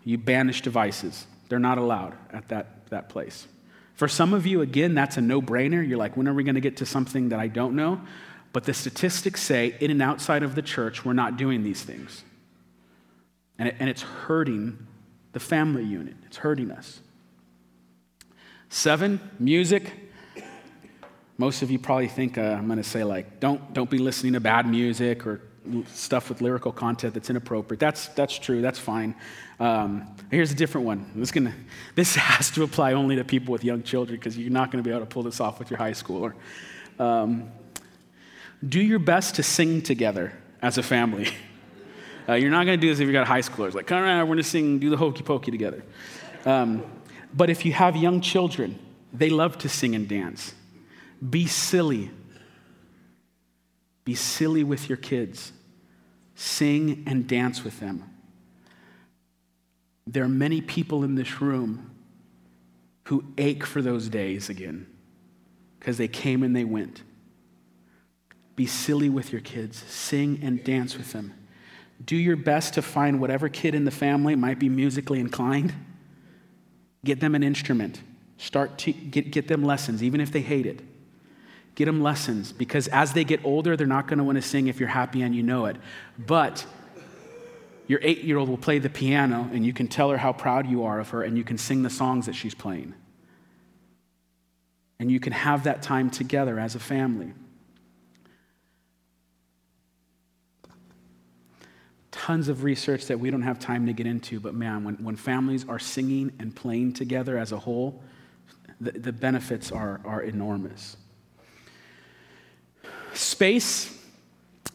you 0.05 0.17
banish 0.17 0.61
devices. 0.61 1.27
They're 1.49 1.59
not 1.59 1.77
allowed 1.77 2.15
at 2.31 2.47
that, 2.47 2.87
that 2.89 3.09
place. 3.09 3.47
For 3.95 4.07
some 4.07 4.33
of 4.33 4.47
you, 4.47 4.61
again, 4.61 4.95
that's 4.95 5.17
a 5.17 5.21
no 5.21 5.41
brainer. 5.41 5.85
You're 5.85 5.97
like, 5.97 6.15
when 6.15 6.29
are 6.29 6.33
we 6.33 6.45
going 6.45 6.55
to 6.55 6.61
get 6.61 6.77
to 6.77 6.85
something 6.85 7.29
that 7.29 7.39
I 7.39 7.47
don't 7.47 7.75
know? 7.75 8.01
But 8.53 8.65
the 8.65 8.73
statistics 8.73 9.41
say, 9.41 9.75
in 9.79 9.91
and 9.91 10.01
outside 10.01 10.43
of 10.43 10.55
the 10.55 10.61
church, 10.61 11.05
we're 11.05 11.13
not 11.13 11.37
doing 11.37 11.63
these 11.63 11.83
things. 11.83 12.23
And, 13.57 13.69
it, 13.69 13.75
and 13.79 13.89
it's 13.89 14.01
hurting 14.01 14.87
the 15.33 15.39
family 15.39 15.83
unit, 15.83 16.15
it's 16.25 16.37
hurting 16.37 16.71
us. 16.71 16.99
Seven, 18.69 19.19
music. 19.39 19.91
Most 21.37 21.61
of 21.61 21.71
you 21.71 21.79
probably 21.79 22.07
think 22.07 22.37
uh, 22.37 22.41
I'm 22.41 22.67
going 22.67 22.77
to 22.77 22.83
say, 22.83 23.03
like, 23.03 23.39
don't, 23.39 23.73
don't 23.73 23.89
be 23.89 23.97
listening 23.97 24.33
to 24.33 24.39
bad 24.39 24.67
music 24.67 25.25
or 25.25 25.41
stuff 25.87 26.29
with 26.29 26.41
lyrical 26.41 26.71
content 26.71 27.13
that's 27.13 27.29
inappropriate. 27.29 27.79
That's, 27.79 28.07
that's 28.09 28.37
true, 28.37 28.61
that's 28.61 28.79
fine. 28.79 29.15
Um, 29.59 30.15
here's 30.29 30.51
a 30.51 30.55
different 30.55 30.87
one. 30.87 31.11
This, 31.15 31.31
gonna, 31.31 31.53
this 31.95 32.15
has 32.15 32.51
to 32.51 32.63
apply 32.63 32.93
only 32.93 33.15
to 33.15 33.23
people 33.23 33.51
with 33.51 33.63
young 33.63 33.83
children 33.83 34.19
because 34.19 34.37
you're 34.37 34.51
not 34.51 34.71
going 34.71 34.83
to 34.83 34.87
be 34.87 34.93
able 34.93 35.05
to 35.05 35.11
pull 35.11 35.23
this 35.23 35.39
off 35.39 35.59
with 35.59 35.69
your 35.69 35.77
high 35.77 35.91
schooler. 35.91 36.33
Um, 36.99 37.51
do 38.67 38.79
your 38.81 38.99
best 38.99 39.35
to 39.35 39.43
sing 39.43 39.81
together 39.81 40.33
as 40.61 40.77
a 40.77 40.83
family. 40.83 41.29
Uh, 42.29 42.35
you're 42.35 42.51
not 42.51 42.67
going 42.67 42.79
to 42.79 42.81
do 42.81 42.87
this 42.87 42.99
if 42.99 43.07
you've 43.07 43.13
got 43.13 43.25
high 43.25 43.41
schoolers. 43.41 43.73
Like, 43.73 43.87
come 43.87 44.01
right, 44.03 44.19
we're 44.19 44.27
going 44.27 44.37
to 44.37 44.43
sing, 44.43 44.77
do 44.77 44.91
the 44.91 44.95
hokey 44.95 45.23
pokey 45.23 45.49
together. 45.49 45.83
Um, 46.45 46.83
but 47.33 47.49
if 47.49 47.65
you 47.65 47.73
have 47.73 47.95
young 47.95 48.21
children, 48.21 48.77
they 49.11 49.29
love 49.31 49.57
to 49.57 49.69
sing 49.69 49.95
and 49.95 50.07
dance. 50.07 50.53
Be 51.27 51.47
silly. 51.47 52.11
Be 54.05 54.15
silly 54.15 54.63
with 54.63 54.87
your 54.87 54.97
kids. 54.97 55.51
Sing 56.35 57.03
and 57.07 57.27
dance 57.27 57.63
with 57.63 57.79
them. 57.79 58.09
There 60.07 60.23
are 60.23 60.29
many 60.29 60.61
people 60.61 61.03
in 61.03 61.15
this 61.15 61.41
room 61.41 61.91
who 63.05 63.25
ache 63.37 63.65
for 63.65 63.81
those 63.81 64.09
days 64.09 64.49
again 64.49 64.87
because 65.79 65.97
they 65.97 66.07
came 66.07 66.43
and 66.43 66.55
they 66.55 66.63
went. 66.63 67.01
Be 68.55 68.65
silly 68.65 69.09
with 69.09 69.31
your 69.31 69.41
kids, 69.41 69.83
sing 69.87 70.39
and 70.41 70.63
dance 70.63 70.97
with 70.97 71.13
them. 71.13 71.33
Do 72.03 72.15
your 72.15 72.35
best 72.35 72.73
to 72.75 72.81
find 72.81 73.19
whatever 73.19 73.49
kid 73.49 73.75
in 73.75 73.85
the 73.85 73.91
family 73.91 74.35
might 74.35 74.59
be 74.59 74.69
musically 74.69 75.19
inclined. 75.19 75.73
Get 77.05 77.19
them 77.19 77.35
an 77.35 77.43
instrument. 77.43 78.01
Start 78.37 78.77
to 78.79 78.91
get, 78.91 79.31
get 79.31 79.47
them 79.47 79.63
lessons, 79.63 80.01
even 80.03 80.19
if 80.19 80.31
they 80.31 80.41
hate 80.41 80.65
it. 80.65 80.81
Get 81.75 81.85
them 81.85 82.01
lessons 82.01 82.51
because 82.51 82.87
as 82.89 83.13
they 83.13 83.23
get 83.23 83.43
older, 83.45 83.77
they're 83.77 83.87
not 83.87 84.07
going 84.07 84.17
to 84.17 84.23
want 84.23 84.37
to 84.37 84.41
sing 84.41 84.67
if 84.67 84.79
you're 84.79 84.89
happy 84.89 85.21
and 85.21 85.33
you 85.35 85.43
know 85.43 85.65
it. 85.65 85.77
But 86.17 86.65
your 87.87 87.99
eight 88.03 88.23
year 88.23 88.37
old 88.37 88.49
will 88.49 88.57
play 88.57 88.79
the 88.79 88.89
piano 88.89 89.49
and 89.53 89.65
you 89.65 89.73
can 89.73 89.87
tell 89.87 90.09
her 90.09 90.17
how 90.17 90.33
proud 90.33 90.67
you 90.67 90.83
are 90.83 90.99
of 90.99 91.09
her 91.09 91.23
and 91.23 91.37
you 91.37 91.43
can 91.43 91.57
sing 91.57 91.83
the 91.83 91.89
songs 91.89 92.25
that 92.25 92.33
she's 92.33 92.55
playing. 92.55 92.93
And 94.99 95.11
you 95.11 95.19
can 95.19 95.33
have 95.33 95.63
that 95.63 95.81
time 95.81 96.09
together 96.09 96.59
as 96.59 96.75
a 96.75 96.79
family. 96.79 97.33
Tons 102.21 102.49
of 102.49 102.63
research 102.63 103.07
that 103.07 103.19
we 103.19 103.31
don't 103.31 103.41
have 103.41 103.57
time 103.57 103.87
to 103.87 103.93
get 103.93 104.05
into, 104.05 104.39
but 104.39 104.53
man, 104.53 104.83
when, 104.83 104.93
when 105.03 105.15
families 105.15 105.65
are 105.67 105.79
singing 105.79 106.31
and 106.37 106.55
playing 106.55 106.93
together 106.93 107.35
as 107.35 107.51
a 107.51 107.57
whole, 107.57 108.03
the, 108.79 108.91
the 108.91 109.11
benefits 109.11 109.71
are, 109.71 109.99
are 110.05 110.21
enormous. 110.21 110.97
Space, 113.13 113.97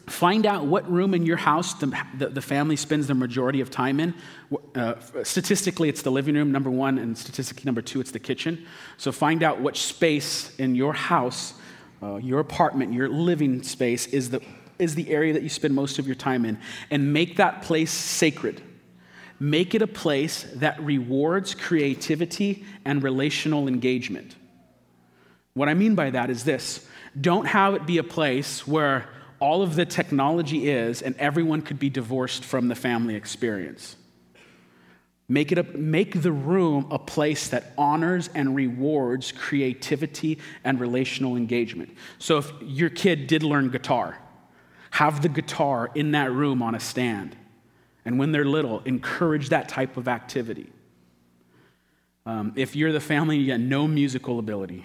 Find 0.08 0.46
out 0.46 0.66
what 0.66 0.88
room 0.88 1.14
in 1.14 1.26
your 1.26 1.36
house 1.36 1.74
the, 1.74 1.92
the, 2.16 2.28
the 2.28 2.40
family 2.40 2.76
spends 2.76 3.08
the 3.08 3.14
majority 3.14 3.60
of 3.60 3.72
time 3.72 3.98
in. 3.98 4.14
Uh, 4.76 4.94
statistically, 5.24 5.88
it's 5.88 6.02
the 6.02 6.12
living 6.12 6.36
room, 6.36 6.52
number 6.52 6.70
one, 6.70 6.98
and 6.98 7.18
statistically, 7.18 7.64
number 7.64 7.82
two, 7.82 8.00
it's 8.00 8.12
the 8.12 8.20
kitchen. 8.20 8.66
So 8.98 9.10
find 9.10 9.42
out 9.42 9.60
which 9.60 9.82
space 9.82 10.54
in 10.58 10.76
your 10.76 10.92
house, 10.92 11.54
uh, 12.04 12.16
your 12.16 12.38
apartment, 12.38 12.92
your 12.92 13.08
living 13.08 13.64
space 13.64 14.06
is 14.06 14.30
the, 14.30 14.40
is 14.78 14.94
the 14.94 15.10
area 15.10 15.32
that 15.32 15.42
you 15.42 15.48
spend 15.48 15.74
most 15.74 15.98
of 15.98 16.06
your 16.06 16.14
time 16.14 16.44
in, 16.44 16.58
and 16.90 17.12
make 17.12 17.36
that 17.36 17.62
place 17.62 17.90
sacred. 17.90 18.62
Make 19.38 19.74
it 19.74 19.82
a 19.82 19.86
place 19.86 20.46
that 20.54 20.80
rewards 20.80 21.54
creativity 21.54 22.64
and 22.84 23.02
relational 23.02 23.68
engagement. 23.68 24.34
What 25.54 25.68
I 25.68 25.74
mean 25.74 25.94
by 25.94 26.10
that 26.10 26.30
is 26.30 26.44
this 26.44 26.86
don't 27.18 27.46
have 27.46 27.74
it 27.74 27.86
be 27.86 27.98
a 27.98 28.04
place 28.04 28.66
where 28.66 29.08
all 29.38 29.62
of 29.62 29.74
the 29.74 29.84
technology 29.84 30.70
is, 30.70 31.02
and 31.02 31.14
everyone 31.18 31.62
could 31.62 31.78
be 31.78 31.90
divorced 31.90 32.44
from 32.44 32.68
the 32.68 32.74
family 32.74 33.14
experience. 33.14 33.96
Make, 35.28 35.50
it 35.50 35.58
a, 35.58 35.64
make 35.64 36.22
the 36.22 36.30
room 36.30 36.86
a 36.90 36.98
place 36.98 37.48
that 37.48 37.72
honors 37.76 38.30
and 38.34 38.54
rewards 38.54 39.32
creativity 39.32 40.38
and 40.62 40.78
relational 40.78 41.36
engagement. 41.36 41.96
So, 42.18 42.38
if 42.38 42.52
your 42.62 42.90
kid 42.90 43.26
did 43.26 43.42
learn 43.42 43.70
guitar, 43.70 44.18
have 44.90 45.22
the 45.22 45.28
guitar 45.28 45.90
in 45.94 46.12
that 46.12 46.32
room 46.32 46.62
on 46.62 46.74
a 46.74 46.80
stand. 46.80 47.36
And 48.04 48.18
when 48.18 48.32
they're 48.32 48.44
little, 48.44 48.80
encourage 48.80 49.48
that 49.48 49.68
type 49.68 49.96
of 49.96 50.08
activity. 50.08 50.70
Um, 52.24 52.52
if 52.56 52.74
you're 52.76 52.92
the 52.92 53.00
family 53.00 53.36
and 53.36 53.44
you 53.44 53.52
got 53.52 53.60
no 53.60 53.86
musical 53.86 54.38
ability, 54.38 54.84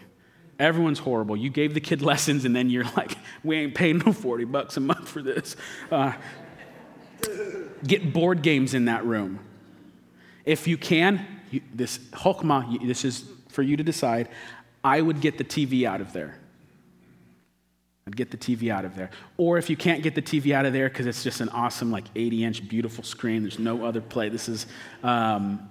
Everyone's 0.61 0.99
horrible. 0.99 1.35
You 1.35 1.49
gave 1.49 1.73
the 1.73 1.79
kid 1.79 2.01
lessons, 2.03 2.45
and 2.45 2.55
then 2.55 2.69
you're 2.69 2.85
like, 2.95 3.17
we 3.43 3.57
ain't 3.57 3.73
paying 3.73 3.97
no 3.97 4.13
40 4.13 4.45
bucks 4.45 4.77
a 4.77 4.79
month 4.79 5.09
for 5.09 5.23
this. 5.23 5.55
Uh, 5.91 6.13
get 7.83 8.13
board 8.13 8.43
games 8.43 8.75
in 8.75 8.85
that 8.85 9.03
room. 9.03 9.39
If 10.45 10.67
you 10.67 10.77
can, 10.77 11.25
you, 11.49 11.61
this 11.73 11.97
Chokmah, 11.97 12.87
this 12.87 13.03
is 13.03 13.25
for 13.49 13.63
you 13.63 13.75
to 13.75 13.83
decide. 13.83 14.29
I 14.83 15.01
would 15.01 15.19
get 15.19 15.39
the 15.39 15.43
TV 15.43 15.85
out 15.85 15.99
of 15.99 16.13
there. 16.13 16.37
I'd 18.07 18.15
get 18.15 18.31
the 18.31 18.37
TV 18.37 18.71
out 18.71 18.83
of 18.83 18.95
there. 18.95 19.11
Or 19.37 19.57
if 19.57 19.69
you 19.69 19.77
can't 19.77 20.01
get 20.01 20.15
the 20.15 20.21
TV 20.21 20.53
out 20.53 20.65
of 20.65 20.73
there 20.73 20.89
because 20.89 21.05
it's 21.05 21.23
just 21.23 21.39
an 21.39 21.49
awesome, 21.49 21.91
like 21.91 22.05
80 22.15 22.43
inch, 22.43 22.67
beautiful 22.67 23.03
screen, 23.03 23.43
there's 23.43 23.59
no 23.59 23.85
other 23.85 24.01
play. 24.01 24.29
This 24.29 24.49
is 24.49 24.65
um, 25.03 25.69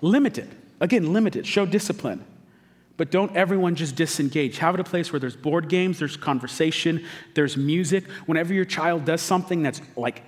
limited. 0.00 0.48
Again, 0.80 1.12
limited. 1.12 1.46
Show 1.46 1.66
discipline 1.66 2.24
but 2.98 3.12
don't 3.12 3.34
everyone 3.36 3.76
just 3.76 3.94
disengage. 3.94 4.58
Have 4.58 4.74
it 4.74 4.80
a 4.80 4.84
place 4.84 5.10
where 5.12 5.20
there's 5.20 5.36
board 5.36 5.68
games, 5.68 6.00
there's 6.00 6.16
conversation, 6.16 7.06
there's 7.32 7.56
music. 7.56 8.04
Whenever 8.26 8.52
your 8.52 8.66
child 8.66 9.06
does 9.06 9.22
something 9.22 9.62
that's 9.62 9.80
like 9.96 10.22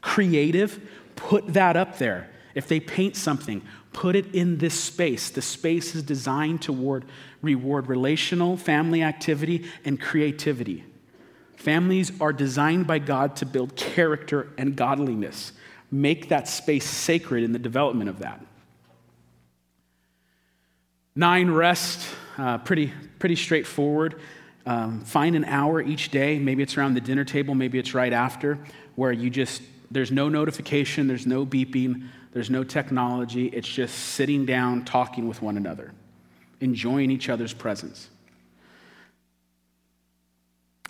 creative, 0.00 0.80
put 1.14 1.52
that 1.52 1.76
up 1.76 1.98
there. 1.98 2.30
If 2.54 2.66
they 2.66 2.80
paint 2.80 3.14
something, 3.14 3.62
put 3.94 4.14
it 4.14 4.34
in 4.34 4.58
this 4.58 4.78
space. 4.78 5.30
The 5.30 5.40
space 5.40 5.94
is 5.94 6.02
designed 6.02 6.60
toward 6.60 7.06
reward 7.40 7.86
relational, 7.86 8.58
family 8.58 9.02
activity, 9.02 9.64
and 9.84 9.98
creativity. 9.98 10.84
Families 11.56 12.12
are 12.20 12.32
designed 12.32 12.86
by 12.86 12.98
God 12.98 13.36
to 13.36 13.46
build 13.46 13.74
character 13.76 14.52
and 14.58 14.76
godliness. 14.76 15.52
Make 15.90 16.28
that 16.28 16.48
space 16.48 16.84
sacred 16.84 17.44
in 17.44 17.52
the 17.52 17.58
development 17.58 18.10
of 18.10 18.18
that. 18.18 18.44
Nine, 21.16 21.50
rest. 21.50 22.06
Uh, 22.36 22.58
pretty, 22.58 22.92
pretty 23.20 23.36
straightforward. 23.36 24.20
Um, 24.66 25.00
find 25.02 25.36
an 25.36 25.44
hour 25.44 25.80
each 25.80 26.10
day. 26.10 26.38
Maybe 26.38 26.62
it's 26.62 26.76
around 26.76 26.94
the 26.94 27.00
dinner 27.00 27.24
table, 27.24 27.54
maybe 27.54 27.78
it's 27.78 27.94
right 27.94 28.12
after, 28.12 28.58
where 28.96 29.12
you 29.12 29.30
just, 29.30 29.62
there's 29.90 30.10
no 30.10 30.28
notification, 30.28 31.06
there's 31.06 31.26
no 31.26 31.46
beeping, 31.46 32.08
there's 32.34 32.50
no 32.50 32.64
technology. 32.64 33.46
It's 33.46 33.68
just 33.68 33.96
sitting 33.96 34.44
down, 34.44 34.84
talking 34.84 35.28
with 35.28 35.40
one 35.40 35.56
another, 35.56 35.92
enjoying 36.60 37.12
each 37.12 37.28
other's 37.28 37.54
presence. 37.54 38.10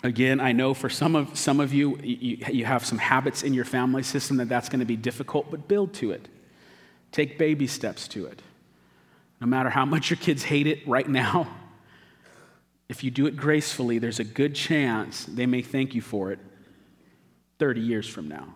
Again, 0.03 0.39
I 0.39 0.53
know 0.53 0.73
for 0.73 0.89
some 0.89 1.15
of, 1.15 1.37
some 1.37 1.59
of 1.59 1.71
you, 1.71 1.97
you, 1.97 2.37
you 2.51 2.65
have 2.65 2.83
some 2.83 2.97
habits 2.97 3.43
in 3.43 3.53
your 3.53 3.63
family 3.63 4.01
system 4.01 4.37
that 4.37 4.49
that's 4.49 4.69
going 4.69 4.79
to 4.79 4.85
be 4.85 4.97
difficult, 4.97 5.51
but 5.51 5.67
build 5.67 5.93
to 5.95 6.11
it. 6.11 6.27
Take 7.11 7.37
baby 7.37 7.67
steps 7.67 8.07
to 8.09 8.25
it. 8.25 8.41
No 9.39 9.45
matter 9.45 9.69
how 9.69 9.85
much 9.85 10.09
your 10.09 10.17
kids 10.17 10.43
hate 10.43 10.65
it 10.65 10.85
right 10.87 11.07
now, 11.07 11.47
if 12.89 13.03
you 13.03 13.11
do 13.11 13.27
it 13.27 13.37
gracefully, 13.37 13.99
there's 13.99 14.19
a 14.19 14.23
good 14.23 14.55
chance 14.55 15.25
they 15.25 15.45
may 15.45 15.61
thank 15.61 15.93
you 15.93 16.01
for 16.01 16.31
it 16.31 16.39
30 17.59 17.81
years 17.81 18.09
from 18.09 18.27
now. 18.27 18.55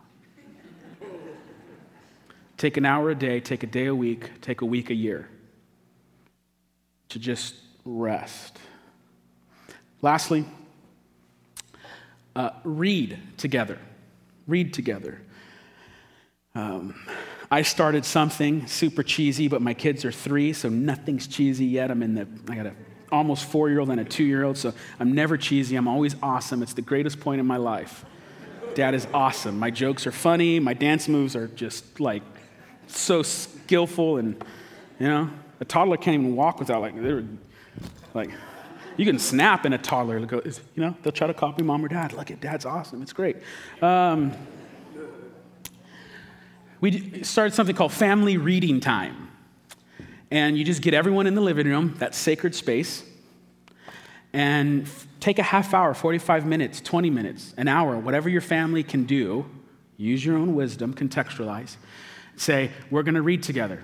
Take 2.60 2.76
an 2.76 2.86
hour 2.86 3.10
a 3.10 3.16
day, 3.16 3.39
take 3.39 3.64
a 3.64 3.68
day 3.68 3.86
a 3.86 3.95
week, 3.95 4.41
take 4.41 4.62
a 4.62 4.66
week 4.66 4.89
a 4.91 4.93
year 4.93 5.28
to 7.07 7.18
just 7.18 7.55
rest. 7.86 8.60
Lastly, 10.01 10.45
uh, 12.36 12.51
read 12.64 13.18
together. 13.38 13.80
Read 14.45 14.74
together. 14.74 15.22
Um, 16.53 16.95
I 17.49 17.62
started 17.62 18.03
something 18.05 18.68
super 18.68 19.03
cheesy, 19.03 19.47
but 19.47 19.62
my 19.62 19.74
kids 19.74 20.03
are 20.03 20.12
three, 20.12 20.51
so 20.51 20.68
nothing's 20.68 21.28
cheesy 21.28 21.66
yet. 21.66 21.89
I'm 21.89 22.03
in 22.03 22.14
the, 22.14 22.28
I 22.49 22.55
got 22.55 22.66
a 22.68 22.74
almost 23.12 23.45
four 23.45 23.70
year 23.70 23.80
old 23.80 23.89
and 23.89 24.01
a 24.01 24.03
two 24.03 24.24
year 24.26 24.43
old, 24.43 24.57
so 24.57 24.74
I'm 24.99 25.14
never 25.14 25.38
cheesy. 25.38 25.78
I'm 25.78 25.88
always 25.88 26.16
awesome. 26.22 26.62
It's 26.62 26.74
the 26.74 26.82
greatest 26.82 27.22
point 27.22 27.39
in 27.39 27.47
my 27.47 27.57
life. 27.57 28.05
Dad 28.76 28.93
is 28.93 29.07
awesome. 29.14 29.57
My 29.57 29.72
jokes 29.72 30.05
are 30.05 30.12
funny. 30.12 30.60
My 30.60 30.74
dance 30.74 31.07
moves 31.07 31.36
are 31.36 31.47
just 31.47 31.99
like 31.99 32.22
so 32.98 33.24
skillful, 33.24 34.18
and 34.18 34.44
you 35.00 35.08
know, 35.08 35.30
a 35.60 35.66
toddler 35.66 35.98
can't 35.98 36.16
even 36.16 36.36
walk 36.36 36.60
without 36.60 36.82
like 36.82 37.00
they're 37.02 37.24
like 38.14 38.32
you 38.98 39.06
can 39.06 39.18
snap 39.18 39.66
in 39.66 39.72
a 39.72 39.78
toddler. 39.78 40.20
Go, 40.26 40.42
You 40.44 40.54
know, 40.76 40.98
they'll 41.02 41.14
try 41.14 41.28
to 41.28 41.34
copy 41.34 41.64
mom 41.64 41.86
or 41.86 41.88
dad. 41.88 42.12
Look 42.12 42.32
at 42.32 42.42
dad's 42.42 42.66
awesome. 42.66 43.02
It's 43.02 43.14
great. 43.14 43.38
Um, 43.82 44.34
we 46.82 47.24
started 47.24 47.54
something 47.54 47.76
called 47.76 47.94
family 47.94 48.38
reading 48.38 48.82
time. 48.82 49.30
And 50.32 50.58
you 50.58 50.66
just 50.66 50.82
get 50.82 50.94
everyone 50.94 51.28
in 51.28 51.36
the 51.36 51.42
living 51.42 51.66
room, 51.66 51.96
that 52.00 52.14
sacred 52.14 52.54
space, 52.54 53.04
and 54.34 54.86
take 55.20 55.40
a 55.40 55.44
half 55.44 55.74
hour, 55.74 55.94
45 55.94 56.46
minutes, 56.46 56.82
20 56.82 57.10
minutes, 57.10 57.54
an 57.58 57.68
hour, 57.68 57.98
whatever 57.98 58.30
your 58.30 58.42
family 58.42 58.84
can 58.84 59.06
do. 59.06 59.46
Use 59.98 60.24
your 60.24 60.38
own 60.38 60.56
wisdom, 60.56 60.94
contextualize. 60.94 61.78
Say, 62.40 62.72
we're 62.90 63.04
going 63.04 63.16
to 63.16 63.22
read 63.22 63.44
together. 63.44 63.82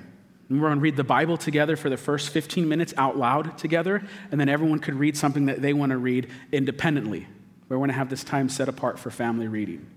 And 0.49 0.61
we're 0.61 0.67
going 0.67 0.79
to 0.79 0.83
read 0.83 0.95
the 0.95 1.03
Bible 1.03 1.37
together 1.37 1.75
for 1.75 1.89
the 1.89 1.97
first 1.97 2.29
15 2.29 2.67
minutes 2.67 2.93
out 2.97 3.17
loud 3.17 3.57
together, 3.57 4.03
and 4.31 4.39
then 4.39 4.47
everyone 4.47 4.79
could 4.79 4.93
read 4.95 5.17
something 5.17 5.47
that 5.47 5.61
they 5.61 5.73
want 5.73 5.91
to 5.91 5.97
read 5.97 6.27
independently. 6.51 7.27
We're 7.67 7.77
going 7.77 7.89
to 7.89 7.95
have 7.95 8.09
this 8.09 8.23
time 8.23 8.49
set 8.49 8.69
apart 8.69 8.99
for 8.99 9.09
family 9.09 9.47
reading. 9.47 9.87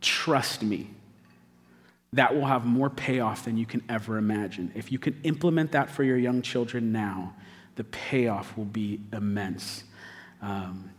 Trust 0.00 0.62
me, 0.62 0.88
that 2.14 2.34
will 2.34 2.46
have 2.46 2.64
more 2.64 2.88
payoff 2.88 3.44
than 3.44 3.56
you 3.56 3.66
can 3.66 3.82
ever 3.88 4.16
imagine. 4.16 4.72
If 4.74 4.90
you 4.90 4.98
can 4.98 5.20
implement 5.24 5.72
that 5.72 5.90
for 5.90 6.02
your 6.02 6.16
young 6.16 6.42
children 6.42 6.90
now, 6.90 7.34
the 7.76 7.84
payoff 7.84 8.56
will 8.56 8.64
be 8.64 9.00
immense. 9.12 9.84
Um, 10.42 10.90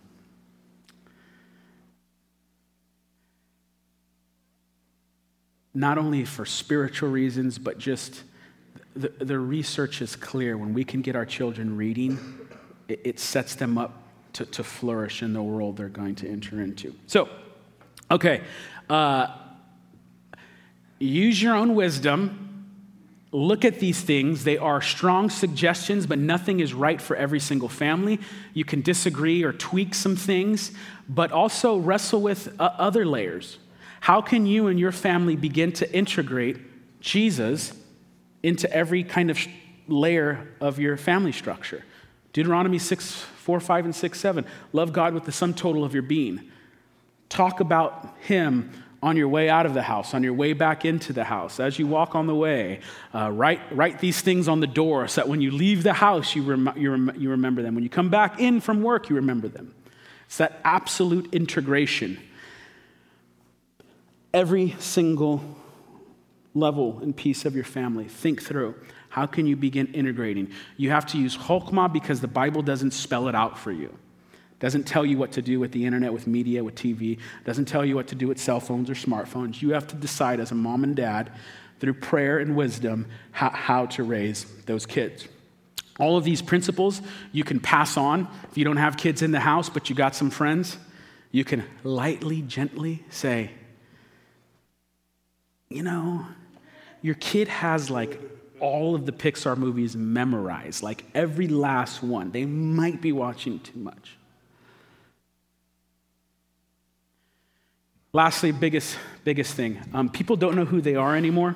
not 5.74 5.98
only 5.98 6.26
for 6.26 6.46
spiritual 6.46 7.10
reasons, 7.10 7.58
but 7.58 7.78
just 7.78 8.24
the, 8.96 9.10
the 9.10 9.40
research 9.40 10.02
is 10.02 10.16
clear. 10.16 10.58
When 10.58 10.74
we 10.74 10.84
can 10.84 11.02
get 11.02 11.16
our 11.16 11.26
children 11.26 11.78
reading, 11.78 12.20
it, 12.88 13.02
it 13.04 13.20
sets 13.20 13.56
them 13.56 13.78
up 13.78 14.04
to, 14.34 14.46
to 14.46 14.64
flourish 14.64 15.24
in 15.24 15.34
the 15.34 15.42
world 15.42 15.78
they're 15.78 15.90
going 15.90 16.16
to 16.16 16.30
enter 16.30 16.62
into. 16.62 16.94
So, 17.08 17.30
okay, 18.10 18.42
uh, 18.90 19.28
use 21.00 21.42
your 21.42 21.56
own 21.56 21.76
wisdom. 21.76 22.48
Look 23.34 23.64
at 23.64 23.80
these 23.80 24.02
things. 24.02 24.44
They 24.44 24.58
are 24.58 24.82
strong 24.82 25.30
suggestions, 25.30 26.06
but 26.06 26.20
nothing 26.20 26.60
is 26.60 26.74
right 26.74 27.02
for 27.02 27.16
every 27.16 27.40
single 27.40 27.70
family. 27.70 28.20
You 28.54 28.66
can 28.66 28.82
disagree 28.82 29.44
or 29.44 29.54
tweak 29.54 29.96
some 29.96 30.18
things, 30.18 30.74
but 31.08 31.32
also 31.32 31.78
wrestle 31.78 32.22
with 32.22 32.54
uh, 32.60 32.72
other 32.78 33.06
layers. 33.06 33.58
How 34.02 34.20
can 34.20 34.48
you 34.48 34.68
and 34.68 34.80
your 34.80 34.92
family 34.92 35.36
begin 35.36 35.72
to 35.74 35.96
integrate 35.96 36.58
Jesus 37.02 37.72
into 38.42 38.72
every 38.74 39.04
kind 39.04 39.30
of 39.30 39.38
layer 39.88 40.48
of 40.60 40.80
your 40.80 40.98
family 40.98 41.32
structure? 41.32 41.86
Deuteronomy 42.34 42.80
6, 42.80 43.12
4, 43.12 43.60
5, 43.60 43.86
and 43.86 43.96
6, 43.96 44.20
7. 44.20 44.46
Love 44.74 44.92
God 44.92 45.14
with 45.14 45.26
the 45.26 45.32
sum 45.32 45.54
total 45.54 45.84
of 45.84 45.94
your 45.94 46.02
being. 46.02 46.42
Talk 47.30 47.60
about 47.60 48.16
Him 48.22 48.72
on 49.04 49.18
your 49.18 49.28
way 49.28 49.50
out 49.50 49.68
of 49.68 49.76
the 49.76 49.84
house, 49.84 50.16
on 50.16 50.24
your 50.24 50.34
way 50.34 50.54
back 50.54 50.84
into 50.84 51.14
the 51.14 51.24
house, 51.24 51.60
as 51.60 51.78
you 51.78 51.86
walk 51.86 52.16
on 52.16 52.26
the 52.26 52.36
way. 52.36 52.80
Uh, 53.14 53.30
write, 53.32 53.62
write 53.72 54.00
these 54.00 54.22
things 54.22 54.48
on 54.48 54.62
the 54.62 54.68
door 54.68 55.08
so 55.08 55.22
that 55.22 55.28
when 55.30 55.42
you 55.42 55.52
leave 55.52 55.84
the 55.84 55.94
house, 55.94 56.36
you, 56.36 56.42
rem- 56.42 56.74
you, 56.76 56.90
rem- 56.90 57.14
you 57.18 57.30
remember 57.30 57.62
them. 57.62 57.76
When 57.76 57.84
you 57.84 57.90
come 57.90 58.10
back 58.10 58.40
in 58.40 58.62
from 58.62 58.82
work, 58.82 59.10
you 59.10 59.16
remember 59.16 59.48
them. 59.48 59.76
It's 60.26 60.38
that 60.38 60.60
absolute 60.64 61.32
integration. 61.34 62.18
Every 64.34 64.76
single 64.80 65.44
level 66.54 67.00
and 67.02 67.16
piece 67.16 67.46
of 67.46 67.56
your 67.56 67.64
family, 67.64 68.06
think 68.06 68.42
through 68.42 68.76
how 69.10 69.26
can 69.26 69.46
you 69.46 69.58
begin 69.58 69.88
integrating? 69.88 70.52
You 70.78 70.92
have 70.92 71.06
to 71.08 71.18
use 71.18 71.38
Chokmah 71.38 71.92
because 71.92 72.22
the 72.22 72.30
Bible 72.30 72.62
doesn't 72.62 72.92
spell 72.92 73.28
it 73.28 73.36
out 73.36 73.60
for 73.60 73.72
you. 73.72 73.94
Doesn't 74.62 74.86
tell 74.86 75.06
you 75.06 75.18
what 75.18 75.34
to 75.34 75.42
do 75.42 75.60
with 75.60 75.74
the 75.74 75.86
internet, 75.86 76.14
with 76.14 76.28
media, 76.28 76.64
with 76.64 76.76
TV. 76.76 77.20
Doesn't 77.44 77.66
tell 77.66 77.84
you 77.84 77.96
what 77.96 78.08
to 78.08 78.16
do 78.16 78.28
with 78.28 78.40
cell 78.40 78.62
phones 78.62 78.90
or 78.90 78.94
smartphones. 78.94 79.62
You 79.62 79.72
have 79.72 79.88
to 79.88 79.96
decide 79.96 80.40
as 80.40 80.52
a 80.52 80.56
mom 80.56 80.84
and 80.84 80.96
dad, 80.96 81.32
through 81.82 81.96
prayer 81.96 82.38
and 82.38 82.56
wisdom, 82.56 83.08
how, 83.32 83.50
how 83.50 83.86
to 83.88 84.04
raise 84.04 84.46
those 84.66 84.86
kids. 84.86 85.28
All 86.00 86.16
of 86.16 86.24
these 86.24 86.42
principles 86.42 87.02
you 87.32 87.44
can 87.44 87.60
pass 87.60 87.98
on 87.98 88.28
if 88.50 88.58
you 88.58 88.64
don't 88.64 88.78
have 88.78 88.98
kids 88.98 89.24
in 89.24 89.32
the 89.32 89.40
house, 89.40 89.68
but 89.68 89.90
you 89.90 89.96
got 89.96 90.16
some 90.16 90.30
friends. 90.30 90.78
You 91.32 91.44
can 91.44 91.64
lightly, 91.84 92.44
gently 92.44 93.04
say, 93.10 93.52
you 95.72 95.84
know, 95.84 96.26
your 97.02 97.16
kid 97.16 97.48
has 97.48 97.90
like 97.90 98.20
all 98.60 98.94
of 98.94 99.06
the 99.06 99.12
Pixar 99.12 99.58
movies 99.58 99.96
memorized, 99.96 100.84
like 100.84 101.06
every 101.16 101.48
last 101.48 102.04
one. 102.04 102.32
They 102.32 102.46
might 102.46 103.02
be 103.02 103.12
watching 103.12 103.60
too 103.60 103.80
much. 103.80 104.18
Lastly, 108.14 108.52
biggest, 108.52 108.98
biggest 109.24 109.56
thing 109.56 109.80
um, 109.94 110.10
people 110.10 110.36
don't 110.36 110.56
know 110.56 110.66
who 110.66 110.82
they 110.82 110.96
are 110.96 111.16
anymore. 111.16 111.56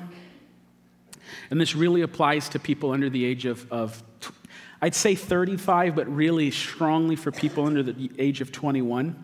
And 1.49 1.59
this 1.59 1.75
really 1.75 2.01
applies 2.01 2.49
to 2.49 2.59
people 2.59 2.91
under 2.91 3.09
the 3.09 3.25
age 3.25 3.45
of, 3.45 3.71
of, 3.71 4.01
I'd 4.81 4.95
say 4.95 5.15
35, 5.15 5.95
but 5.95 6.07
really 6.07 6.51
strongly 6.51 7.15
for 7.15 7.31
people 7.31 7.65
under 7.65 7.83
the 7.83 8.11
age 8.17 8.41
of 8.41 8.51
21. 8.51 9.15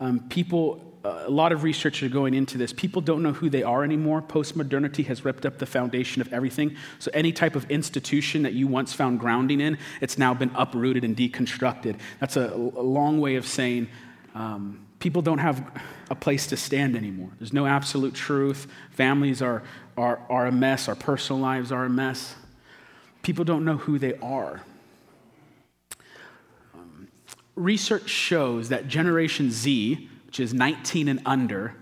Um, 0.00 0.20
people 0.28 0.95
a 1.26 1.30
lot 1.30 1.52
of 1.52 1.62
research 1.62 2.02
are 2.02 2.08
going 2.08 2.34
into 2.34 2.58
this. 2.58 2.72
People 2.72 3.02
don't 3.02 3.22
know 3.22 3.32
who 3.32 3.50
they 3.50 3.62
are 3.62 3.84
anymore. 3.84 4.22
Postmodernity 4.22 5.06
has 5.06 5.24
ripped 5.24 5.44
up 5.44 5.58
the 5.58 5.66
foundation 5.66 6.22
of 6.22 6.32
everything. 6.32 6.76
So, 6.98 7.10
any 7.14 7.32
type 7.32 7.56
of 7.56 7.70
institution 7.70 8.42
that 8.42 8.54
you 8.54 8.66
once 8.66 8.92
found 8.92 9.20
grounding 9.20 9.60
in, 9.60 9.78
it's 10.00 10.18
now 10.18 10.34
been 10.34 10.50
uprooted 10.54 11.04
and 11.04 11.16
deconstructed. 11.16 11.98
That's 12.20 12.36
a, 12.36 12.52
a 12.52 12.82
long 12.82 13.20
way 13.20 13.36
of 13.36 13.46
saying 13.46 13.88
um, 14.34 14.86
people 14.98 15.22
don't 15.22 15.38
have 15.38 15.64
a 16.10 16.14
place 16.14 16.46
to 16.48 16.56
stand 16.56 16.96
anymore. 16.96 17.30
There's 17.38 17.52
no 17.52 17.66
absolute 17.66 18.14
truth. 18.14 18.66
Families 18.90 19.42
are, 19.42 19.62
are, 19.96 20.20
are 20.28 20.46
a 20.46 20.52
mess. 20.52 20.88
Our 20.88 20.94
personal 20.94 21.40
lives 21.40 21.72
are 21.72 21.84
a 21.84 21.90
mess. 21.90 22.34
People 23.22 23.44
don't 23.44 23.64
know 23.64 23.76
who 23.76 23.98
they 23.98 24.14
are. 24.18 24.62
Um, 26.74 27.08
research 27.54 28.08
shows 28.08 28.68
that 28.68 28.88
Generation 28.88 29.50
Z, 29.50 30.08
which 30.36 30.44
is 30.44 30.52
19 30.52 31.08
and 31.08 31.22
under, 31.24 31.74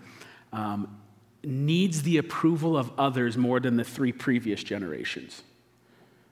um, 0.52 1.00
needs 1.42 2.02
the 2.02 2.18
approval 2.18 2.76
of 2.76 2.92
others 2.96 3.36
more 3.36 3.58
than 3.58 3.76
the 3.76 3.82
three 3.82 4.12
previous 4.12 4.62
generations. 4.62 5.42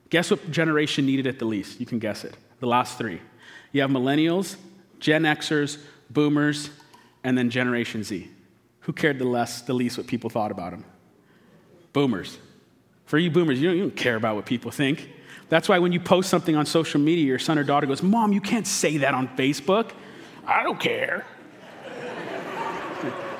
Guess 0.09 0.31
what 0.31 0.49
generation 0.49 1.05
needed 1.05 1.27
it 1.27 1.37
the 1.37 1.43
least? 1.43 1.81
You 1.81 1.85
can 1.85 1.99
guess 1.99 2.23
it. 2.23 2.37
The 2.61 2.65
last 2.65 2.97
three. 2.97 3.19
You 3.73 3.81
have 3.81 3.89
millennials, 3.89 4.55
Gen 5.01 5.23
Xers, 5.23 5.77
boomers, 6.09 6.69
and 7.25 7.37
then 7.37 7.49
Generation 7.49 8.05
Z. 8.05 8.29
Who 8.81 8.93
cared 8.93 9.19
the, 9.19 9.25
less, 9.25 9.61
the 9.61 9.73
least 9.73 9.97
what 9.97 10.07
people 10.07 10.29
thought 10.29 10.51
about 10.51 10.71
them? 10.71 10.85
Boomers. 11.91 12.37
For 13.05 13.17
you 13.17 13.31
boomers, 13.31 13.59
you 13.59 13.67
don't, 13.67 13.75
you 13.75 13.83
don't 13.83 13.97
care 13.97 14.15
about 14.15 14.37
what 14.37 14.45
people 14.45 14.71
think. 14.71 15.09
That's 15.49 15.67
why 15.67 15.77
when 15.79 15.91
you 15.91 15.99
post 15.99 16.29
something 16.29 16.55
on 16.55 16.65
social 16.65 17.01
media, 17.01 17.25
your 17.25 17.37
son 17.37 17.59
or 17.59 17.65
daughter 17.65 17.85
goes, 17.85 18.01
Mom, 18.01 18.31
you 18.31 18.39
can't 18.39 18.65
say 18.65 18.99
that 18.99 19.13
on 19.13 19.27
Facebook. 19.35 19.91
I 20.47 20.63
don't 20.63 20.79
care. 20.79 21.25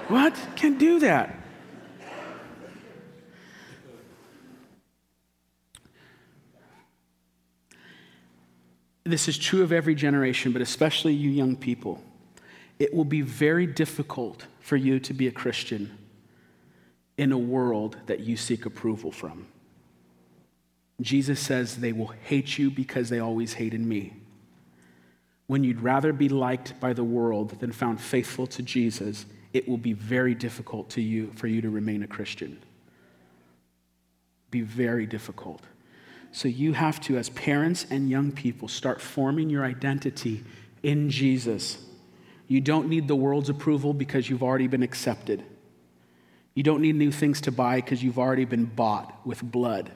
What? 0.08 0.38
Can't 0.56 0.78
do 0.78 0.99
that. 0.99 1.39
This 9.06 9.28
is 9.28 9.38
true 9.38 9.64
of 9.64 9.74
every 9.74 9.95
generation, 9.95 10.54
but 10.54 10.62
especially 10.62 11.14
you 11.14 11.30
young 11.30 11.56
people. 11.56 12.01
It 12.80 12.93
will 12.93 13.06
be 13.06 13.22
very 13.22 13.68
difficult 13.68 14.45
for 14.60 14.78
you 14.78 14.99
to 15.01 15.14
be 15.14 15.28
a 15.28 15.32
Christian 15.32 15.97
in 17.18 17.32
a 17.32 17.38
world 17.38 17.97
that 18.06 18.22
you 18.22 18.38
seek 18.38 18.66
approval 18.66 19.12
from. 19.12 19.47
Jesus 21.01 21.39
says 21.39 21.78
they 21.78 21.91
will 21.91 22.14
hate 22.24 22.58
you 22.58 22.72
because 22.72 23.10
they 23.10 23.20
always 23.20 23.54
hated 23.54 23.82
me. 23.82 24.14
When 25.47 25.64
you'd 25.64 25.82
rather 25.82 26.14
be 26.14 26.30
liked 26.30 26.80
by 26.80 26.93
the 26.93 27.04
world 27.04 27.60
than 27.60 27.72
found 27.72 27.99
faithful 27.99 28.47
to 28.47 28.64
Jesus, 28.64 29.26
it 29.54 29.70
will 29.70 29.78
be 29.78 29.93
very 29.93 30.34
difficult 30.34 30.89
to 30.91 31.01
you 31.01 31.32
for 31.36 31.47
you 31.47 31.62
to 31.62 31.70
remain 31.70 32.04
a 32.04 32.08
Christian. 32.08 32.62
Be 34.49 34.62
very 34.62 35.06
difficult. 35.06 35.62
So 36.32 36.47
you 36.47 36.74
have 36.74 36.99
to, 37.01 37.18
as 37.18 37.30
parents 37.30 37.86
and 37.91 38.10
young 38.10 38.32
people, 38.32 38.68
start 38.68 38.99
forming 38.99 39.51
your 39.51 39.64
identity 39.64 40.43
in 40.82 41.12
Jesus. 41.12 41.78
You 42.47 42.60
don't 42.60 42.89
need 42.89 43.08
the 43.08 43.16
world's 43.16 43.49
approval 43.49 43.93
because 43.93 44.30
you've 44.30 44.41
already 44.41 44.68
been 44.68 44.82
accepted. 44.82 45.43
You 46.56 46.64
don't 46.64 46.82
need 46.82 46.95
new 46.95 47.12
things 47.12 47.41
to 47.41 47.51
buy 47.51 47.76
because 47.76 48.04
you've 48.04 48.20
already 48.20 48.45
been 48.45 48.66
bought 48.66 49.26
with 49.26 49.43
blood. 49.43 49.91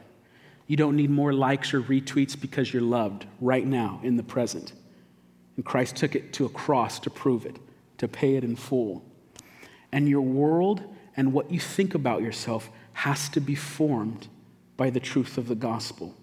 You 0.68 0.78
don't 0.78 0.95
need 0.95 1.10
more 1.10 1.34
likes 1.34 1.74
or 1.74 1.82
retweets 1.82 2.39
because 2.39 2.72
you're 2.72 2.82
loved 2.84 3.26
right 3.41 3.66
now 3.66 3.99
in 4.03 4.16
the 4.16 4.24
present. 4.24 4.74
And 5.55 5.66
Christ 5.66 5.95
took 5.95 6.16
it 6.16 6.34
to 6.34 6.45
a 6.45 6.49
cross 6.49 6.99
to 6.99 7.10
prove 7.10 7.45
it, 7.47 7.58
to 7.97 8.08
pay 8.08 8.36
it 8.36 8.43
in 8.43 8.55
full 8.55 9.03
and 9.91 10.07
your 10.07 10.21
world 10.21 10.83
and 11.15 11.33
what 11.33 11.51
you 11.51 11.59
think 11.59 11.95
about 11.95 12.21
yourself 12.21 12.69
has 12.93 13.29
to 13.29 13.39
be 13.39 13.55
formed 13.55 14.27
by 14.75 14.89
the 14.89 14.99
truth 14.99 15.38
of 15.38 15.47
the 15.47 15.55
gospel. 15.55 16.15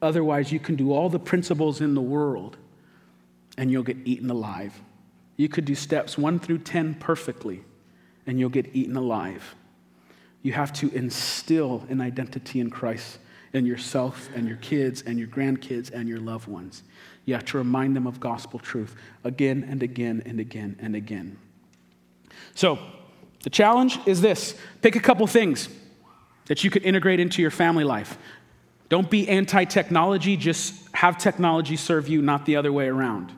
Otherwise, 0.00 0.52
you 0.52 0.58
can 0.58 0.76
do 0.76 0.92
all 0.92 1.08
the 1.08 1.18
principles 1.18 1.80
in 1.80 1.94
the 1.94 2.00
world 2.00 2.56
and 3.56 3.70
you'll 3.70 3.82
get 3.82 3.96
eaten 4.04 4.30
alive. 4.30 4.80
You 5.36 5.48
could 5.48 5.64
do 5.64 5.74
steps 5.74 6.16
one 6.16 6.38
through 6.38 6.58
10 6.58 6.94
perfectly 6.94 7.62
and 8.26 8.38
you'll 8.38 8.50
get 8.50 8.74
eaten 8.74 8.96
alive. 8.96 9.54
You 10.42 10.52
have 10.52 10.72
to 10.74 10.90
instill 10.90 11.84
an 11.88 12.00
identity 12.00 12.60
in 12.60 12.70
Christ 12.70 13.18
in 13.52 13.66
yourself 13.66 14.28
and 14.34 14.48
your 14.48 14.56
kids 14.58 15.02
and 15.02 15.18
your 15.18 15.28
grandkids 15.28 15.92
and 15.92 16.08
your 16.08 16.20
loved 16.20 16.48
ones. 16.48 16.82
You 17.24 17.34
have 17.34 17.44
to 17.46 17.58
remind 17.58 17.94
them 17.94 18.06
of 18.06 18.18
gospel 18.18 18.58
truth 18.58 18.96
again 19.24 19.66
and 19.68 19.82
again 19.82 20.22
and 20.26 20.40
again 20.40 20.76
and 20.80 20.96
again. 20.96 21.38
So, 22.54 22.78
the 23.42 23.50
challenge 23.50 23.98
is 24.06 24.20
this 24.20 24.54
pick 24.82 24.96
a 24.96 25.00
couple 25.00 25.26
things 25.26 25.68
that 26.46 26.64
you 26.64 26.70
could 26.70 26.82
integrate 26.84 27.20
into 27.20 27.42
your 27.42 27.50
family 27.50 27.84
life. 27.84 28.16
Don't 28.88 29.08
be 29.08 29.28
anti 29.28 29.64
technology, 29.64 30.36
just 30.36 30.74
have 30.94 31.18
technology 31.18 31.76
serve 31.76 32.08
you, 32.08 32.20
not 32.22 32.46
the 32.46 32.56
other 32.56 32.72
way 32.72 32.88
around. 32.88 33.32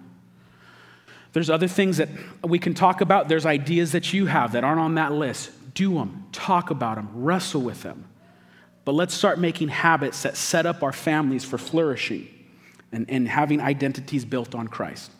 There's 1.32 1.50
other 1.50 1.68
things 1.68 1.96
that 1.96 2.08
we 2.42 2.58
can 2.58 2.74
talk 2.74 3.00
about. 3.00 3.28
There's 3.28 3.46
ideas 3.46 3.92
that 3.92 4.12
you 4.12 4.26
have 4.26 4.52
that 4.52 4.62
aren't 4.62 4.80
on 4.80 4.94
that 4.94 5.12
list. 5.12 5.50
Do 5.74 5.94
them, 5.94 6.26
talk 6.32 6.70
about 6.70 6.94
them, 6.96 7.08
wrestle 7.12 7.60
with 7.60 7.82
them. 7.82 8.04
But 8.84 8.92
let's 8.92 9.14
start 9.14 9.38
making 9.38 9.68
habits 9.68 10.22
that 10.22 10.36
set 10.36 10.66
up 10.66 10.82
our 10.82 10.92
families 10.92 11.44
for 11.44 11.58
flourishing 11.58 12.28
and, 12.92 13.08
and 13.08 13.28
having 13.28 13.60
identities 13.60 14.24
built 14.24 14.54
on 14.54 14.68
Christ. 14.68 15.10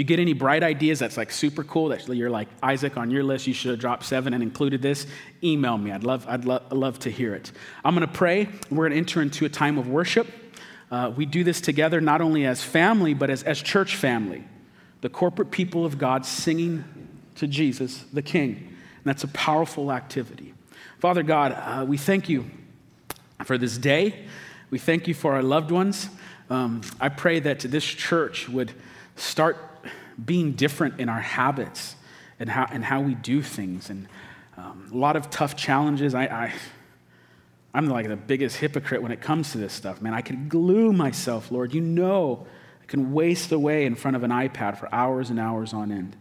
You 0.00 0.04
get 0.04 0.18
any 0.18 0.32
bright 0.32 0.62
ideas 0.62 0.98
that's 0.98 1.18
like 1.18 1.30
super 1.30 1.62
cool, 1.62 1.90
that 1.90 2.08
you're 2.08 2.30
like, 2.30 2.48
Isaac, 2.62 2.96
on 2.96 3.10
your 3.10 3.22
list, 3.22 3.46
you 3.46 3.52
should 3.52 3.72
have 3.72 3.80
dropped 3.80 4.04
seven 4.04 4.32
and 4.32 4.42
included 4.42 4.80
this, 4.80 5.06
email 5.44 5.76
me. 5.76 5.92
I'd 5.92 6.04
love, 6.04 6.24
I'd 6.26 6.46
lo- 6.46 6.62
love 6.70 6.98
to 7.00 7.10
hear 7.10 7.34
it. 7.34 7.52
I'm 7.84 7.94
going 7.94 8.08
to 8.08 8.10
pray. 8.10 8.48
We're 8.70 8.88
going 8.88 8.92
to 8.92 8.96
enter 8.96 9.20
into 9.20 9.44
a 9.44 9.50
time 9.50 9.76
of 9.76 9.88
worship. 9.88 10.26
Uh, 10.90 11.12
we 11.14 11.26
do 11.26 11.44
this 11.44 11.60
together 11.60 12.00
not 12.00 12.22
only 12.22 12.46
as 12.46 12.62
family, 12.62 13.12
but 13.12 13.28
as, 13.28 13.42
as 13.42 13.60
church 13.60 13.94
family. 13.94 14.42
The 15.02 15.10
corporate 15.10 15.50
people 15.50 15.84
of 15.84 15.98
God 15.98 16.24
singing 16.24 16.82
to 17.34 17.46
Jesus, 17.46 18.02
the 18.10 18.22
King. 18.22 18.56
And 18.56 19.04
that's 19.04 19.24
a 19.24 19.28
powerful 19.28 19.92
activity. 19.92 20.54
Father 20.98 21.22
God, 21.22 21.52
uh, 21.52 21.84
we 21.84 21.98
thank 21.98 22.26
you 22.26 22.50
for 23.44 23.58
this 23.58 23.76
day. 23.76 24.24
We 24.70 24.78
thank 24.78 25.06
you 25.08 25.12
for 25.12 25.34
our 25.34 25.42
loved 25.42 25.70
ones. 25.70 26.08
Um, 26.48 26.80
I 26.98 27.10
pray 27.10 27.38
that 27.40 27.60
this 27.60 27.84
church 27.84 28.48
would 28.48 28.72
start 29.16 29.58
being 30.24 30.52
different 30.52 31.00
in 31.00 31.08
our 31.08 31.20
habits 31.20 31.96
and 32.38 32.48
how, 32.48 32.66
and 32.70 32.84
how 32.84 33.00
we 33.00 33.14
do 33.14 33.42
things. 33.42 33.90
And 33.90 34.08
um, 34.56 34.88
a 34.92 34.96
lot 34.96 35.16
of 35.16 35.30
tough 35.30 35.56
challenges. 35.56 36.14
I, 36.14 36.24
I, 36.24 36.52
I'm 37.72 37.88
like 37.88 38.08
the 38.08 38.16
biggest 38.16 38.56
hypocrite 38.56 39.02
when 39.02 39.12
it 39.12 39.20
comes 39.20 39.52
to 39.52 39.58
this 39.58 39.72
stuff, 39.72 40.02
man. 40.02 40.14
I 40.14 40.22
can 40.22 40.48
glue 40.48 40.92
myself, 40.92 41.50
Lord. 41.50 41.72
You 41.72 41.80
know, 41.80 42.46
I 42.82 42.86
can 42.86 43.12
waste 43.12 43.52
away 43.52 43.86
in 43.86 43.94
front 43.94 44.16
of 44.16 44.24
an 44.24 44.30
iPad 44.30 44.78
for 44.78 44.92
hours 44.92 45.30
and 45.30 45.38
hours 45.38 45.72
on 45.72 45.92
end. 45.92 46.16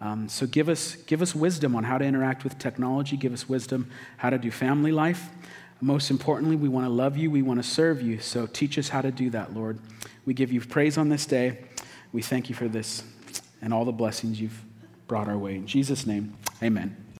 Um, 0.00 0.28
so 0.28 0.46
give 0.46 0.68
us, 0.68 0.94
give 0.94 1.22
us 1.22 1.34
wisdom 1.34 1.74
on 1.74 1.84
how 1.84 1.96
to 1.96 2.04
interact 2.04 2.44
with 2.44 2.58
technology. 2.58 3.16
Give 3.16 3.32
us 3.32 3.48
wisdom 3.48 3.90
how 4.18 4.30
to 4.30 4.38
do 4.38 4.50
family 4.50 4.92
life. 4.92 5.30
Most 5.80 6.10
importantly, 6.10 6.56
we 6.56 6.68
want 6.68 6.86
to 6.86 6.90
love 6.90 7.16
you. 7.16 7.30
We 7.30 7.42
want 7.42 7.62
to 7.62 7.68
serve 7.68 8.02
you. 8.02 8.18
So 8.20 8.46
teach 8.46 8.78
us 8.78 8.88
how 8.88 9.00
to 9.00 9.10
do 9.10 9.30
that, 9.30 9.54
Lord. 9.54 9.78
We 10.26 10.34
give 10.34 10.52
you 10.52 10.60
praise 10.60 10.98
on 10.98 11.08
this 11.08 11.24
day. 11.24 11.58
We 12.12 12.22
thank 12.22 12.48
you 12.48 12.54
for 12.54 12.68
this 12.68 13.02
and 13.60 13.72
all 13.72 13.84
the 13.84 13.92
blessings 13.92 14.40
you've 14.40 14.62
brought 15.06 15.28
our 15.28 15.38
way. 15.38 15.54
In 15.54 15.66
Jesus' 15.66 16.06
name, 16.06 16.36
amen. 16.62 17.05